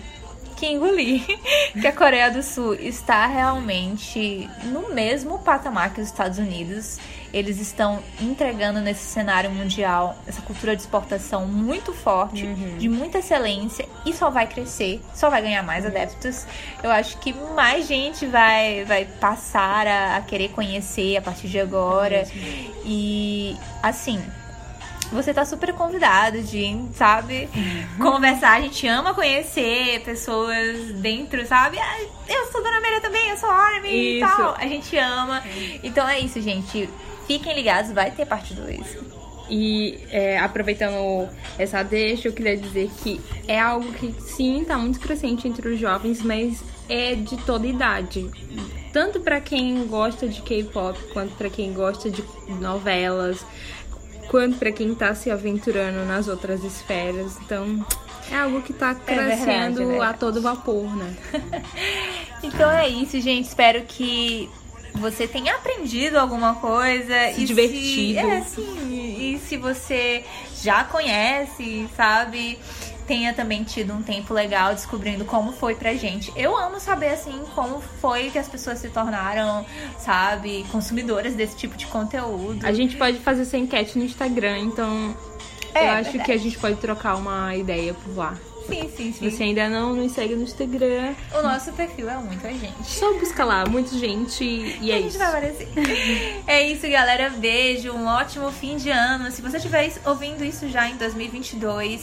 que 0.58 0.66
engolir 0.66 1.24
que 1.80 1.88
a 1.88 1.94
Coreia 1.94 2.30
do 2.30 2.42
Sul 2.44 2.74
está 2.74 3.26
realmente 3.28 4.50
no 4.66 4.94
mesmo 4.94 5.40
patamar 5.40 5.94
que 5.94 6.02
os 6.02 6.08
Estados 6.08 6.40
Unidos 6.40 7.00
eles 7.34 7.60
estão 7.60 8.02
entregando 8.20 8.80
nesse 8.80 9.04
cenário 9.04 9.52
mundial 9.52 10.18
essa 10.26 10.42
cultura 10.42 10.76
de 10.76 10.82
exportação 10.82 11.46
muito 11.46 11.94
forte, 11.94 12.46
uhum. 12.46 12.78
de 12.78 12.90
muita 12.90 13.20
excelência 13.20 13.88
e 14.06 14.14
só 14.14 14.30
vai 14.30 14.48
crescer, 14.48 15.02
só 15.14 15.30
vai 15.30 15.42
ganhar 15.42 15.62
mais 15.62 15.86
adeptos. 15.86 16.46
Eu 16.82 16.90
acho 16.90 17.18
que 17.20 17.34
mais 17.54 17.88
gente 17.88 18.26
vai, 18.26 18.86
vai 18.86 19.06
passar 19.06 19.86
a, 19.86 20.18
a 20.18 20.22
querer 20.22 20.50
conhecer 20.50 21.18
a 21.18 21.22
partir 21.22 21.48
de 21.50 21.60
agora. 21.60 22.16
É 22.16 22.28
e 22.86 23.56
assim, 23.84 24.24
você 25.12 25.34
tá 25.34 25.46
super 25.46 25.74
convidado 25.74 26.42
de, 26.42 26.86
sabe, 26.94 27.50
uhum. 27.56 28.12
conversar. 28.12 28.58
A 28.58 28.62
gente 28.62 28.88
ama 28.88 29.14
conhecer 29.14 30.02
pessoas 30.04 30.92
dentro, 30.94 31.46
sabe? 31.46 31.78
Ah, 31.80 32.02
eu 32.28 32.52
sou 32.52 32.62
Dona 32.62 32.82
Maria 32.82 33.02
também, 33.02 33.30
eu 33.30 33.38
sou 33.38 33.50
Armin 33.50 34.18
e 34.18 34.20
tal. 34.20 34.56
A 34.58 34.68
gente 34.68 34.98
ama. 34.98 35.44
Então 35.84 36.08
é 36.08 36.20
isso, 36.20 36.42
gente. 36.42 36.90
Fiquem 37.26 37.54
ligados, 37.56 37.92
vai 37.92 38.12
ter 38.12 38.26
parte 38.26 38.54
2. 38.54 39.18
E 39.50 40.00
é, 40.10 40.38
aproveitando 40.40 41.30
essa 41.58 41.82
deixa, 41.82 42.28
eu 42.28 42.34
queria 42.34 42.58
dizer 42.58 42.90
que 43.02 43.22
é 43.48 43.60
algo 43.60 43.92
que 43.94 44.14
sim 44.22 44.62
está 44.62 44.78
muito 44.78 45.00
crescente 45.00 45.48
entre 45.48 45.70
os 45.70 45.80
jovens, 45.80 46.22
mas 46.22 46.62
é 46.90 47.16
de 47.16 47.38
toda 47.38 47.66
idade. 47.66 48.30
Tanto 48.92 49.20
para 49.20 49.40
quem 49.40 49.86
gosta 49.88 50.28
de 50.28 50.42
K-pop, 50.42 50.98
quanto 51.14 51.36
para 51.36 51.50
quem 51.50 51.74
gosta 51.74 52.10
de 52.10 52.24
novelas, 52.60 53.46
quanto 54.28 54.58
para 54.58 54.72
quem 54.72 54.92
está 54.92 55.14
se 55.16 55.32
aventurando 55.32 56.06
nas 56.06 56.28
outras 56.28 56.64
esferas. 56.64 57.38
Então, 57.42 57.86
é 58.32 58.36
algo 58.36 58.62
que 58.62 58.72
está 58.72 58.94
crescendo 58.94 59.22
é 59.22 59.36
verdade, 59.36 59.82
é 59.82 59.86
verdade. 59.86 60.10
a 60.10 60.14
todo 60.14 60.42
vapor, 60.42 60.96
né? 60.96 61.16
então 62.44 62.70
é 62.70 62.88
isso, 62.88 63.20
gente. 63.22 63.46
Espero 63.46 63.84
que 63.84 64.50
você 64.96 65.28
tenha 65.28 65.56
aprendido 65.56 66.18
alguma 66.18 66.56
coisa 66.56 67.32
se 67.34 67.42
e 67.42 67.46
divertido. 67.46 68.20
Se, 68.20 68.28
é, 68.28 68.42
sim. 68.42 69.18
E 69.18 69.40
se 69.40 69.58
você 69.58 70.24
já 70.62 70.84
conhece, 70.84 71.88
sabe? 71.96 72.60
Tenha 73.08 73.34
também 73.34 73.64
tido 73.64 73.94
um 73.94 74.04
tempo 74.04 74.34
legal 74.34 74.74
descobrindo 74.74 75.24
como 75.24 75.54
foi 75.54 75.76
pra 75.76 75.94
gente. 75.94 76.32
Eu 76.36 76.58
amo 76.58 76.80
saber, 76.80 77.10
assim, 77.10 77.42
como 77.56 77.82
foi 78.02 78.30
que 78.30 78.38
as 78.38 78.48
pessoas 78.48 78.80
se 78.80 78.90
tornaram, 78.90 79.66
sabe, 79.98 80.66
consumidoras 80.72 81.34
desse 81.34 81.56
tipo 81.56 81.78
de 81.78 81.88
conteúdo. 81.88 82.66
A 82.66 82.74
gente 82.74 82.98
pode 82.98 83.20
fazer 83.20 83.44
essa 83.44 83.58
enquete 83.58 83.98
no 83.98 84.04
Instagram, 84.04 84.60
então 84.60 85.16
é, 85.74 85.86
eu 85.86 85.92
acho 85.92 86.04
verdade. 86.12 86.26
que 86.26 86.32
a 86.32 86.38
gente 86.38 86.58
pode 86.60 86.76
trocar 86.78 87.16
uma 87.16 87.56
ideia 87.56 87.94
por 87.94 88.16
lá. 88.18 88.38
Sim, 88.68 88.90
sim, 88.96 89.14
sim. 89.14 89.14
Se 89.14 89.32
você 89.32 89.44
ainda 89.44 89.70
não 89.70 89.94
nos 89.96 90.12
segue 90.12 90.36
no 90.36 90.44
Instagram. 90.44 91.14
O 91.34 91.42
nosso 91.42 91.72
perfil 91.74 92.10
é 92.10 92.18
muita 92.18 92.50
gente. 92.50 92.86
Só 92.86 93.14
busca 93.14 93.44
lá, 93.44 93.66
muita 93.66 93.98
gente 93.98 94.44
e 94.44 94.92
é 94.92 95.00
isso. 95.00 95.18
Vai 95.18 95.28
aparecer. 95.28 95.68
é 96.46 96.68
isso, 96.68 96.88
galera. 96.90 97.30
Beijo, 97.30 97.92
um 97.94 98.06
ótimo 98.06 98.52
fim 98.52 98.78
de 98.78 98.90
ano. 98.90 99.32
Se 99.32 99.42
você 99.42 99.58
estiver 99.58 99.92
ouvindo 100.06 100.44
isso 100.44 100.68
já 100.70 100.90
em 100.90 100.98
2022, 100.98 102.02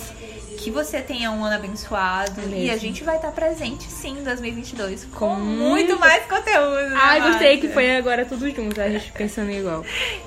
que 0.57 0.71
você 0.71 1.01
tenha 1.01 1.31
um 1.31 1.45
ano 1.45 1.57
abençoado. 1.57 2.41
É 2.53 2.59
e 2.59 2.71
a 2.71 2.77
gente 2.77 3.05
vai 3.05 3.17
estar 3.17 3.33
presente 3.33 3.85
sim 3.85 4.19
em 4.19 4.25
2022 4.25 5.05
com, 5.05 5.29
com 5.29 5.35
muito 5.35 5.99
mais 5.99 6.25
conteúdo. 6.25 6.95
Ai, 6.95 7.21
gostei 7.21 7.59
que 7.59 7.69
foi 7.69 7.97
agora 7.97 8.25
tudo 8.25 8.49
junto, 8.51 8.81
a 8.81 8.89
gente 8.89 9.13
pensando 9.13 9.51
igual. 9.51 9.85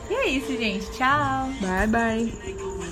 E 0.10 0.14
é 0.14 0.28
isso, 0.30 0.56
gente. 0.58 0.86
Tchau. 0.92 1.50
Bye, 1.62 1.88
bye. 1.88 2.78